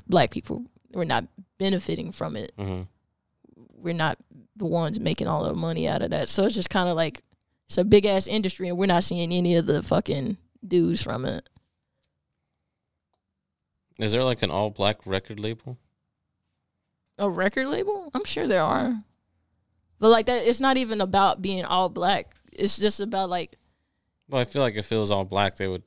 Black 0.09 0.31
people, 0.31 0.65
we're 0.93 1.05
not 1.05 1.27
benefiting 1.59 2.11
from 2.13 2.37
it. 2.37 2.53
hmm 2.59 2.83
We're 3.77 3.95
not 3.95 4.19
the 4.57 4.67
ones 4.67 4.99
making 5.01 5.29
all 5.29 5.45
the 5.45 5.55
money 5.55 5.89
out 5.89 6.03
of 6.03 6.11
that. 6.11 6.29
So 6.29 6.45
it's 6.45 6.55
just 6.55 6.69
kind 6.71 6.89
of 6.89 6.97
like 6.97 7.23
it's 7.67 7.79
a 7.79 7.85
big 7.85 8.05
ass 8.07 8.27
industry, 8.27 8.69
and 8.69 8.77
we're 8.77 8.87
not 8.87 9.05
seeing 9.05 9.33
any 9.33 9.55
of 9.57 9.67
the 9.67 9.83
fucking 9.83 10.37
dues 10.67 11.03
from 11.03 11.25
it. 11.25 11.49
Is 13.99 14.13
there 14.13 14.25
like 14.25 14.43
an 14.43 14.51
all 14.51 14.71
black 14.71 15.07
record 15.07 15.39
label? 15.41 15.79
A 17.19 17.29
record 17.29 17.67
label? 17.67 18.11
I'm 18.15 18.25
sure 18.25 18.47
there 18.49 18.63
are, 18.63 19.05
but 19.99 20.09
like 20.09 20.27
that, 20.27 20.47
it's 20.47 20.61
not 20.61 20.77
even 20.77 21.01
about 21.01 21.43
being 21.43 21.65
all 21.65 21.89
black. 21.89 22.35
It's 22.53 22.77
just 22.79 23.01
about 23.01 23.29
like 23.31 23.57
Well, 24.29 24.41
I 24.41 24.45
feel 24.45 24.63
like 24.63 24.75
if 24.77 24.91
it 24.91 24.97
was 24.97 25.11
all 25.11 25.25
black, 25.25 25.57
they 25.57 25.69
would. 25.69 25.83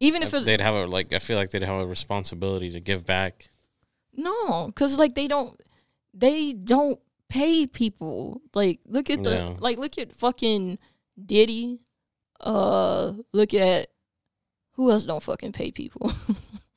even 0.00 0.22
if 0.22 0.32
it's 0.34 0.44
they'd 0.46 0.60
have 0.60 0.74
a 0.74 0.86
like. 0.86 1.12
I 1.12 1.18
feel 1.18 1.36
like 1.36 1.50
they'd 1.50 1.62
have 1.62 1.82
a 1.82 1.86
responsibility 1.86 2.70
to 2.70 2.80
give 2.80 3.04
back. 3.06 3.48
No, 4.14 4.66
because 4.66 4.98
like 4.98 5.14
they 5.14 5.28
don't, 5.28 5.60
they 6.14 6.54
don't 6.54 6.98
pay 7.28 7.66
people. 7.66 8.40
Like 8.54 8.80
look 8.86 9.10
at 9.10 9.22
the 9.22 9.30
Yeah. 9.30 9.54
like 9.58 9.78
look 9.78 9.98
at 9.98 10.12
fucking 10.12 10.78
Diddy. 11.24 11.80
Uh, 12.40 13.12
look 13.32 13.54
at 13.54 13.88
who 14.72 14.90
else 14.90 15.04
don't 15.06 15.22
fucking 15.22 15.52
pay 15.52 15.70
people. 15.70 16.10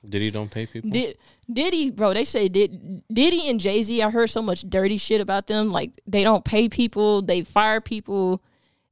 Diddy 0.08 0.32
don't 0.32 0.50
pay 0.50 0.66
people. 0.66 0.90
Did 0.90 1.18
Diddy, 1.52 1.90
bro? 1.92 2.14
They 2.14 2.24
say 2.24 2.48
did 2.48 3.04
Diddy 3.12 3.50
and 3.50 3.60
Jay 3.60 3.84
Z. 3.84 4.02
I 4.02 4.10
heard 4.10 4.30
so 4.30 4.42
much 4.42 4.62
dirty 4.62 4.98
shit 4.98 5.20
about 5.22 5.48
them. 5.48 5.70
Like 5.70 6.00
they 6.08 6.24
don't 6.24 6.46
pay 6.46 6.70
people. 6.70 7.22
They 7.22 7.42
fire 7.42 7.82
people. 7.82 8.42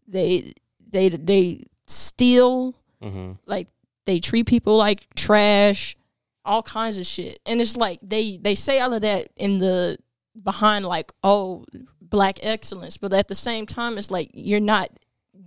They 0.07 0.53
they 0.89 1.09
they 1.09 1.63
steal 1.85 2.75
hmm 3.01 3.33
like 3.45 3.67
they 4.05 4.19
treat 4.19 4.47
people 4.47 4.75
like 4.77 5.05
trash, 5.15 5.95
all 6.43 6.61
kinds 6.63 6.97
of 6.97 7.05
shit. 7.05 7.39
And 7.45 7.61
it's 7.61 7.77
like 7.77 7.99
they 8.01 8.37
they 8.37 8.55
say 8.55 8.79
all 8.79 8.93
of 8.93 9.01
that 9.01 9.29
in 9.37 9.59
the 9.59 9.97
behind 10.43 10.85
like 10.85 11.11
oh 11.23 11.65
black 12.01 12.39
excellence, 12.41 12.97
but 12.97 13.13
at 13.13 13.27
the 13.27 13.35
same 13.35 13.65
time 13.65 13.97
it's 13.97 14.11
like 14.11 14.29
you're 14.33 14.59
not 14.59 14.89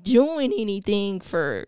doing 0.02 0.52
anything 0.56 1.20
for 1.20 1.66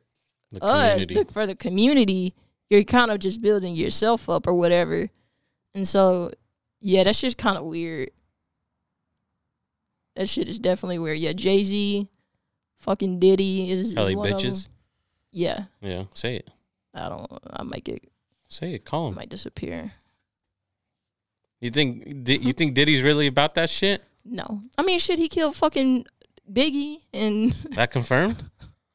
The 0.52 0.64
us 0.64 0.92
community. 1.04 1.32
for 1.32 1.46
the 1.46 1.54
community. 1.54 2.34
You're 2.72 2.84
kind 2.84 3.10
of 3.10 3.18
just 3.18 3.42
building 3.42 3.74
yourself 3.74 4.30
up 4.30 4.46
or 4.46 4.54
whatever. 4.54 5.10
And 5.74 5.86
so 5.86 6.32
yeah, 6.80 7.04
that 7.04 7.14
shit's 7.14 7.34
kind 7.34 7.58
of 7.58 7.64
weird. 7.64 8.10
That 10.16 10.26
shit 10.26 10.48
is 10.48 10.58
definitely 10.58 10.98
weird. 10.98 11.18
Yeah, 11.18 11.34
Jay 11.34 11.62
Z, 11.64 12.08
fucking 12.78 13.18
Diddy 13.18 13.70
is, 13.70 13.92
is 13.92 13.94
one 13.94 14.06
of 14.16 14.22
them. 14.22 14.32
bitches. 14.40 14.68
Yeah, 15.32 15.64
Yeah, 15.82 16.04
say 16.14 16.36
it. 16.36 16.48
I 16.94 17.10
don't. 17.10 17.30
I 17.50 17.62
might 17.62 17.84
get. 17.84 18.06
Say 18.48 18.72
it. 18.72 18.86
Call 18.86 19.08
I 19.08 19.10
might 19.16 19.28
disappear. 19.28 19.92
You 21.60 21.68
think? 21.68 22.26
You 22.26 22.54
think 22.54 22.74
Diddy's 22.74 23.02
really 23.02 23.26
about 23.26 23.54
that 23.56 23.68
shit? 23.68 24.02
No, 24.24 24.62
I 24.78 24.82
mean 24.82 24.98
shit. 24.98 25.18
He 25.18 25.28
killed 25.28 25.56
fucking 25.56 26.06
Biggie, 26.50 27.00
and 27.12 27.52
That 27.74 27.90
confirmed? 27.90 28.42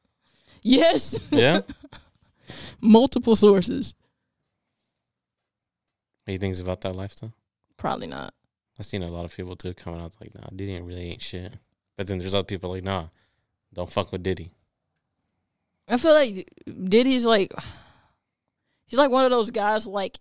yes, 0.62 1.20
Yeah. 1.30 1.60
multiple 2.80 3.36
sources. 3.36 3.94
What 6.24 6.32
you 6.32 6.38
think's 6.38 6.60
about 6.60 6.82
that 6.82 6.94
lifestyle? 6.94 7.32
Probably 7.76 8.06
not. 8.06 8.34
I've 8.78 8.86
seen 8.86 9.02
a 9.02 9.08
lot 9.08 9.24
of 9.24 9.34
people 9.34 9.56
too 9.56 9.74
coming 9.74 10.00
out 10.00 10.14
like, 10.20 10.34
nah, 10.34 10.48
Diddy 10.54 10.74
ain't 10.74 10.84
really 10.84 11.10
ain't 11.10 11.22
shit. 11.22 11.54
But 11.96 12.06
then 12.06 12.18
there's 12.18 12.34
other 12.34 12.44
people 12.44 12.70
like, 12.70 12.84
nah, 12.84 13.06
don't 13.74 13.90
fuck 13.90 14.12
with 14.12 14.22
Diddy. 14.22 14.52
I 15.88 15.96
feel 15.96 16.12
like 16.12 16.52
Diddy's 16.66 17.24
like 17.24 17.52
he's 18.86 18.98
like 18.98 19.10
one 19.10 19.24
of 19.24 19.30
those 19.30 19.50
guys 19.50 19.86
like 19.86 20.18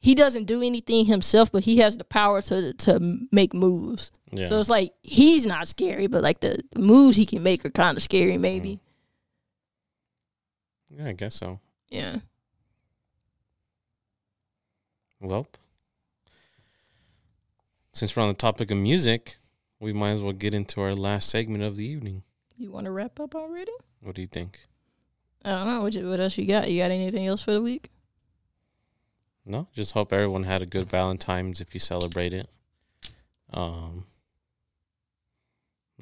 he 0.00 0.14
doesn't 0.14 0.44
do 0.44 0.62
anything 0.62 1.06
himself, 1.06 1.50
but 1.50 1.64
he 1.64 1.78
has 1.78 1.98
the 1.98 2.04
power 2.04 2.40
to 2.42 2.72
to 2.74 3.18
make 3.32 3.52
moves. 3.52 4.12
Yeah. 4.30 4.46
So 4.46 4.58
it's 4.58 4.70
like 4.70 4.92
he's 5.02 5.46
not 5.46 5.68
scary, 5.68 6.06
but 6.06 6.22
like 6.22 6.40
the, 6.40 6.62
the 6.72 6.80
moves 6.80 7.16
he 7.16 7.26
can 7.26 7.42
make 7.42 7.64
are 7.64 7.70
kind 7.70 7.96
of 7.96 8.02
scary, 8.02 8.38
maybe. 8.38 8.74
Mm. 8.74 8.80
Yeah, 10.96 11.08
I 11.08 11.12
guess 11.12 11.34
so. 11.34 11.60
Yeah. 11.88 12.16
Well, 15.20 15.46
since 17.92 18.14
we're 18.16 18.22
on 18.22 18.28
the 18.28 18.34
topic 18.34 18.70
of 18.70 18.76
music, 18.76 19.36
we 19.80 19.92
might 19.92 20.10
as 20.12 20.20
well 20.20 20.32
get 20.32 20.54
into 20.54 20.80
our 20.80 20.94
last 20.94 21.28
segment 21.28 21.62
of 21.64 21.76
the 21.76 21.86
evening. 21.86 22.22
You 22.56 22.70
want 22.70 22.86
to 22.86 22.90
wrap 22.90 23.20
up 23.20 23.34
already? 23.34 23.72
What 24.00 24.14
do 24.14 24.22
you 24.22 24.28
think? 24.28 24.66
I 25.44 25.50
don't 25.50 25.66
know. 25.66 25.82
What, 25.82 25.94
you, 25.94 26.08
what 26.08 26.20
else 26.20 26.36
you 26.38 26.46
got? 26.46 26.70
You 26.70 26.82
got 26.82 26.90
anything 26.90 27.26
else 27.26 27.42
for 27.42 27.52
the 27.52 27.62
week? 27.62 27.90
No, 29.44 29.68
just 29.74 29.92
hope 29.92 30.12
everyone 30.12 30.42
had 30.42 30.62
a 30.62 30.66
good 30.66 30.90
Valentine's 30.90 31.60
if 31.60 31.72
you 31.72 31.80
celebrate 31.80 32.34
it. 32.34 32.48
Um, 33.52 34.06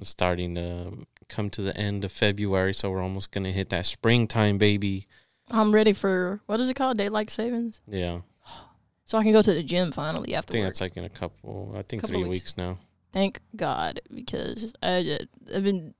starting 0.02 0.54
to 0.56 1.06
come 1.28 1.50
to 1.50 1.62
the 1.62 1.76
end 1.76 2.04
of 2.04 2.12
February, 2.12 2.74
so 2.74 2.90
we're 2.90 3.02
almost 3.02 3.30
gonna 3.30 3.50
hit 3.52 3.68
that 3.70 3.86
springtime, 3.86 4.58
baby. 4.58 5.06
I'm 5.50 5.72
ready 5.74 5.92
for 5.92 6.40
what 6.46 6.60
is 6.60 6.68
it 6.70 6.74
called? 6.74 6.98
Daylight 6.98 7.30
savings. 7.30 7.80
Yeah, 7.86 8.20
So 9.04 9.18
I 9.18 9.22
can 9.22 9.32
go 9.32 9.42
to 9.42 9.52
the 9.54 9.62
gym 9.62 9.92
finally 9.92 10.34
after. 10.34 10.50
I 10.50 10.52
think 10.52 10.62
work. 10.64 10.68
that's 10.70 10.80
like 10.80 10.96
in 10.96 11.04
a 11.04 11.08
couple. 11.10 11.74
I 11.76 11.82
think 11.82 12.02
Couple 12.02 12.14
three 12.14 12.22
weeks. 12.28 12.44
weeks. 12.44 12.56
now. 12.56 12.78
Thank 13.12 13.38
God 13.54 14.00
because 14.12 14.72
I 14.82 15.18
uh, 15.20 15.54
I've 15.56 15.62
been 15.64 15.94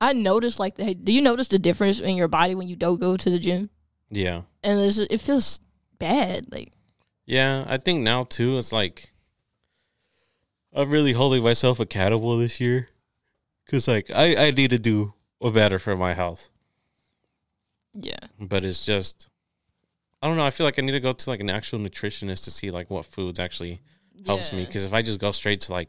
I 0.00 0.12
noticed 0.12 0.58
like 0.58 0.74
the, 0.74 0.94
do 0.94 1.12
you 1.12 1.22
notice 1.22 1.48
the 1.48 1.58
difference 1.58 2.00
in 2.00 2.16
your 2.16 2.28
body 2.28 2.54
when 2.54 2.66
you 2.68 2.76
don't 2.76 3.00
go 3.00 3.16
to 3.16 3.30
the 3.30 3.38
gym? 3.38 3.70
Yeah, 4.10 4.42
And 4.62 4.80
it 4.80 5.20
feels 5.20 5.60
bad. 5.98 6.52
Like 6.52 6.72
yeah. 7.26 7.64
I 7.68 7.76
think 7.78 8.02
now 8.02 8.24
too. 8.24 8.58
It's 8.58 8.72
like 8.72 9.12
I'm 10.74 10.90
really 10.90 11.12
holding 11.12 11.42
myself 11.42 11.78
accountable 11.80 12.36
this 12.38 12.60
year, 12.60 12.88
cause 13.70 13.86
like 13.88 14.10
I 14.10 14.48
I 14.48 14.50
need 14.50 14.70
to 14.70 14.78
do 14.78 15.14
a 15.40 15.50
better 15.50 15.78
for 15.78 15.96
my 15.96 16.14
health. 16.14 16.50
yeah, 17.92 18.18
but 18.40 18.64
it's 18.64 18.84
just 18.84 19.28
I 20.22 20.26
don't 20.26 20.36
know. 20.36 20.44
I 20.46 20.50
feel 20.50 20.66
like 20.66 20.78
I 20.78 20.82
need 20.82 20.92
to 20.92 21.00
go 21.00 21.12
to 21.12 21.30
like 21.30 21.40
an 21.40 21.50
actual 21.50 21.78
nutritionist 21.78 22.44
to 22.44 22.50
see 22.50 22.70
like 22.70 22.90
what 22.90 23.06
foods 23.06 23.38
actually 23.38 23.80
helps 24.26 24.52
me. 24.52 24.64
Because 24.64 24.84
if 24.84 24.92
I 24.92 25.02
just 25.02 25.20
go 25.20 25.30
straight 25.32 25.60
to 25.62 25.72
like 25.72 25.88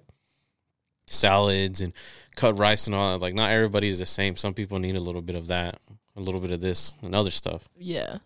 salads 1.08 1.82
and 1.82 1.94
cut 2.36 2.58
rice 2.58 2.88
and 2.88 2.96
all 2.96 3.14
that, 3.14 3.24
like 3.24 3.34
not 3.34 3.52
everybody 3.52 3.88
is 3.88 4.00
the 4.00 4.06
same. 4.06 4.36
Some 4.36 4.54
people 4.54 4.78
need 4.80 4.96
a 4.96 5.00
little 5.00 5.22
bit 5.22 5.36
of 5.36 5.48
that, 5.48 5.80
a 6.16 6.20
little 6.22 6.42
bit 6.42 6.52
of 6.52 6.62
this 6.62 6.94
and 7.02 7.16
other 7.16 7.32
stuff. 7.32 7.68
Yeah, 7.78 8.18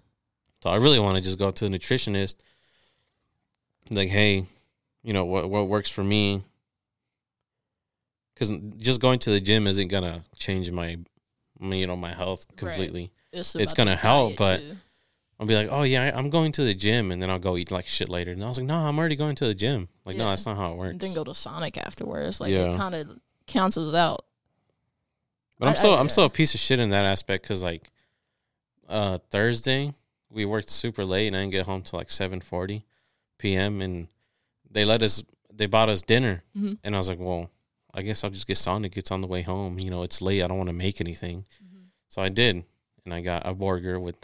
So 0.64 0.70
I 0.70 0.78
really 0.78 0.99
want 0.99 1.18
to 1.18 1.24
just 1.24 1.38
go 1.39 1.51
to 1.51 1.66
a 1.66 1.70
nutritionist. 1.70 2.36
Like, 3.91 4.10
hey, 4.10 4.45
you 5.03 5.14
know 5.14 5.26
what 5.26 5.49
what 5.49 5.68
works 5.68 5.89
for 5.89 6.03
me? 6.03 6.43
Because 8.40 8.58
just 8.78 9.02
going 9.02 9.20
to 9.20 9.32
the 9.32 9.42
gym 9.42 9.68
isn't 9.68 9.90
gonna 9.90 10.22
change 10.38 10.72
my, 10.72 10.98
you 11.60 11.86
know, 11.88 11.98
my 11.98 12.14
health 12.14 12.46
completely. 12.56 13.12
it's, 13.34 13.54
It's 13.56 13.74
gonna 13.74 13.98
help, 13.98 14.38
but 14.38 14.60
too. 14.62 14.78
I'll 15.40 15.46
be 15.46 15.56
like, 15.56 15.68
oh 15.70 15.84
yeah, 15.84 16.12
I'm 16.16 16.30
going 16.30 16.54
to 16.54 16.64
the 16.64 16.74
gym, 16.74 17.12
and 17.12 17.22
then 17.22 17.30
I'll 17.30 17.40
go 17.40 17.58
eat 17.58 17.70
like 17.70 17.86
shit 17.88 18.08
later. 18.08 18.32
And 18.32 18.42
I 18.44 18.48
was 18.48 18.58
like, 18.58 18.68
no, 18.68 18.76
I'm 18.78 18.98
already 18.98 19.18
going 19.18 19.36
to 19.36 19.46
the 19.48 19.54
gym. 19.54 19.90
Like, 20.06 20.16
no, 20.16 20.30
that's 20.30 20.46
not 20.46 20.56
how 20.56 20.68
it 20.68 20.70
and 20.72 20.80
works. 20.80 20.98
then 21.00 21.14
go 21.14 21.24
to 21.26 21.34
Sonic 21.34 21.78
afterwards. 21.78 22.40
Like 22.40 22.52
Yeah. 22.52 22.74
it 22.74 22.78
kind 22.78 22.96
of 22.96 23.20
cancels 23.46 23.94
out. 23.94 24.26
But 25.60 25.68
I'm 25.68 25.74
I- 25.74 25.78
so 25.78 25.94
I- 25.94 26.00
I'm 26.00 26.10
so 26.10 26.24
a 26.24 26.30
piece 26.30 26.54
of 26.54 26.62
shit 26.62 26.80
in 26.80 26.90
that 26.92 27.04
aspect 27.06 27.44
because 27.44 27.62
like, 27.64 27.90
uh, 28.88 29.18
Thursday 29.32 29.94
we 30.30 30.46
worked 30.46 30.70
super 30.70 31.04
late, 31.04 31.28
and 31.28 31.36
I 31.36 31.40
didn't 31.42 31.52
get 31.52 31.66
home 31.66 31.82
till 31.82 32.00
like 32.00 32.08
7:40 32.10 32.84
p.m. 33.38 33.82
and 33.82 34.08
they 34.72 34.86
let 34.86 35.02
us, 35.04 35.24
they 35.54 35.66
bought 35.66 35.90
us 35.90 36.02
dinner, 36.02 36.44
Mhm. 36.58 36.78
and 36.84 36.96
I 36.96 36.98
was 36.98 37.10
like, 37.10 37.20
well, 37.20 37.50
I 37.94 38.02
guess 38.02 38.24
I'll 38.24 38.30
just 38.30 38.48
get 38.48 38.58
Sonic. 38.58 38.98
It's 38.98 39.12
on 39.12 39.22
the 39.22 39.28
way 39.28 39.42
home. 39.42 39.80
You 39.80 39.90
know, 39.90 40.04
it's 40.04 40.22
late. 40.22 40.44
I 40.44 40.48
don't 40.48 40.58
want 40.58 40.70
to 40.70 40.74
make 40.74 41.02
anything, 41.02 41.46
mm-hmm. 41.64 41.84
so 42.08 42.22
I 42.22 42.30
did, 42.30 42.64
and 43.06 43.14
I 43.14 43.22
got 43.22 43.48
a 43.48 43.54
burger 43.54 44.00
with 44.00 44.16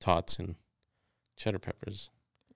tots 0.00 0.38
and 0.38 0.54
cheddar 1.36 1.58
peppers. 1.58 2.10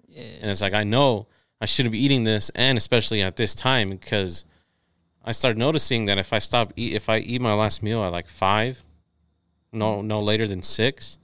Yeah, 0.07 0.23
And 0.41 0.51
it's 0.51 0.61
like 0.61 0.75
I 0.75 0.85
know 0.85 1.27
I 1.61 1.67
shouldn't 1.67 1.93
be 1.93 2.05
eating 2.05 2.25
this, 2.25 2.51
and 2.55 2.79
especially 2.79 3.23
at 3.23 3.37
this 3.37 3.55
time 3.55 3.91
because 3.91 4.45
I 5.25 5.33
started 5.33 5.59
noticing 5.59 6.07
that 6.07 6.19
if 6.19 6.33
I 6.33 6.39
stop 6.39 6.73
eat, 6.77 6.95
if 6.95 7.09
I 7.09 7.19
eat 7.19 7.41
my 7.41 7.55
last 7.55 7.83
meal 7.83 8.03
at 8.05 8.13
like 8.13 8.29
five, 8.29 8.83
no 9.73 10.01
no 10.03 10.21
later 10.21 10.47
than 10.47 10.63
six, 10.63 11.19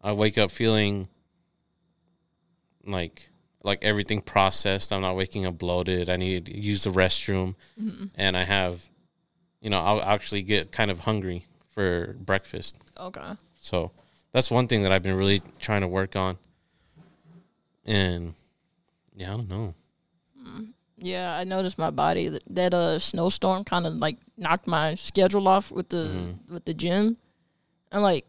I 0.00 0.12
wake 0.12 0.36
up 0.36 0.50
feeling 0.50 1.08
like 2.84 3.30
like 3.64 3.82
everything 3.84 4.20
processed. 4.20 4.92
I'm 4.92 5.02
not 5.02 5.16
waking 5.16 5.46
up 5.46 5.58
bloated. 5.58 6.08
I 6.10 6.16
need 6.16 6.46
to 6.46 6.56
use 6.58 6.84
the 6.84 6.90
restroom, 6.90 7.54
Mm-hmm. 7.80 8.06
and 8.16 8.36
I 8.36 8.44
have, 8.44 8.82
you 9.60 9.70
know, 9.70 9.80
I'll 9.80 10.02
actually 10.02 10.42
get 10.42 10.72
kind 10.72 10.90
of 10.90 11.00
hungry 11.00 11.46
for 11.74 12.16
breakfast. 12.20 12.76
Okay. 12.98 13.36
So 13.60 13.90
that's 14.32 14.50
one 14.50 14.66
thing 14.68 14.82
that 14.82 14.92
I've 14.92 15.02
been 15.02 15.16
really 15.16 15.40
trying 15.60 15.82
to 15.82 15.88
work 15.88 16.16
on. 16.16 16.36
And 17.84 18.34
yeah, 19.16 19.32
I 19.32 19.34
don't 19.34 19.48
know. 19.50 19.74
Yeah, 20.98 21.36
I 21.36 21.44
noticed 21.44 21.78
my 21.78 21.90
body 21.90 22.28
that, 22.28 22.42
that 22.50 22.74
uh 22.74 22.98
snowstorm 22.98 23.64
kind 23.64 23.86
of 23.86 23.94
like 23.96 24.18
knocked 24.36 24.66
my 24.68 24.94
schedule 24.94 25.48
off 25.48 25.70
with 25.72 25.88
the 25.88 25.96
Mm-hmm. 25.96 26.54
with 26.54 26.64
the 26.64 26.74
gym, 26.74 27.16
and 27.90 28.02
like 28.02 28.24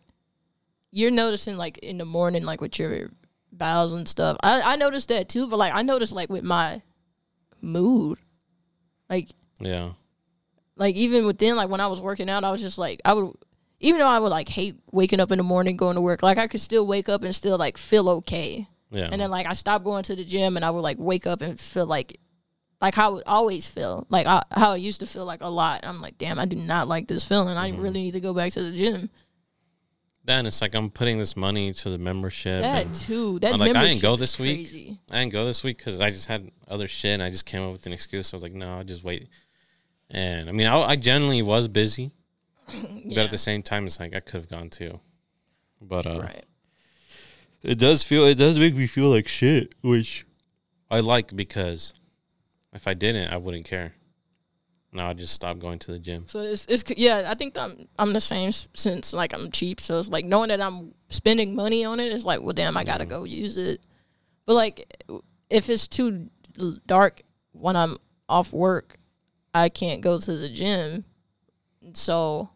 you're 0.92 1.12
noticing 1.12 1.58
like 1.58 1.78
in 1.80 1.98
the 2.00 2.06
morning 2.06 2.44
like 2.44 2.62
with 2.62 2.78
your 2.80 3.12
bowels 3.58 3.94
and 3.94 4.08
stuff. 4.08 4.38
I 4.44 4.62
I 4.62 4.76
noticed 4.76 5.10
that 5.10 5.30
too, 5.30 5.48
but 5.48 5.58
like 5.58 5.74
I 5.74 5.82
noticed 5.82 6.14
like 6.14 6.30
with 6.30 6.44
my 6.44 6.82
mood, 7.62 8.20
like 9.10 9.30
Yeah. 9.60 9.92
like 10.76 10.96
even 10.96 11.26
within 11.26 11.56
like 11.56 11.70
when 11.70 11.82
I 11.82 11.88
was 11.88 12.02
working 12.02 12.30
out, 12.30 12.44
I 12.44 12.52
was 12.52 12.62
just 12.62 12.78
like 12.78 13.02
I 13.06 13.14
would 13.14 13.34
even 13.80 14.00
though 14.00 14.08
I 14.08 14.20
would 14.20 14.30
like 14.30 14.50
hate 14.50 14.76
waking 14.92 15.20
up 15.20 15.32
in 15.32 15.38
the 15.38 15.44
morning 15.44 15.78
going 15.78 15.96
to 15.96 16.02
work, 16.02 16.24
like 16.24 16.38
I 16.38 16.48
could 16.48 16.62
still 16.62 16.86
wake 16.86 17.10
up 17.10 17.24
and 17.24 17.36
still 17.36 17.58
like 17.58 17.78
feel 17.78 18.10
okay. 18.10 18.68
Yeah. 18.92 19.10
And 19.12 19.20
then 19.20 19.30
like 19.30 19.48
I 19.48 19.54
stopped 19.54 19.84
going 19.84 20.04
to 20.04 20.16
the 20.16 20.24
gym 20.24 20.56
and 20.56 20.64
I 20.64 20.72
would 20.72 20.82
like 20.82 20.98
wake 21.00 21.28
up 21.28 21.42
and 21.42 21.60
feel 21.60 21.86
like 21.86 22.20
like 22.84 22.96
how 22.96 23.12
I 23.12 23.14
would 23.14 23.24
always 23.26 23.70
feel. 23.70 24.06
Like 24.10 24.28
I, 24.28 24.44
how 24.52 24.72
I 24.74 24.76
used 24.76 25.00
to 25.00 25.06
feel 25.06 25.26
like 25.26 25.42
a 25.42 25.48
lot. 25.48 25.82
I'm 25.84 26.02
like, 26.02 26.18
damn, 26.18 26.38
I 26.38 26.46
do 26.46 26.58
not 26.58 26.88
like 26.88 27.08
this 27.08 27.26
feeling. 27.26 27.58
I 27.58 27.72
mm-hmm. 27.72 27.82
really 27.82 28.04
need 28.04 28.14
to 28.14 28.20
go 28.20 28.34
back 28.34 28.52
to 28.54 28.62
the 28.62 28.76
gym. 28.76 29.10
Then 30.26 30.46
it's 30.46 30.62
like 30.62 30.74
I'm 30.76 30.90
putting 30.90 31.18
this 31.20 31.36
money 31.36 31.74
to 31.74 31.90
the 31.90 31.98
membership. 31.98 32.62
That 32.62 32.94
too. 32.94 33.40
That 33.40 33.54
I'm 33.54 33.60
like, 33.60 33.76
I 33.76 33.88
didn't 33.88 34.02
go 34.02 34.14
is 34.14 34.20
this 34.20 34.40
week. 34.40 34.58
crazy. 34.70 35.00
I 35.12 35.20
didn't 35.20 35.34
go 35.34 35.46
this 35.46 35.64
week 35.64 35.78
because 35.78 36.00
I 36.00 36.10
just 36.12 36.28
had 36.28 36.50
other 36.68 36.88
shit 36.88 37.12
and 37.12 37.24
I 37.24 37.30
just 37.30 37.46
came 37.46 37.62
up 37.62 37.72
with 37.74 37.86
an 37.86 37.94
excuse. 37.94 38.34
I 38.34 38.38
was 38.38 38.44
like, 38.44 38.54
no, 38.54 38.78
I'll 38.78 38.84
just 38.84 39.04
wait. 39.04 39.28
And 40.10 40.48
I 40.50 40.52
mean, 40.52 40.68
I, 40.68 40.78
I 40.80 40.96
generally 40.96 41.42
was 41.42 41.68
busy, 41.68 42.12
but 43.10 43.18
at 43.18 43.32
the 43.32 43.38
same 43.38 43.62
time, 43.64 43.86
it's 43.86 44.00
like 44.00 44.16
I 44.16 44.20
could 44.20 44.42
have 44.42 44.50
gone 44.50 44.70
too. 44.70 45.00
But 45.82 46.06
uh, 46.08 46.22
Right. 46.22 46.46
it 47.64 47.78
does 47.80 48.04
feel, 48.04 48.26
it 48.26 48.36
does 48.36 48.58
make 48.58 48.76
me 48.76 48.88
feel 48.88 49.10
like 49.10 49.28
shit, 49.28 49.76
which 49.82 50.26
I 50.90 51.00
like 51.02 51.36
because 51.36 51.94
if 52.74 52.88
I 52.88 52.94
didn't, 52.94 53.32
I 53.34 53.38
wouldn't 53.38 53.66
care. 53.66 53.94
Now 54.94 55.10
I 55.10 55.14
just 55.14 55.34
stop 55.34 55.58
going 55.58 55.80
to 55.80 55.92
the 55.92 56.00
gym. 56.00 56.26
So 56.28 56.40
it's 56.42 56.66
it's 56.68 56.84
yeah. 56.98 57.24
I 57.28 57.34
think 57.34 57.58
I'm 57.58 57.88
I'm 57.98 58.14
the 58.14 58.22
same 58.22 58.52
since 58.52 59.12
like 59.14 59.34
I'm 59.34 59.50
cheap. 59.52 59.82
So 59.82 60.00
it's 60.00 60.10
like 60.10 60.26
knowing 60.26 60.50
that 60.50 60.62
I'm 60.62 60.94
spending 61.10 61.56
money 61.56 61.84
on 61.84 62.00
it. 62.00 62.14
It's 62.14 62.26
like, 62.26 62.42
well, 62.42 62.54
damn, 62.54 62.78
I 62.78 62.84
gotta 62.84 63.06
mm-hmm. 63.06 63.10
go 63.10 63.24
use 63.24 63.58
it. 63.58 63.82
But 64.46 64.54
like, 64.54 65.04
if 65.50 65.70
it's 65.70 65.88
too 65.88 66.30
dark 66.86 67.24
when 67.54 67.76
I'm 67.76 67.98
off 68.30 68.54
work, 68.54 68.98
I 69.54 69.70
can't 69.70 70.02
go 70.02 70.20
to 70.20 70.38
the 70.38 70.50
gym. 70.50 71.06
So 71.94 72.50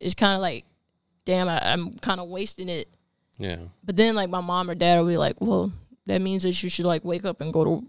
it's 0.00 0.14
kind 0.14 0.34
of 0.34 0.40
like, 0.40 0.64
damn, 1.24 1.48
I, 1.48 1.72
I'm 1.72 1.92
kind 1.94 2.20
of 2.20 2.28
wasting 2.28 2.68
it. 2.68 2.88
Yeah. 3.38 3.58
But 3.82 3.96
then 3.96 4.14
like 4.14 4.30
my 4.30 4.40
mom 4.40 4.70
or 4.70 4.74
dad 4.74 4.98
will 4.98 5.08
be 5.08 5.18
like, 5.18 5.40
well, 5.40 5.72
that 6.06 6.22
means 6.22 6.44
that 6.44 6.62
you 6.62 6.70
should 6.70 6.86
like 6.86 7.04
wake 7.04 7.24
up 7.24 7.40
and 7.40 7.52
go 7.52 7.64
to 7.64 7.86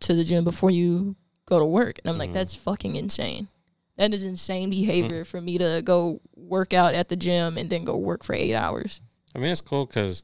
to 0.00 0.14
the 0.14 0.24
gym 0.24 0.44
before 0.44 0.70
you 0.70 1.16
go 1.46 1.58
to 1.58 1.64
work. 1.64 1.98
And 2.02 2.10
I'm 2.10 2.18
like, 2.18 2.32
that's 2.32 2.54
fucking 2.54 2.96
insane. 2.96 3.48
That 3.96 4.14
is 4.14 4.24
insane 4.24 4.70
behavior 4.70 5.24
for 5.24 5.40
me 5.40 5.58
to 5.58 5.82
go 5.84 6.20
work 6.34 6.72
out 6.72 6.94
at 6.94 7.08
the 7.08 7.16
gym 7.16 7.58
and 7.58 7.68
then 7.68 7.84
go 7.84 7.96
work 7.96 8.24
for 8.24 8.34
eight 8.34 8.54
hours. 8.54 9.00
I 9.34 9.38
mean, 9.38 9.50
it's 9.50 9.60
cool 9.60 9.86
because, 9.86 10.22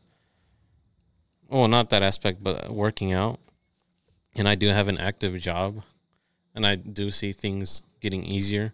well, 1.49 1.69
not 1.69 1.91
that 1.91 2.03
aspect, 2.03 2.43
but 2.43 2.71
working 2.71 3.13
out. 3.13 3.39
And 4.35 4.49
I 4.49 4.55
do 4.55 4.69
have 4.69 4.89
an 4.89 4.99
active 4.99 5.39
job, 5.41 5.83
and 6.55 6.67
I 6.67 6.77
do 6.77 7.11
see 7.11 7.33
things 7.33 7.83
getting 8.01 8.25
easier. 8.25 8.73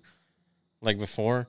Like 0.83 0.99
before, 0.99 1.49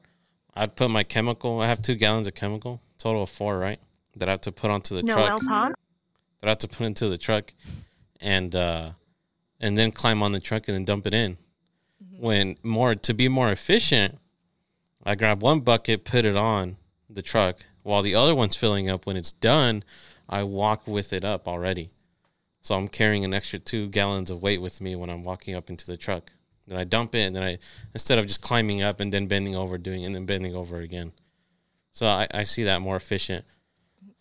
I'd 0.54 0.76
put 0.76 0.90
my 0.90 1.04
chemical. 1.04 1.60
I 1.60 1.68
have 1.68 1.82
two 1.82 1.96
gallons 1.96 2.26
of 2.28 2.34
chemical, 2.34 2.82
total 2.98 3.24
of 3.24 3.30
four, 3.30 3.60
right? 3.60 3.80
That 4.16 4.30
I 4.30 4.32
have 4.32 4.42
to 4.42 4.52
put 4.52 4.72
onto 4.72 4.96
the 4.96 5.04
truck. 5.04 5.42
That 5.42 6.48
I 6.48 6.50
have 6.50 6.60
to 6.60 6.68
put 6.68 6.82
into 6.86 7.10
the 7.10 7.18
truck, 7.18 7.54
and 8.22 8.56
uh, 8.56 8.92
and 9.60 9.78
then 9.78 9.92
climb 9.92 10.22
on 10.22 10.32
the 10.32 10.40
truck 10.40 10.68
and 10.68 10.76
then 10.76 10.86
dump 10.86 11.08
it 11.08 11.14
in. 11.14 11.38
When 12.18 12.58
more 12.64 12.96
to 12.96 13.14
be 13.14 13.28
more 13.28 13.52
efficient, 13.52 14.20
I 15.04 15.16
grab 15.16 15.42
one 15.42 15.60
bucket, 15.60 16.06
put 16.06 16.26
it 16.26 16.36
on 16.36 16.78
the 17.10 17.22
truck, 17.22 17.60
while 17.84 18.02
the 18.02 18.16
other 18.16 18.34
one's 18.34 18.56
filling 18.56 18.90
up. 18.90 19.06
When 19.06 19.18
it's 19.18 19.32
done, 19.32 19.84
I 20.28 20.44
walk 20.44 20.88
with 20.88 21.14
it 21.14 21.24
up 21.24 21.48
already. 21.48 21.92
So 22.62 22.76
I'm 22.76 22.88
carrying 22.88 23.24
an 23.24 23.34
extra 23.34 23.60
two 23.60 23.88
gallons 23.90 24.32
of 24.32 24.42
weight 24.42 24.62
with 24.62 24.82
me 24.82 24.96
when 24.96 25.10
I'm 25.10 25.24
walking 25.24 25.56
up 25.56 25.70
into 25.70 25.86
the 25.86 25.98
truck. 25.98 26.32
Then 26.68 26.80
I 26.80 26.84
dump 26.84 27.14
it, 27.14 27.22
and 27.22 27.36
then 27.36 27.44
I 27.44 27.60
instead 27.94 28.18
of 28.18 28.26
just 28.26 28.42
climbing 28.42 28.82
up 28.82 29.00
and 29.00 29.14
then 29.14 29.28
bending 29.28 29.56
over, 29.56 29.78
doing 29.78 30.04
and 30.04 30.16
then 30.16 30.26
bending 30.26 30.56
over 30.56 30.80
again. 30.80 31.12
So 31.92 32.08
I, 32.08 32.28
I 32.34 32.44
see 32.44 32.64
that 32.64 32.82
more 32.82 32.96
efficient. 32.96 33.46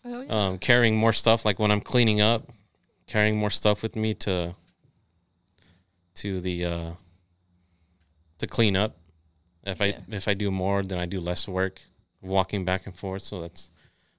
Hell 0.02 0.30
Um, 0.30 0.58
carrying 0.58 0.96
more 0.96 1.14
stuff, 1.14 1.46
like 1.46 1.58
when 1.58 1.70
I'm 1.70 1.80
cleaning 1.80 2.20
up, 2.20 2.50
carrying 3.06 3.36
more 3.36 3.48
stuff 3.50 3.82
with 3.82 3.96
me 3.96 4.12
to 4.14 4.54
to 6.16 6.40
the 6.40 6.64
uh, 6.64 6.90
to 8.38 8.46
clean 8.46 8.76
up. 8.76 8.96
If 9.64 9.80
I 9.80 9.86
Yeah. 9.86 10.00
if 10.08 10.28
I 10.28 10.34
do 10.34 10.50
more, 10.50 10.82
then 10.82 10.98
I 10.98 11.06
do 11.06 11.20
less 11.20 11.48
work, 11.48 11.80
walking 12.20 12.64
back 12.64 12.86
and 12.86 12.94
forth. 12.94 13.22
So 13.22 13.40
that's 13.40 13.70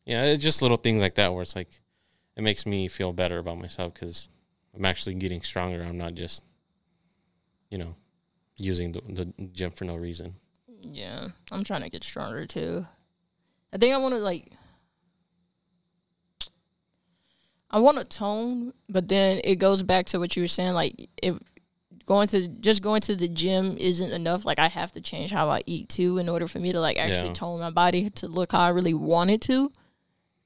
yeah, 0.06 0.24
it's 0.26 0.43
just 0.43 0.62
little 0.62 0.78
things 0.78 1.02
like 1.02 1.16
that 1.16 1.34
where 1.34 1.41
it's 1.41 1.56
like 1.56 1.70
it 2.36 2.43
makes 2.43 2.66
me 2.66 2.88
feel 2.88 3.14
better 3.14 3.38
about 3.38 3.58
myself 3.58 3.93
because 3.93 4.30
I'm 4.76 4.86
actually 4.86 5.16
getting 5.16 5.41
stronger. 5.41 5.84
I'm 5.84 5.98
not 5.98 6.14
just 6.16 6.43
you 7.70 7.78
know 7.78 7.96
using 8.58 8.91
the, 8.91 9.02
the 9.10 9.34
gym 9.54 9.72
for 9.72 9.86
no 9.86 9.96
reason. 9.96 10.36
Yeah, 10.82 11.30
I'm 11.52 11.64
trying 11.64 11.82
to 11.82 11.89
get 11.89 12.04
stronger 12.04 12.46
too. 12.46 12.86
I 13.74 13.78
think 13.78 13.93
I 13.93 13.98
want 13.98 14.14
to 14.14 14.20
like, 14.20 14.52
I 17.70 17.80
want 17.80 17.98
to 17.98 18.06
tone, 18.06 18.74
but 18.88 19.08
then 19.08 19.41
it 19.43 19.56
goes 19.58 19.84
back 19.84 20.06
to 20.08 20.20
what 20.20 20.36
you 20.36 20.43
were 20.43 20.48
saying. 20.48 20.74
Like, 20.74 21.10
if 21.22 21.36
going 22.06 22.28
to 22.30 22.47
just 22.47 22.82
going 22.82 23.01
to 23.01 23.16
the 23.16 23.28
gym 23.28 23.78
isn't 23.78 24.12
enough, 24.12 24.45
like 24.45 24.60
I 24.60 24.68
have 24.68 24.91
to 24.93 25.01
change 25.01 25.32
how 25.32 25.49
I 25.49 25.62
eat 25.66 25.89
too 25.89 26.18
in 26.18 26.30
order 26.30 26.47
for 26.47 26.60
me 26.60 26.72
to 26.72 26.80
like 26.80 26.97
actually 26.97 27.30
Yeah. 27.30 27.34
tone 27.34 27.60
my 27.60 27.72
body 27.72 28.10
to 28.12 28.28
look 28.28 28.51
how 28.51 28.60
I 28.60 28.70
really 28.70 28.93
want 28.93 29.32
it 29.32 29.41
to. 29.41 29.72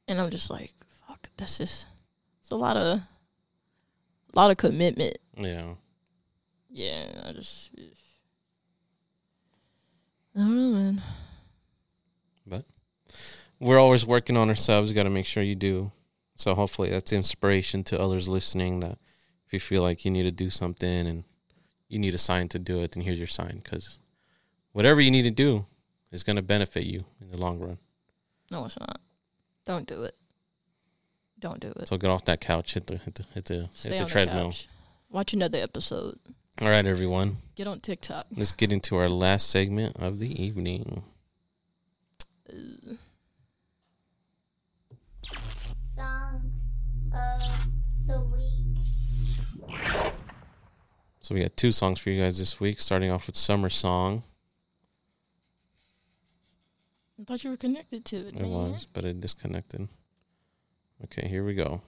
And 0.07 0.19
I'm 0.19 0.29
just 0.29 0.49
like, 0.49 0.73
fuck, 1.07 1.29
that's 1.37 1.57
just 1.57 1.85
it's 2.41 2.51
a 2.51 2.55
lot 2.55 2.77
of, 2.77 2.99
a 2.99 4.35
lot 4.35 4.51
of 4.51 4.57
commitment. 4.57 5.17
Yeah. 5.37 5.73
Yeah, 6.71 7.23
I 7.27 7.31
just. 7.33 7.71
I 10.35 10.39
don't 10.39 10.55
know, 10.55 10.77
man. 10.77 11.01
But 12.45 12.65
we're 13.59 13.79
always 13.79 14.05
working 14.05 14.37
on 14.37 14.49
ourselves. 14.49 14.93
Got 14.93 15.03
to 15.03 15.09
make 15.09 15.25
sure 15.25 15.43
you 15.43 15.55
do. 15.55 15.91
So 16.35 16.55
hopefully 16.55 16.89
that's 16.89 17.11
inspiration 17.11 17.83
to 17.85 17.99
others 17.99 18.29
listening. 18.29 18.79
That 18.79 18.97
if 19.47 19.53
you 19.53 19.59
feel 19.59 19.81
like 19.81 20.05
you 20.05 20.11
need 20.11 20.23
to 20.23 20.31
do 20.31 20.49
something 20.49 21.07
and 21.07 21.23
you 21.89 21.99
need 21.99 22.13
a 22.13 22.19
sign 22.19 22.47
to 22.49 22.59
do 22.59 22.81
it, 22.81 22.93
then 22.93 23.03
here's 23.03 23.17
your 23.17 23.27
sign. 23.27 23.61
Because 23.63 23.99
whatever 24.71 25.01
you 25.01 25.11
need 25.11 25.23
to 25.23 25.31
do 25.31 25.65
is 26.11 26.23
going 26.23 26.37
to 26.37 26.41
benefit 26.41 26.85
you 26.85 27.03
in 27.19 27.31
the 27.31 27.37
long 27.37 27.59
run. 27.59 27.77
No, 28.51 28.65
it's 28.65 28.79
not. 28.79 28.99
Don't 29.65 29.87
do 29.87 30.03
it. 30.03 30.15
Don't 31.39 31.59
do 31.59 31.71
it. 31.75 31.87
So 31.87 31.97
get 31.97 32.09
off 32.09 32.25
that 32.25 32.41
couch, 32.41 32.73
hit 32.73 32.87
the 32.87 32.97
hit 32.97 33.15
the 33.15 33.25
hit 33.33 33.45
the, 33.45 33.69
Stay 33.73 33.89
hit 33.89 33.97
the 33.97 34.03
on 34.03 34.09
treadmill. 34.09 34.49
the 34.49 34.49
couch. 34.49 34.67
Watch 35.09 35.33
another 35.33 35.59
episode. 35.59 36.17
All 36.61 36.69
right, 36.69 36.85
everyone. 36.85 37.37
Get 37.55 37.67
on 37.67 37.79
TikTok. 37.79 38.27
Let's 38.35 38.51
get 38.51 38.73
into 38.73 38.97
our 38.97 39.07
last 39.09 39.49
segment 39.49 39.95
of 39.97 40.19
the 40.19 40.43
evening. 40.43 41.03
songs 45.95 46.71
of 47.13 47.67
the 48.07 48.21
week. 48.25 48.59
So 51.29 51.35
we 51.35 51.41
got 51.41 51.55
two 51.55 51.71
songs 51.71 51.99
for 51.99 52.09
you 52.09 52.19
guys 52.23 52.39
this 52.39 52.59
week. 52.59 52.81
Starting 52.81 53.11
off 53.11 53.27
with 53.27 53.35
"Summer 53.35 53.69
Song." 53.69 54.23
I 57.21 57.23
thought 57.23 57.43
you 57.43 57.51
were 57.51 57.55
connected 57.55 58.03
to 58.05 58.15
it. 58.15 58.29
It 58.29 58.41
man. 58.41 58.49
was, 58.49 58.87
but 58.91 59.05
it 59.05 59.21
disconnected. 59.21 59.87
Okay, 61.03 61.27
here 61.27 61.45
we 61.45 61.53
go. 61.53 61.83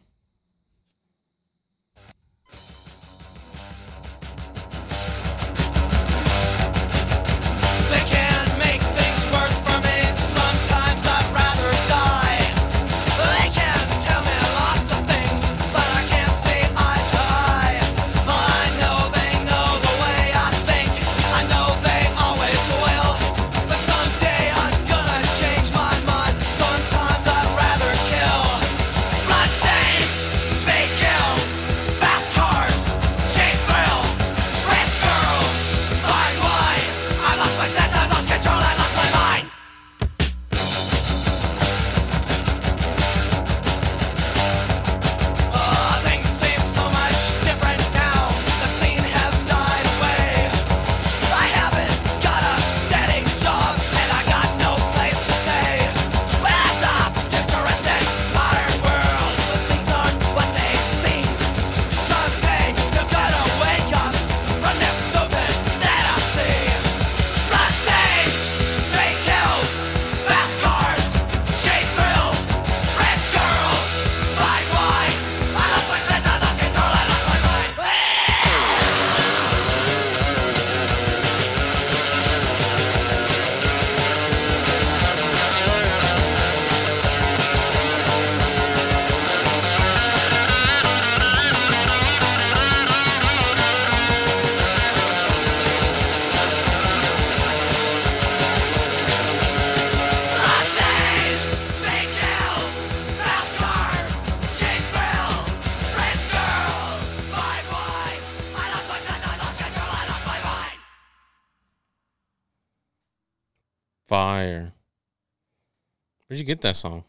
You 116.41 116.45
get 116.47 116.61
that 116.61 116.75
song? 116.75 117.03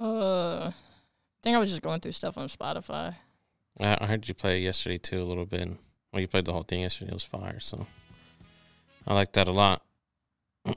Uh, 0.00 0.68
I 0.68 0.72
think 1.42 1.56
I 1.56 1.58
was 1.58 1.68
just 1.70 1.82
going 1.82 2.00
through 2.00 2.12
stuff 2.12 2.38
on 2.38 2.46
Spotify. 2.48 3.14
I, 3.78 3.98
I 4.00 4.06
heard 4.06 4.26
you 4.28 4.34
play 4.34 4.60
yesterday 4.60 4.98
too 4.98 5.20
a 5.20 5.24
little 5.24 5.46
bit. 5.46 5.68
Well, 6.12 6.20
you 6.20 6.28
played 6.28 6.44
the 6.46 6.52
whole 6.52 6.62
thing 6.62 6.80
yesterday. 6.80 7.10
It 7.10 7.14
was 7.14 7.24
fire. 7.24 7.60
So 7.60 7.86
I 9.06 9.14
like 9.14 9.32
that 9.32 9.48
a 9.48 9.52
lot. 9.52 9.82
what 10.64 10.74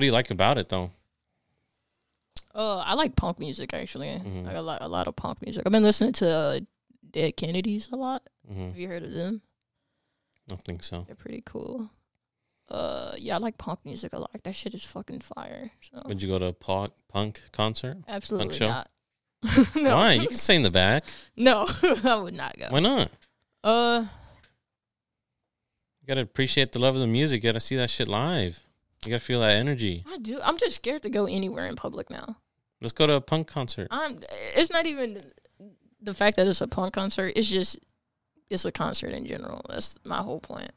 do 0.00 0.06
you 0.06 0.12
like 0.12 0.30
about 0.30 0.58
it 0.58 0.68
though? 0.68 0.90
Uh, 2.54 2.78
I 2.78 2.94
like 2.94 3.16
punk 3.16 3.38
music 3.38 3.72
actually. 3.74 4.08
Mhm. 4.08 4.48
I 4.48 4.58
like 4.60 4.80
a 4.80 4.88
lot 4.88 5.08
of 5.08 5.16
punk 5.16 5.42
music. 5.42 5.62
I've 5.66 5.72
been 5.72 5.82
listening 5.82 6.12
to 6.14 6.28
uh, 6.28 6.60
Dead 7.10 7.36
Kennedys 7.36 7.88
a 7.92 7.96
lot. 7.96 8.22
hmm 8.46 8.68
Have 8.68 8.78
you 8.78 8.88
heard 8.88 9.02
of 9.02 9.12
them? 9.12 9.42
I 10.50 10.56
think 10.56 10.82
so. 10.82 11.04
They're 11.06 11.14
pretty 11.16 11.42
cool. 11.46 11.90
Uh, 12.68 13.12
yeah, 13.18 13.34
I 13.34 13.38
like 13.38 13.58
punk 13.58 13.80
music 13.84 14.12
a 14.14 14.18
lot. 14.18 14.30
That 14.44 14.56
shit 14.56 14.72
is 14.74 14.84
fucking 14.84 15.20
fire. 15.20 15.70
So 15.80 16.02
Would 16.06 16.22
you 16.22 16.28
go 16.28 16.38
to 16.38 16.46
a 16.46 16.52
punk, 16.52 16.92
punk 17.08 17.40
concert? 17.52 17.98
absolutely 18.08 18.54
show? 18.54 18.68
not. 18.68 18.88
no, 19.76 19.96
Why? 19.96 20.12
You 20.14 20.28
can 20.28 20.36
stay 20.36 20.56
in 20.56 20.62
the 20.62 20.70
back. 20.70 21.04
no, 21.36 21.66
I 22.04 22.14
would 22.14 22.34
not 22.34 22.58
go. 22.58 22.68
Why 22.70 22.80
not? 22.80 23.10
Uh, 23.64 24.04
You 26.00 26.06
gotta 26.08 26.20
appreciate 26.22 26.72
the 26.72 26.78
love 26.78 26.94
of 26.94 27.00
the 27.00 27.06
music. 27.06 27.42
You 27.42 27.50
gotta 27.50 27.60
see 27.60 27.76
that 27.76 27.90
shit 27.90 28.08
live. 28.08 28.62
You 29.04 29.10
gotta 29.10 29.20
feel 29.24 29.40
that 29.40 29.56
energy. 29.56 30.04
I 30.08 30.18
do. 30.18 30.40
I'm 30.42 30.56
just 30.58 30.76
scared 30.76 31.02
to 31.02 31.10
go 31.10 31.26
anywhere 31.26 31.66
in 31.66 31.76
public 31.76 32.08
now. 32.10 32.36
Let's 32.80 32.92
go 32.92 33.06
to 33.06 33.14
a 33.14 33.20
punk 33.20 33.48
concert. 33.48 33.88
I'm. 33.90 34.20
It's 34.56 34.70
not 34.70 34.86
even 34.86 35.22
the 36.00 36.14
fact 36.14 36.36
that 36.36 36.46
it's 36.48 36.60
a 36.60 36.68
punk 36.68 36.94
concert. 36.94 37.32
It's 37.36 37.48
just 37.50 37.78
it's 38.50 38.64
a 38.64 38.72
concert 38.72 39.10
in 39.12 39.26
general. 39.26 39.62
That's 39.68 39.98
my 40.04 40.18
whole 40.18 40.40
point. 40.40 40.72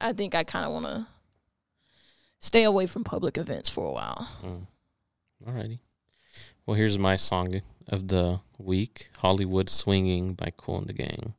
I 0.00 0.12
think 0.12 0.34
I 0.34 0.44
kind 0.44 0.66
of 0.66 0.72
want 0.72 0.86
to 0.86 1.06
stay 2.38 2.64
away 2.64 2.86
from 2.86 3.04
public 3.04 3.38
events 3.38 3.68
for 3.68 3.88
a 3.88 3.92
while. 3.92 4.28
Mm. 4.42 4.66
Alrighty. 5.46 5.78
Well, 6.64 6.76
here's 6.76 6.98
my 6.98 7.16
song 7.16 7.62
of 7.88 8.08
the 8.08 8.40
week 8.58 9.10
Hollywood 9.18 9.70
Swinging 9.70 10.34
by 10.34 10.52
Kool 10.56 10.78
and 10.78 10.86
the 10.86 10.92
Gang. 10.92 11.34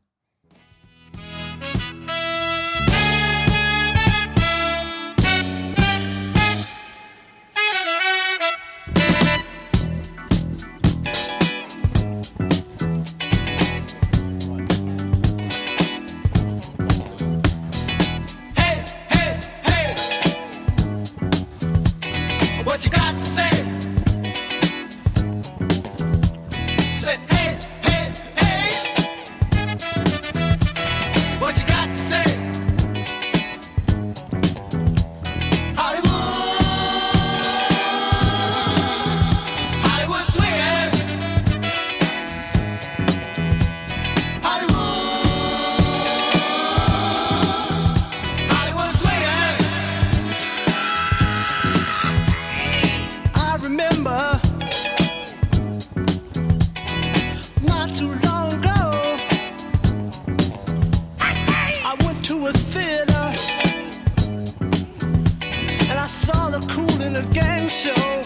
A 67.18 67.24
gang 67.34 67.68
show. 67.68 68.24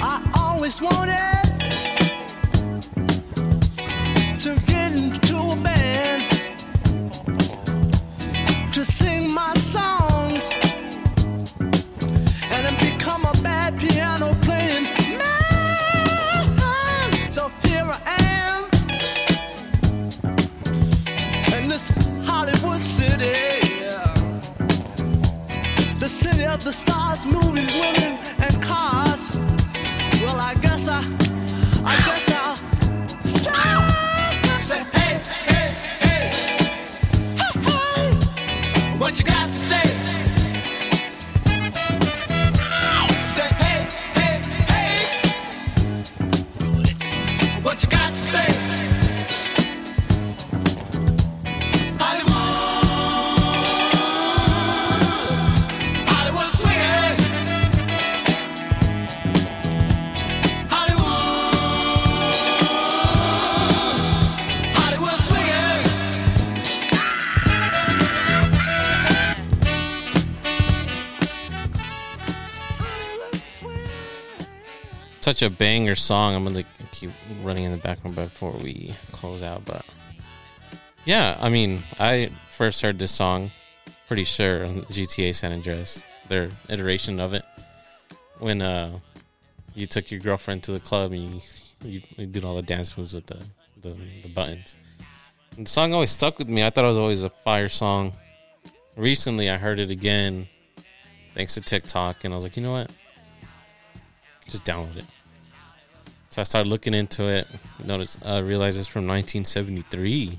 I 0.00 0.30
always 0.34 0.80
wanted 0.80 1.37
Such 75.28 75.42
a 75.42 75.50
banger 75.50 75.94
song. 75.94 76.34
I'm 76.34 76.44
gonna 76.44 76.64
keep 76.90 77.10
running 77.42 77.64
in 77.64 77.70
the 77.70 77.76
background 77.76 78.16
before 78.16 78.52
we 78.52 78.94
close 79.12 79.42
out. 79.42 79.62
But 79.66 79.84
yeah, 81.04 81.36
I 81.38 81.50
mean, 81.50 81.82
I 82.00 82.30
first 82.48 82.80
heard 82.80 82.98
this 82.98 83.12
song, 83.12 83.50
pretty 84.06 84.24
sure, 84.24 84.64
on 84.64 84.84
GTA 84.84 85.34
San 85.34 85.52
Andreas, 85.52 86.02
their 86.28 86.48
iteration 86.70 87.20
of 87.20 87.34
it. 87.34 87.44
When 88.38 88.62
uh, 88.62 89.00
you 89.74 89.84
took 89.84 90.10
your 90.10 90.18
girlfriend 90.18 90.62
to 90.62 90.72
the 90.72 90.80
club 90.80 91.12
and 91.12 91.34
you, 91.34 91.40
you, 91.84 92.00
you 92.16 92.24
did 92.24 92.42
all 92.42 92.56
the 92.56 92.62
dance 92.62 92.96
moves 92.96 93.12
with 93.12 93.26
the, 93.26 93.38
the, 93.82 93.94
the 94.22 94.30
buttons. 94.30 94.76
And 95.58 95.66
the 95.66 95.70
song 95.70 95.92
always 95.92 96.10
stuck 96.10 96.38
with 96.38 96.48
me. 96.48 96.64
I 96.64 96.70
thought 96.70 96.86
it 96.86 96.88
was 96.88 96.96
always 96.96 97.22
a 97.22 97.28
fire 97.28 97.68
song. 97.68 98.14
Recently, 98.96 99.50
I 99.50 99.58
heard 99.58 99.78
it 99.78 99.90
again 99.90 100.48
thanks 101.34 101.52
to 101.52 101.60
TikTok, 101.60 102.24
and 102.24 102.32
I 102.32 102.34
was 102.34 102.44
like, 102.44 102.56
you 102.56 102.62
know 102.62 102.72
what? 102.72 102.90
Just 104.46 104.64
download 104.64 104.96
it. 104.96 105.04
So 106.30 106.40
I 106.40 106.44
started 106.44 106.68
looking 106.68 106.94
into 106.94 107.24
it. 107.24 107.46
Notice, 107.84 108.18
uh, 108.24 108.42
realized 108.44 108.78
it's 108.78 108.86
from 108.88 109.06
1973. 109.06 110.38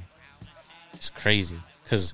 It's 0.93 1.09
crazy 1.09 1.57
because 1.83 2.13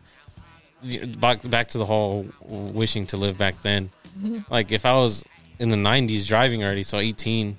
back 1.17 1.47
back 1.49 1.67
to 1.69 1.78
the 1.78 1.86
whole 1.86 2.26
wishing 2.43 3.05
to 3.07 3.17
live 3.17 3.38
back 3.38 3.61
then. 3.61 3.89
Like 4.49 4.71
if 4.71 4.86
I 4.86 4.93
was 4.93 5.23
in 5.59 5.67
the 5.69 5.76
90s 5.76 6.26
driving 6.28 6.63
already, 6.63 6.84
so 6.84 6.99
18, 6.99 7.55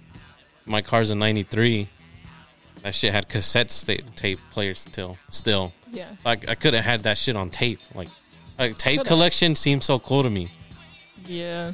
my 0.64 0.80
car's 0.80 1.10
a 1.10 1.14
93. 1.14 1.86
That 2.82 2.94
shit 2.94 3.12
had 3.12 3.28
cassette 3.28 3.70
sta- 3.70 4.00
tape 4.14 4.38
players 4.50 4.80
still. 4.80 5.18
Still, 5.28 5.72
Yeah. 5.92 6.08
like 6.24 6.48
I 6.48 6.54
could 6.54 6.72
have 6.74 6.84
had 6.84 7.02
that 7.02 7.18
shit 7.18 7.36
on 7.36 7.50
tape. 7.50 7.80
Like, 7.94 8.08
like 8.58 8.78
tape 8.78 8.98
Coulda. 8.98 9.08
collection 9.08 9.54
seems 9.54 9.84
so 9.84 9.98
cool 9.98 10.22
to 10.22 10.30
me. 10.30 10.50
Yeah. 11.26 11.72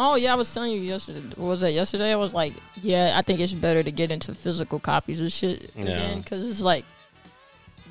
Oh 0.00 0.14
yeah, 0.14 0.32
I 0.32 0.36
was 0.36 0.54
telling 0.54 0.70
you 0.72 0.80
yesterday. 0.80 1.20
what 1.34 1.38
Was 1.48 1.60
that 1.62 1.72
yesterday? 1.72 2.12
I 2.12 2.16
was 2.16 2.32
like, 2.32 2.54
yeah, 2.82 3.14
I 3.16 3.22
think 3.22 3.40
it's 3.40 3.52
better 3.52 3.82
to 3.82 3.90
get 3.90 4.12
into 4.12 4.32
physical 4.32 4.78
copies 4.78 5.20
of 5.20 5.32
shit 5.32 5.72
Yeah. 5.74 5.82
again 5.82 6.20
because 6.20 6.46
it's 6.46 6.60
like 6.60 6.84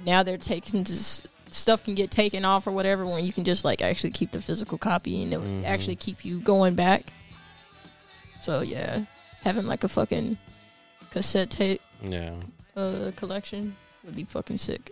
now 0.05 0.23
they're 0.23 0.37
taking 0.37 0.85
just 0.85 1.27
stuff 1.51 1.83
can 1.83 1.95
get 1.95 2.09
taken 2.09 2.45
off 2.45 2.65
or 2.65 2.71
whatever 2.71 3.05
when 3.05 3.25
you 3.25 3.33
can 3.33 3.43
just 3.43 3.65
like 3.65 3.81
actually 3.81 4.11
keep 4.11 4.31
the 4.31 4.39
physical 4.39 4.77
copy 4.77 5.21
and 5.21 5.33
it 5.33 5.37
would 5.37 5.47
Mhm. 5.47 5.65
actually 5.65 5.97
keep 5.97 6.23
you 6.23 6.39
going 6.39 6.75
back. 6.75 7.11
So 8.41 8.61
yeah, 8.61 9.03
having 9.41 9.65
like 9.65 9.83
a 9.83 9.89
fucking 9.89 10.37
cassette 11.11 11.49
tape 11.49 11.81
Yeah, 12.01 12.35
uh 12.77 13.11
collection 13.17 13.75
would 14.05 14.15
be 14.15 14.23
fucking 14.23 14.59
sick. 14.59 14.91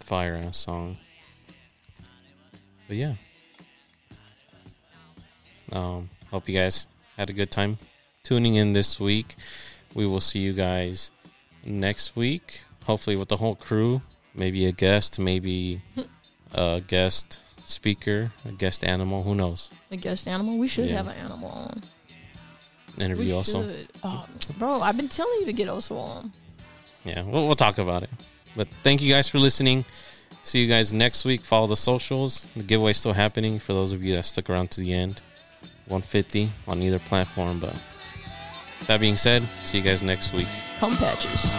fire 0.00 0.36
ass 0.36 0.56
song. 0.56 0.96
But 2.88 2.96
yeah, 2.96 3.14
Um, 5.72 6.10
hope 6.34 6.48
you 6.48 6.54
guys 6.56 6.88
had 7.16 7.30
a 7.30 7.32
good 7.32 7.52
time 7.52 7.78
tuning 8.24 8.56
in 8.56 8.72
this 8.72 8.98
week. 8.98 9.36
We 9.94 10.04
will 10.04 10.18
see 10.20 10.40
you 10.40 10.52
guys 10.52 11.12
next 11.64 12.16
week. 12.16 12.62
Hopefully 12.86 13.14
with 13.14 13.28
the 13.28 13.36
whole 13.36 13.54
crew. 13.54 14.02
Maybe 14.34 14.66
a 14.66 14.72
guest, 14.72 15.20
maybe 15.20 15.80
a 16.52 16.82
guest 16.84 17.38
speaker, 17.66 18.32
a 18.44 18.50
guest 18.50 18.82
animal. 18.82 19.22
Who 19.22 19.36
knows? 19.36 19.70
A 19.92 19.96
guest 19.96 20.26
animal. 20.26 20.58
We 20.58 20.66
should 20.66 20.90
Yeah. 20.90 20.96
have 20.96 21.06
an 21.06 21.16
animal 21.18 21.50
on. 21.50 21.82
Interview 23.00 23.26
We 23.26 23.32
also. 23.32 23.72
Oh, 24.02 24.26
bro, 24.58 24.80
I've 24.80 24.96
been 24.96 25.08
telling 25.08 25.38
you 25.40 25.46
to 25.46 25.52
get 25.52 25.68
also 25.68 25.96
on. 25.96 26.32
Yeah, 27.04 27.22
we'll, 27.22 27.46
we'll 27.46 27.54
talk 27.54 27.78
about 27.78 28.02
it. 28.02 28.10
But 28.56 28.66
thank 28.82 29.02
you 29.02 29.12
guys 29.12 29.28
for 29.28 29.38
listening. 29.38 29.84
See 30.42 30.60
you 30.60 30.68
guys 30.68 30.92
next 30.92 31.24
week. 31.24 31.42
Follow 31.44 31.68
the 31.68 31.76
socials. 31.76 32.48
The 32.56 32.64
giveaway's 32.64 32.96
still 32.96 33.12
happening 33.12 33.60
for 33.60 33.72
those 33.72 33.92
of 33.92 34.02
you 34.02 34.14
that 34.16 34.24
stuck 34.24 34.50
around 34.50 34.72
to 34.72 34.80
the 34.80 34.92
end. 34.92 35.22
150 35.86 36.50
on 36.66 36.82
either 36.82 36.98
platform. 36.98 37.60
But 37.60 37.74
that 38.86 39.00
being 39.00 39.16
said, 39.16 39.42
see 39.64 39.78
you 39.78 39.84
guys 39.84 40.02
next 40.02 40.32
week. 40.32 40.48
Come 40.78 40.96
patches. 40.96 41.56